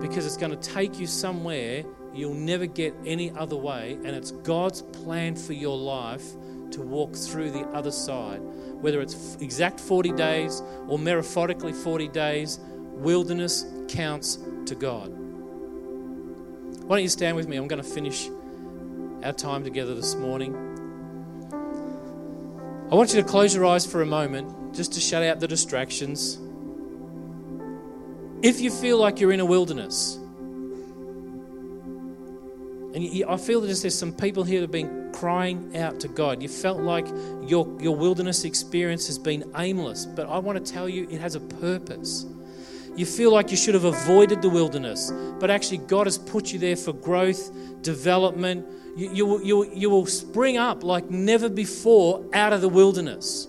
Because 0.00 0.26
it's 0.26 0.36
going 0.36 0.56
to 0.56 0.70
take 0.70 1.00
you 1.00 1.08
somewhere 1.08 1.82
you'll 2.14 2.34
never 2.34 2.66
get 2.66 2.94
any 3.04 3.32
other 3.32 3.56
way, 3.56 3.94
and 4.04 4.10
it's 4.10 4.30
God's 4.30 4.82
plan 4.82 5.34
for 5.34 5.54
your 5.54 5.76
life 5.76 6.22
to 6.70 6.80
walk 6.80 7.16
through 7.16 7.50
the 7.50 7.66
other 7.70 7.90
side. 7.90 8.38
Whether 8.80 9.00
it's 9.00 9.36
exact 9.40 9.80
40 9.80 10.12
days 10.12 10.62
or 10.86 11.00
metaphorically 11.00 11.72
40 11.72 12.06
days, 12.10 12.60
wilderness 12.60 13.66
counts 13.88 14.38
to 14.66 14.76
God. 14.76 15.08
Why 16.86 16.96
don't 16.96 17.02
you 17.02 17.08
stand 17.08 17.34
with 17.34 17.48
me? 17.48 17.56
I'm 17.56 17.66
going 17.66 17.82
to 17.82 17.88
finish 17.88 18.28
our 19.24 19.32
time 19.32 19.64
together 19.64 19.94
this 19.94 20.14
morning. 20.14 20.54
I 22.92 22.94
want 22.94 23.14
you 23.14 23.22
to 23.22 23.26
close 23.26 23.54
your 23.54 23.64
eyes 23.64 23.86
for 23.86 24.02
a 24.02 24.06
moment 24.06 24.74
just 24.74 24.92
to 24.92 25.00
shut 25.00 25.22
out 25.22 25.40
the 25.40 25.48
distractions. 25.48 26.38
If 28.42 28.60
you 28.60 28.70
feel 28.70 28.98
like 28.98 29.20
you're 29.20 29.32
in 29.32 29.40
a 29.40 29.44
wilderness, 29.46 30.16
and 32.94 33.24
I 33.26 33.36
feel 33.38 33.62
that 33.62 33.66
there's 33.66 33.98
some 33.98 34.12
people 34.12 34.44
here 34.44 34.60
that 34.60 34.64
have 34.64 34.70
been 34.70 35.10
crying 35.14 35.76
out 35.76 36.00
to 36.00 36.08
God. 36.08 36.42
You 36.42 36.48
felt 36.48 36.80
like 36.80 37.06
your, 37.46 37.66
your 37.80 37.96
wilderness 37.96 38.44
experience 38.44 39.06
has 39.06 39.18
been 39.18 39.50
aimless, 39.56 40.04
but 40.04 40.28
I 40.28 40.38
want 40.38 40.64
to 40.64 40.72
tell 40.72 40.88
you 40.88 41.08
it 41.10 41.20
has 41.20 41.34
a 41.34 41.40
purpose. 41.40 42.26
You 42.94 43.06
feel 43.06 43.32
like 43.32 43.50
you 43.50 43.56
should 43.56 43.74
have 43.74 43.84
avoided 43.84 44.42
the 44.42 44.48
wilderness, 44.50 45.10
but 45.40 45.50
actually, 45.50 45.78
God 45.78 46.06
has 46.06 46.18
put 46.18 46.52
you 46.52 46.58
there 46.58 46.76
for 46.76 46.92
growth, 46.92 47.50
development, 47.82 48.66
you, 48.96 49.12
you, 49.12 49.44
you, 49.44 49.72
you 49.74 49.90
will 49.90 50.06
spring 50.06 50.56
up 50.56 50.84
like 50.84 51.10
never 51.10 51.48
before 51.48 52.24
out 52.32 52.52
of 52.52 52.60
the 52.60 52.68
wilderness. 52.68 53.48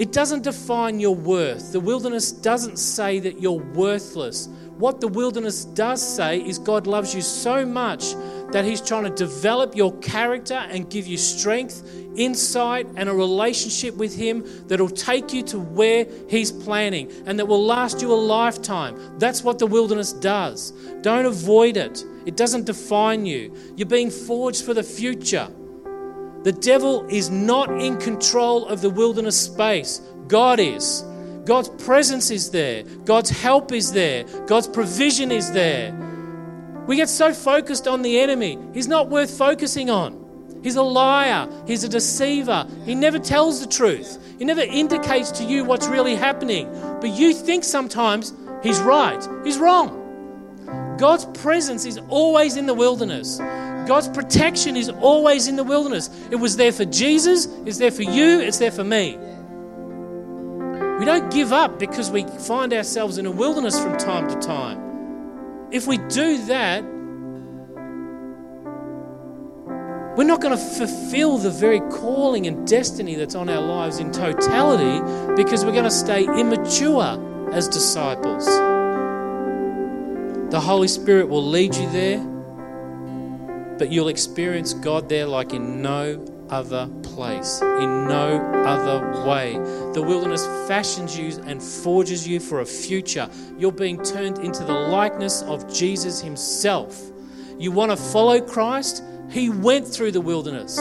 It 0.00 0.12
doesn't 0.12 0.44
define 0.44 0.98
your 0.98 1.14
worth. 1.14 1.72
The 1.72 1.80
wilderness 1.80 2.32
doesn't 2.32 2.78
say 2.78 3.18
that 3.20 3.40
you're 3.40 3.52
worthless. 3.52 4.48
what 4.78 4.98
the 4.98 5.08
wilderness 5.08 5.66
does 5.66 6.00
say 6.00 6.40
is 6.40 6.58
God 6.58 6.86
loves 6.86 7.14
you 7.14 7.20
so 7.20 7.66
much 7.66 8.14
that 8.50 8.64
He's 8.64 8.80
trying 8.80 9.04
to 9.04 9.10
develop 9.10 9.76
your 9.76 9.94
character 9.98 10.54
and 10.54 10.88
give 10.88 11.06
you 11.06 11.18
strength, 11.18 11.82
insight, 12.16 12.86
and 12.96 13.10
a 13.10 13.12
relationship 13.12 13.94
with 13.96 14.16
Him 14.16 14.42
that'll 14.68 14.88
take 14.88 15.34
you 15.34 15.42
to 15.44 15.58
where 15.58 16.06
He's 16.30 16.50
planning 16.50 17.12
and 17.26 17.38
that 17.38 17.46
will 17.46 17.62
last 17.62 18.00
you 18.00 18.10
a 18.10 18.14
lifetime. 18.14 19.18
That's 19.18 19.44
what 19.44 19.58
the 19.58 19.66
wilderness 19.66 20.14
does. 20.14 20.70
Don't 21.02 21.26
avoid 21.26 21.76
it, 21.76 22.02
it 22.26 22.36
doesn't 22.36 22.66
define 22.66 23.26
you. 23.26 23.54
You're 23.76 23.88
being 23.88 24.10
forged 24.10 24.64
for 24.64 24.74
the 24.74 24.82
future. 24.82 25.48
The 26.42 26.52
devil 26.52 27.06
is 27.08 27.28
not 27.28 27.70
in 27.80 27.98
control 27.98 28.66
of 28.66 28.80
the 28.80 28.90
wilderness 28.90 29.38
space, 29.38 30.00
God 30.26 30.58
is. 30.58 31.04
God's 31.44 31.68
presence 31.84 32.30
is 32.30 32.50
there, 32.50 32.82
God's 33.04 33.30
help 33.30 33.72
is 33.72 33.92
there, 33.92 34.24
God's 34.46 34.68
provision 34.68 35.32
is 35.32 35.52
there. 35.52 35.92
We 36.86 36.96
get 36.96 37.08
so 37.08 37.34
focused 37.34 37.86
on 37.86 38.02
the 38.02 38.18
enemy, 38.20 38.58
he's 38.72 38.88
not 38.88 39.10
worth 39.10 39.36
focusing 39.36 39.90
on. 39.90 40.18
He's 40.62 40.76
a 40.76 40.82
liar, 40.82 41.48
he's 41.66 41.84
a 41.84 41.88
deceiver, 41.88 42.66
he 42.84 42.94
never 42.94 43.18
tells 43.18 43.60
the 43.60 43.66
truth, 43.66 44.18
he 44.38 44.44
never 44.44 44.60
indicates 44.60 45.30
to 45.32 45.44
you 45.44 45.64
what's 45.64 45.88
really 45.88 46.14
happening. 46.14 46.70
But 47.00 47.10
you 47.10 47.34
think 47.34 47.64
sometimes 47.64 48.32
he's 48.62 48.80
right, 48.80 49.26
he's 49.44 49.58
wrong. 49.58 49.99
God's 51.00 51.24
presence 51.40 51.86
is 51.86 51.98
always 52.10 52.58
in 52.58 52.66
the 52.66 52.74
wilderness. 52.74 53.38
God's 53.38 54.08
protection 54.08 54.76
is 54.76 54.90
always 54.90 55.48
in 55.48 55.56
the 55.56 55.64
wilderness. 55.64 56.10
It 56.30 56.36
was 56.36 56.58
there 56.58 56.72
for 56.72 56.84
Jesus, 56.84 57.46
it's 57.64 57.78
there 57.78 57.90
for 57.90 58.02
you, 58.02 58.40
it's 58.40 58.58
there 58.58 58.70
for 58.70 58.84
me. 58.84 59.16
We 60.98 61.06
don't 61.06 61.32
give 61.32 61.54
up 61.54 61.78
because 61.78 62.10
we 62.10 62.24
find 62.24 62.74
ourselves 62.74 63.16
in 63.16 63.24
a 63.24 63.30
wilderness 63.30 63.80
from 63.82 63.96
time 63.96 64.28
to 64.28 64.46
time. 64.46 65.72
If 65.72 65.86
we 65.86 65.96
do 65.96 66.44
that, 66.48 66.84
we're 70.18 70.24
not 70.24 70.42
going 70.42 70.54
to 70.54 70.62
fulfill 70.62 71.38
the 71.38 71.50
very 71.50 71.80
calling 71.80 72.46
and 72.46 72.68
destiny 72.68 73.14
that's 73.14 73.34
on 73.34 73.48
our 73.48 73.62
lives 73.62 74.00
in 74.00 74.12
totality 74.12 75.00
because 75.34 75.64
we're 75.64 75.72
going 75.72 75.84
to 75.84 75.90
stay 75.90 76.24
immature 76.24 77.50
as 77.54 77.68
disciples. 77.68 78.46
The 80.50 80.58
Holy 80.58 80.88
Spirit 80.88 81.28
will 81.28 81.46
lead 81.46 81.76
you 81.76 81.88
there, 81.90 82.18
but 83.78 83.92
you'll 83.92 84.08
experience 84.08 84.74
God 84.74 85.08
there 85.08 85.26
like 85.26 85.52
in 85.52 85.80
no 85.80 86.26
other 86.50 86.88
place, 87.04 87.62
in 87.62 88.08
no 88.08 88.42
other 88.66 89.28
way. 89.28 89.52
The 89.94 90.02
wilderness 90.02 90.44
fashions 90.66 91.16
you 91.16 91.40
and 91.44 91.62
forges 91.62 92.26
you 92.26 92.40
for 92.40 92.62
a 92.62 92.66
future. 92.66 93.30
You're 93.58 93.70
being 93.70 94.02
turned 94.02 94.38
into 94.38 94.64
the 94.64 94.72
likeness 94.72 95.42
of 95.42 95.72
Jesus 95.72 96.20
Himself. 96.20 97.00
You 97.56 97.70
want 97.70 97.92
to 97.92 97.96
follow 97.96 98.40
Christ? 98.40 99.04
He 99.30 99.50
went 99.50 99.86
through 99.86 100.10
the 100.10 100.20
wilderness. 100.20 100.76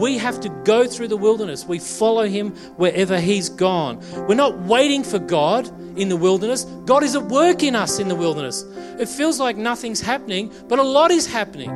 We 0.00 0.16
have 0.16 0.40
to 0.40 0.48
go 0.64 0.86
through 0.86 1.08
the 1.08 1.16
wilderness. 1.16 1.66
We 1.66 1.78
follow 1.78 2.26
him 2.26 2.52
wherever 2.76 3.20
he's 3.20 3.50
gone. 3.50 4.00
We're 4.26 4.34
not 4.34 4.58
waiting 4.60 5.04
for 5.04 5.18
God 5.18 5.68
in 5.98 6.08
the 6.08 6.16
wilderness. 6.16 6.64
God 6.86 7.02
is 7.02 7.14
at 7.14 7.24
work 7.24 7.62
in 7.62 7.76
us 7.76 7.98
in 7.98 8.08
the 8.08 8.14
wilderness. 8.14 8.64
It 8.98 9.08
feels 9.08 9.38
like 9.38 9.58
nothing's 9.58 10.00
happening, 10.00 10.52
but 10.68 10.78
a 10.78 10.82
lot 10.82 11.10
is 11.10 11.26
happening. 11.26 11.68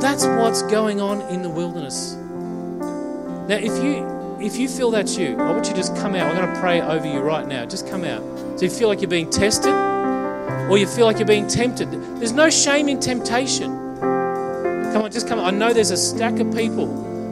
That's 0.00 0.26
what's 0.26 0.62
going 0.62 1.00
on 1.00 1.22
in 1.32 1.42
the 1.42 1.50
wilderness. 1.50 2.14
Now, 3.48 3.56
if 3.56 3.82
you 3.82 4.20
if 4.40 4.56
you 4.56 4.68
feel 4.68 4.90
that's 4.90 5.16
you, 5.16 5.36
I 5.36 5.50
want 5.50 5.66
you 5.66 5.72
to 5.72 5.76
just 5.76 5.96
come 5.96 6.14
out. 6.14 6.26
I'm 6.26 6.36
going 6.36 6.54
to 6.54 6.60
pray 6.60 6.80
over 6.80 7.06
you 7.06 7.20
right 7.20 7.46
now. 7.46 7.64
Just 7.66 7.88
come 7.88 8.04
out. 8.04 8.22
So 8.58 8.64
you 8.64 8.70
feel 8.70 8.88
like 8.88 9.00
you're 9.00 9.10
being 9.10 9.30
tested, 9.30 9.72
or 9.72 10.78
you 10.78 10.86
feel 10.86 11.06
like 11.06 11.18
you're 11.18 11.26
being 11.26 11.46
tempted. 11.46 11.90
There's 11.90 12.32
no 12.32 12.50
shame 12.50 12.88
in 12.88 13.00
temptation. 13.00 13.79
Come 14.92 15.02
on, 15.02 15.12
just 15.12 15.28
come 15.28 15.38
on. 15.38 15.54
I 15.54 15.56
know 15.56 15.72
there's 15.72 15.92
a 15.92 15.96
stack 15.96 16.40
of 16.40 16.52
people. 16.52 16.86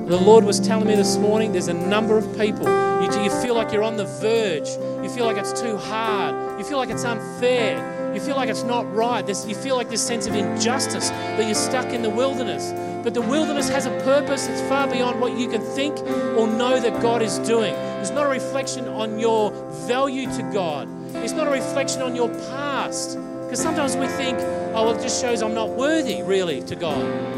The 0.06 0.16
Lord 0.16 0.44
was 0.44 0.60
telling 0.60 0.86
me 0.86 0.94
this 0.94 1.16
morning 1.16 1.50
there's 1.50 1.66
a 1.66 1.74
number 1.74 2.16
of 2.16 2.24
people. 2.38 2.66
You, 3.02 3.24
you 3.24 3.30
feel 3.42 3.56
like 3.56 3.72
you're 3.72 3.82
on 3.82 3.96
the 3.96 4.04
verge. 4.04 4.68
You 5.02 5.10
feel 5.10 5.26
like 5.26 5.36
it's 5.36 5.60
too 5.60 5.76
hard. 5.76 6.60
You 6.60 6.64
feel 6.64 6.78
like 6.78 6.88
it's 6.88 7.04
unfair. 7.04 8.14
You 8.14 8.20
feel 8.20 8.36
like 8.36 8.48
it's 8.48 8.62
not 8.62 8.90
right. 8.94 9.26
There's, 9.26 9.44
you 9.44 9.56
feel 9.56 9.74
like 9.74 9.90
this 9.90 10.06
sense 10.06 10.28
of 10.28 10.36
injustice 10.36 11.10
that 11.10 11.44
you're 11.46 11.54
stuck 11.56 11.86
in 11.86 12.02
the 12.02 12.10
wilderness. 12.10 12.72
But 13.02 13.14
the 13.14 13.22
wilderness 13.22 13.68
has 13.70 13.86
a 13.86 14.00
purpose 14.02 14.46
that's 14.46 14.60
far 14.68 14.86
beyond 14.86 15.20
what 15.20 15.36
you 15.36 15.48
can 15.48 15.60
think 15.60 15.98
or 16.38 16.46
know 16.46 16.78
that 16.80 17.02
God 17.02 17.22
is 17.22 17.40
doing. 17.40 17.74
It's 17.74 18.10
not 18.10 18.24
a 18.24 18.30
reflection 18.30 18.86
on 18.86 19.18
your 19.18 19.50
value 19.88 20.26
to 20.36 20.50
God, 20.54 20.88
it's 21.16 21.32
not 21.32 21.48
a 21.48 21.50
reflection 21.50 22.02
on 22.02 22.14
your 22.14 22.28
past. 22.28 23.18
Because 23.42 23.60
sometimes 23.60 23.96
we 23.96 24.06
think, 24.06 24.38
oh, 24.38 24.84
well, 24.84 24.90
it 24.90 25.02
just 25.02 25.20
shows 25.20 25.42
I'm 25.42 25.54
not 25.54 25.70
worthy, 25.70 26.22
really, 26.22 26.62
to 26.62 26.76
God. 26.76 27.37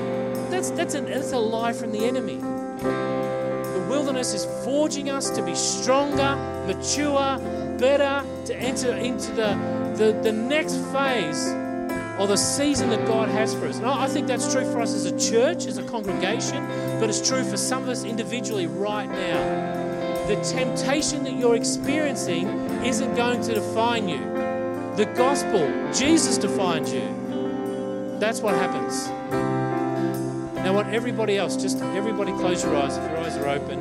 That's, 0.51 0.71
that's, 0.71 0.95
a, 0.95 1.01
that's 1.01 1.33
a 1.33 1.39
lie 1.39 1.73
from 1.73 1.93
the 1.93 2.05
enemy. 2.05 2.37
The 2.37 3.87
wilderness 3.89 4.35
is 4.35 4.45
forging 4.65 5.11
us 5.11 5.31
to 5.31 5.43
be 5.43 5.55
stronger, 5.55 6.37
mature, 6.67 7.39
better, 7.79 8.25
to 8.47 8.57
enter 8.57 8.93
into 8.95 9.33
the 9.33 9.81
the, 10.01 10.13
the 10.23 10.33
next 10.33 10.77
phase 10.93 11.49
or 12.19 12.27
the 12.27 12.37
season 12.37 12.89
that 12.89 13.07
God 13.07 13.29
has 13.29 13.53
for 13.53 13.67
us. 13.67 13.77
And 13.77 13.87
I 13.87 14.07
think 14.09 14.27
that's 14.27 14.51
true 14.51 14.65
for 14.73 14.81
us 14.81 14.95
as 14.95 15.05
a 15.05 15.31
church, 15.31 15.67
as 15.67 15.77
a 15.77 15.83
congregation, 15.83 16.67
but 16.99 17.11
it's 17.11 17.27
true 17.27 17.45
for 17.45 17.59
some 17.59 17.83
of 17.83 17.91
us 17.91 18.05
individually 18.05 18.67
right 18.67 19.09
now. 19.09 20.27
The 20.27 20.37
temptation 20.43 21.23
that 21.25 21.35
you're 21.35 21.55
experiencing 21.55 22.49
isn't 22.83 23.15
going 23.15 23.43
to 23.43 23.55
define 23.55 24.09
you. 24.09 24.21
The 24.97 25.13
gospel, 25.17 25.69
Jesus 25.93 26.39
defines 26.39 26.95
you. 26.95 28.17
That's 28.19 28.41
what 28.41 28.55
happens. 28.55 29.09
Now, 30.61 30.67
I 30.67 30.71
want 30.73 30.95
everybody 30.95 31.39
else, 31.39 31.57
just 31.57 31.81
everybody 31.81 32.33
close 32.33 32.63
your 32.63 32.77
eyes 32.77 32.97
if 32.97 33.11
your 33.11 33.19
eyes 33.19 33.37
are 33.39 33.49
open. 33.49 33.81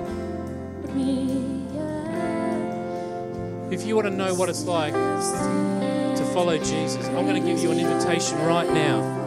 If 3.69 3.85
you 3.85 3.95
want 3.95 4.07
to 4.07 4.13
know 4.13 4.33
what 4.33 4.47
it's 4.47 4.63
like, 4.63 4.93
to 4.93 6.25
follow 6.33 6.57
Jesus, 6.57 7.05
I'm 7.07 7.25
going 7.25 7.41
to 7.41 7.47
give 7.47 7.59
you 7.59 7.71
an 7.71 7.79
invitation 7.79 8.37
right 8.39 8.67
now. 8.69 9.17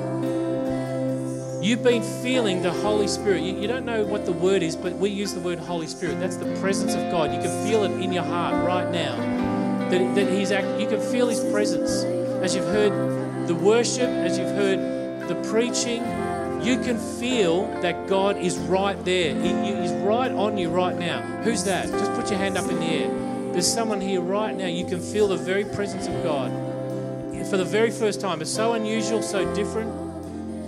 You've 1.62 1.82
been 1.82 2.02
feeling 2.22 2.62
the 2.62 2.72
Holy 2.72 3.06
Spirit. 3.06 3.42
You, 3.42 3.60
you, 3.60 3.68
don't 3.68 3.84
know 3.84 4.02
what 4.04 4.24
the 4.24 4.32
word 4.32 4.62
is, 4.62 4.74
but 4.74 4.94
we 4.94 5.10
use 5.10 5.32
the 5.34 5.40
word 5.40 5.58
Holy 5.58 5.86
Spirit. 5.86 6.18
That's 6.20 6.36
the 6.36 6.56
presence 6.56 6.94
of 6.94 7.10
God. 7.12 7.32
You 7.32 7.40
can 7.40 7.66
feel 7.66 7.84
it 7.84 7.92
in 8.02 8.12
your 8.12 8.24
heart 8.24 8.66
right 8.66 8.90
now. 8.90 9.14
That, 9.90 10.14
that 10.14 10.32
He's 10.32 10.50
act, 10.50 10.80
you 10.80 10.88
can 10.88 11.00
feel 11.00 11.28
His 11.28 11.38
presence 11.52 12.02
as 12.42 12.56
you've 12.56 12.64
heard 12.64 13.46
the 13.46 13.54
worship, 13.54 14.08
as 14.08 14.38
you've 14.38 14.48
heard 14.48 15.28
the 15.28 15.34
preaching. 15.50 16.02
You 16.62 16.78
can 16.78 16.98
feel 17.18 17.66
that 17.82 18.06
God 18.06 18.36
is 18.36 18.56
right 18.58 19.02
there. 19.04 19.34
He, 19.34 19.48
he's 19.48 19.92
right 19.92 20.30
on 20.30 20.56
you 20.58 20.68
right 20.68 20.96
now. 20.96 21.20
Who's 21.42 21.64
that? 21.64 21.88
Just 21.88 22.12
put 22.12 22.30
your 22.30 22.38
hand 22.38 22.56
up 22.56 22.70
in 22.70 22.78
the 22.78 22.86
air. 22.86 23.52
There's 23.52 23.70
someone 23.70 24.00
here 24.00 24.20
right 24.20 24.56
now. 24.56 24.66
You 24.66 24.86
can 24.86 25.00
feel 25.00 25.28
the 25.28 25.36
very 25.36 25.64
presence 25.64 26.06
of 26.06 26.22
God 26.22 26.50
for 27.52 27.58
the 27.58 27.64
very 27.66 27.90
first 27.90 28.18
time. 28.20 28.40
It's 28.40 28.50
so 28.50 28.72
unusual, 28.72 29.20
so 29.20 29.54
different. 29.54 29.92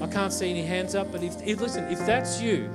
I 0.02 0.06
can't 0.06 0.30
see 0.30 0.50
any 0.50 0.62
hands 0.62 0.94
up, 0.94 1.10
but 1.10 1.22
if, 1.22 1.34
if 1.42 1.58
listen, 1.58 1.84
if 1.84 1.98
that's 2.00 2.42
you, 2.42 2.68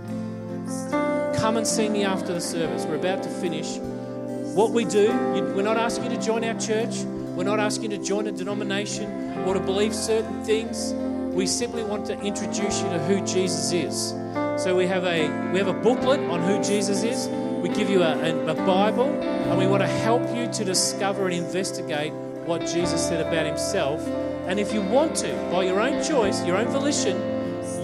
come 1.37 1.57
and 1.57 1.67
see 1.67 1.89
me 1.89 2.03
after 2.03 2.33
the 2.33 2.41
service. 2.41 2.85
We're 2.85 2.95
about 2.95 3.21
to 3.21 3.29
finish. 3.29 3.77
What 4.55 4.71
we 4.71 4.85
do, 4.85 5.03
you, 5.35 5.53
we're 5.55 5.61
not 5.61 5.77
asking 5.77 6.09
you 6.09 6.17
to 6.17 6.25
join 6.25 6.43
our 6.43 6.59
church. 6.59 7.03
We're 7.35 7.43
not 7.43 7.59
asking 7.59 7.91
you 7.91 7.97
to 7.97 8.03
join 8.03 8.25
a 8.25 8.31
denomination 8.31 9.37
or 9.47 9.53
to 9.53 9.59
believe 9.59 9.93
certain 9.93 10.43
things. 10.43 10.91
We 11.39 11.47
simply 11.47 11.83
want 11.85 12.05
to 12.07 12.19
introduce 12.19 12.81
you 12.81 12.89
to 12.89 12.99
who 12.99 13.25
Jesus 13.25 13.71
is. 13.71 14.09
So 14.61 14.75
we 14.75 14.87
have 14.87 15.05
a 15.05 15.29
we 15.53 15.57
have 15.57 15.69
a 15.69 15.73
booklet 15.73 16.19
on 16.29 16.41
who 16.41 16.61
Jesus 16.61 17.03
is. 17.03 17.29
We 17.63 17.69
give 17.69 17.89
you 17.89 18.03
a, 18.03 18.11
a, 18.11 18.47
a 18.47 18.53
Bible, 18.65 19.05
and 19.05 19.57
we 19.57 19.65
want 19.65 19.81
to 19.81 19.87
help 19.87 20.21
you 20.35 20.51
to 20.51 20.65
discover 20.65 21.27
and 21.27 21.33
investigate 21.33 22.11
what 22.43 22.59
Jesus 22.67 23.01
said 23.07 23.25
about 23.25 23.45
himself. 23.45 24.05
And 24.47 24.59
if 24.59 24.73
you 24.73 24.81
want 24.81 25.15
to, 25.23 25.33
by 25.49 25.63
your 25.63 25.79
own 25.79 26.03
choice, 26.03 26.45
your 26.45 26.57
own 26.57 26.67
volition, 26.67 27.15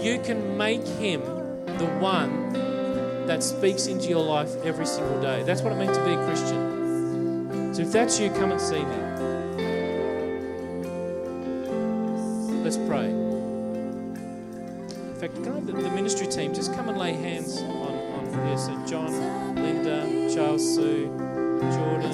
you 0.02 0.18
can 0.18 0.58
make 0.58 0.86
him 0.86 1.22
the 1.78 1.86
one 1.98 2.52
that 3.26 3.42
speaks 3.42 3.86
into 3.86 4.10
your 4.10 4.22
life 4.22 4.54
every 4.66 4.84
single 4.84 5.18
day. 5.22 5.44
That's 5.44 5.62
what 5.62 5.72
it 5.72 5.76
means 5.76 5.96
to 5.96 6.04
be 6.04 6.12
a 6.12 6.22
Christian. 6.26 7.72
So 7.74 7.80
if 7.80 7.90
that's 7.90 8.20
you, 8.20 8.28
come 8.32 8.52
and 8.52 8.60
see 8.60 8.84
me. 8.84 8.96
Let's 12.62 12.76
pray. 12.76 13.25
Fact, 15.26 15.42
can 15.42 15.66
the, 15.66 15.72
the 15.72 15.90
ministry 15.90 16.28
team 16.28 16.54
just 16.54 16.72
come 16.74 16.88
and 16.88 16.96
lay 16.98 17.12
hands 17.12 17.60
on, 17.60 17.70
on 17.70 18.48
yes, 18.48 18.66
so 18.66 18.86
John, 18.86 19.56
Linda, 19.56 20.32
Charles, 20.32 20.62
Sue, 20.74 21.06
Jordan, 21.16 22.12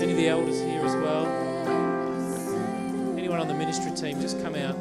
any 0.00 0.12
of 0.12 0.16
the 0.16 0.28
elders 0.28 0.58
here 0.60 0.80
as 0.80 0.94
well. 0.94 1.26
Anyone 3.18 3.38
on 3.38 3.48
the 3.48 3.54
ministry 3.54 3.92
team, 3.92 4.18
just 4.18 4.40
come 4.40 4.54
out. 4.54 4.76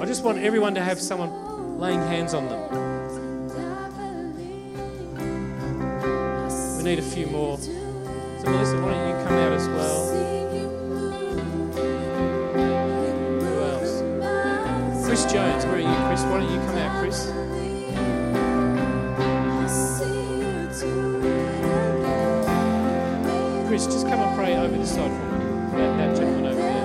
I 0.00 0.04
just 0.04 0.22
want 0.22 0.38
everyone 0.38 0.76
to 0.76 0.82
have 0.82 1.00
someone 1.00 1.80
laying 1.80 2.00
hands 2.00 2.32
on 2.32 2.46
them. 2.48 2.62
We 6.76 6.84
need 6.84 7.00
a 7.00 7.02
few 7.02 7.26
more. 7.26 7.58
So, 7.58 8.44
Melissa, 8.44 8.80
why 8.80 8.92
don't 8.92 9.08
you 9.08 9.24
come 9.26 9.34
out 9.34 9.52
as 9.52 9.68
well? 9.68 10.05
Why 16.36 16.42
don't 16.42 16.52
you 16.52 16.60
come 16.66 16.76
out, 16.76 17.00
Chris? 17.00 17.32
Chris, 23.66 23.86
just 23.86 24.06
come 24.06 24.20
and 24.20 24.36
pray 24.36 24.54
over 24.54 24.76
this 24.76 24.94
side 24.94 25.10
for 25.10 25.16
me. 25.32 25.78
That, 25.78 25.96
that 25.96 26.14
gentleman 26.14 26.44
over 26.52 26.60
there. 26.60 26.84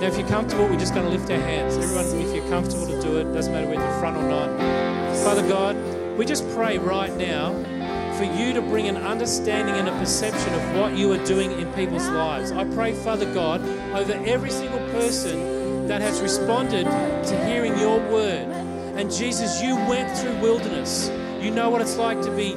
Now, 0.00 0.06
if 0.08 0.18
you're 0.18 0.26
comfortable, 0.26 0.66
we're 0.66 0.80
just 0.80 0.94
going 0.94 1.06
to 1.06 1.12
lift 1.16 1.30
our 1.30 1.38
hands. 1.38 1.76
Everyone, 1.76 2.06
if 2.28 2.34
you're 2.34 2.48
comfortable 2.48 2.88
to 2.88 3.00
do 3.00 3.18
it, 3.18 3.32
doesn't 3.32 3.52
matter 3.52 3.68
whether 3.68 3.80
you're 3.80 4.00
front 4.00 4.16
or 4.16 4.28
not. 4.28 4.48
Father 5.18 5.46
God, 5.48 5.76
we 6.18 6.24
just 6.26 6.44
pray 6.56 6.78
right 6.78 7.16
now 7.16 7.52
for 8.16 8.24
you 8.24 8.52
to 8.52 8.62
bring 8.62 8.88
an 8.88 8.96
understanding 8.96 9.76
and 9.76 9.88
a 9.88 9.92
perception 10.00 10.54
of 10.54 10.76
what 10.76 10.96
you 10.96 11.12
are 11.12 11.24
doing 11.24 11.52
in 11.52 11.72
people's 11.74 12.08
lives. 12.08 12.50
I 12.50 12.64
pray, 12.64 12.94
Father 12.94 13.32
God, 13.32 13.60
over 13.94 14.12
every 14.24 14.50
single 14.50 14.78
person 14.90 15.86
that 15.88 16.00
has 16.00 16.20
responded 16.20 16.84
to 16.84 17.44
hearing 17.46 17.78
your 17.78 17.98
word. 18.10 18.48
And 18.96 19.12
Jesus, 19.12 19.62
you 19.62 19.76
went 19.76 20.16
through 20.18 20.38
wilderness. 20.40 21.10
You 21.40 21.50
know 21.50 21.70
what 21.70 21.80
it's 21.80 21.96
like 21.96 22.20
to 22.22 22.30
be 22.30 22.54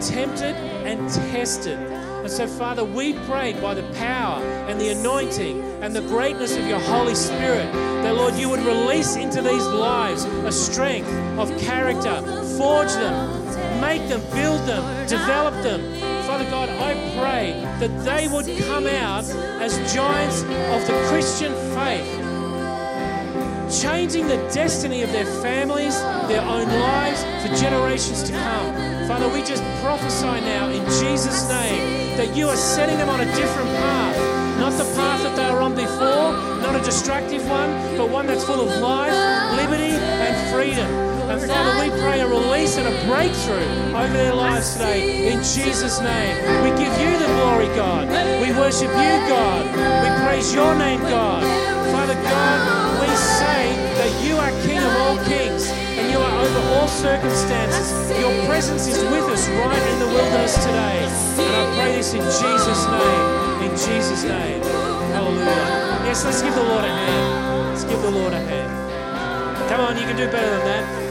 tempted 0.00 0.54
and 0.86 1.08
tested. 1.10 1.78
And 1.78 2.30
so, 2.30 2.46
Father, 2.46 2.84
we 2.84 3.14
pray 3.26 3.54
by 3.60 3.74
the 3.74 3.84
power 3.94 4.42
and 4.68 4.80
the 4.80 4.90
anointing 4.90 5.62
and 5.82 5.94
the 5.94 6.02
greatness 6.02 6.56
of 6.56 6.66
your 6.66 6.80
Holy 6.80 7.14
Spirit 7.14 7.72
that, 8.02 8.14
Lord, 8.14 8.34
you 8.34 8.48
would 8.50 8.60
release 8.60 9.16
into 9.16 9.40
these 9.40 9.66
lives 9.66 10.24
a 10.24 10.52
strength 10.52 11.08
of 11.38 11.56
character, 11.58 12.20
forge 12.58 12.92
them, 12.92 13.80
make 13.80 14.06
them, 14.08 14.20
build 14.34 14.66
them, 14.66 15.06
develop 15.06 15.54
them. 15.62 15.80
Father 16.38 16.50
God, 16.50 16.68
I 16.68 16.94
pray 17.18 17.60
that 17.80 18.04
they 18.04 18.28
would 18.28 18.46
come 18.68 18.86
out 18.86 19.24
as 19.60 19.76
giants 19.92 20.42
of 20.42 20.86
the 20.86 20.92
Christian 21.08 21.52
faith 21.74 22.06
changing 23.82 24.28
the 24.28 24.36
destiny 24.54 25.02
of 25.02 25.10
their 25.10 25.26
families, 25.42 26.00
their 26.28 26.42
own 26.42 26.68
lives 26.68 27.24
for 27.42 27.52
generations 27.60 28.22
to 28.22 28.32
come. 28.32 29.08
Father, 29.08 29.28
we 29.30 29.42
just 29.42 29.64
prophesy 29.82 30.40
now 30.46 30.68
in 30.68 30.84
Jesus' 31.02 31.48
name 31.48 32.16
that 32.16 32.36
you 32.36 32.46
are 32.46 32.54
setting 32.54 32.98
them 32.98 33.08
on 33.08 33.20
a 33.20 33.26
different 33.34 33.68
path. 33.70 34.60
Not 34.60 34.72
the 34.78 34.84
path 34.94 35.20
that 35.24 35.34
they 35.34 35.52
were 35.52 35.60
on 35.60 35.74
before, 35.74 36.62
not 36.62 36.76
a 36.76 36.84
destructive 36.84 37.44
one, 37.50 37.70
but 37.96 38.10
one 38.10 38.28
that's 38.28 38.44
full 38.44 38.60
of 38.60 38.80
life, 38.80 39.12
liberty, 39.56 39.90
and 39.90 40.54
freedom. 40.54 41.17
And 41.28 41.42
Father, 41.42 41.76
we 41.76 41.90
pray 42.00 42.20
a 42.20 42.26
release 42.26 42.78
and 42.78 42.88
a 42.88 42.96
breakthrough 43.04 43.92
over 43.92 44.12
their 44.16 44.32
lives 44.32 44.72
today 44.72 45.28
in 45.28 45.44
Jesus' 45.44 46.00
name. 46.00 46.34
We 46.64 46.70
give 46.80 46.88
you 46.96 47.12
the 47.20 47.28
glory, 47.36 47.68
God. 47.76 48.08
We 48.40 48.48
worship 48.56 48.88
you, 48.88 49.14
God. 49.28 49.68
We 49.68 50.08
praise 50.24 50.54
your 50.54 50.74
name, 50.74 51.00
God. 51.00 51.44
Father 51.92 52.16
God, 52.24 52.58
we 53.04 53.12
say 53.12 53.76
that 54.00 54.24
you 54.24 54.40
are 54.40 54.48
King 54.64 54.80
of 54.80 54.92
all 55.04 55.16
kings 55.28 55.68
and 56.00 56.10
you 56.10 56.16
are 56.16 56.34
over 56.40 56.60
all 56.80 56.88
circumstances. 56.88 58.08
Your 58.18 58.32
presence 58.46 58.88
is 58.88 58.96
with 59.12 59.28
us 59.28 59.48
right 59.48 59.84
in 59.92 59.98
the 60.00 60.06
wilderness 60.06 60.56
today. 60.64 61.04
And 61.44 61.52
I 61.60 61.76
pray 61.76 61.92
this 61.92 62.14
in 62.14 62.24
Jesus' 62.24 62.84
name. 62.88 63.68
In 63.68 63.72
Jesus' 63.76 64.24
name. 64.24 64.62
Hallelujah. 65.12 66.08
Yes, 66.08 66.24
let's 66.24 66.40
give 66.40 66.54
the 66.54 66.64
Lord 66.64 66.84
a 66.84 66.88
hand. 66.88 67.68
Let's 67.68 67.84
give 67.84 68.00
the 68.00 68.10
Lord 68.10 68.32
a 68.32 68.40
hand. 68.40 69.68
Come 69.68 69.82
on, 69.82 69.98
you 69.98 70.04
can 70.04 70.16
do 70.16 70.24
better 70.32 70.48
than 70.48 70.64
that. 70.64 71.07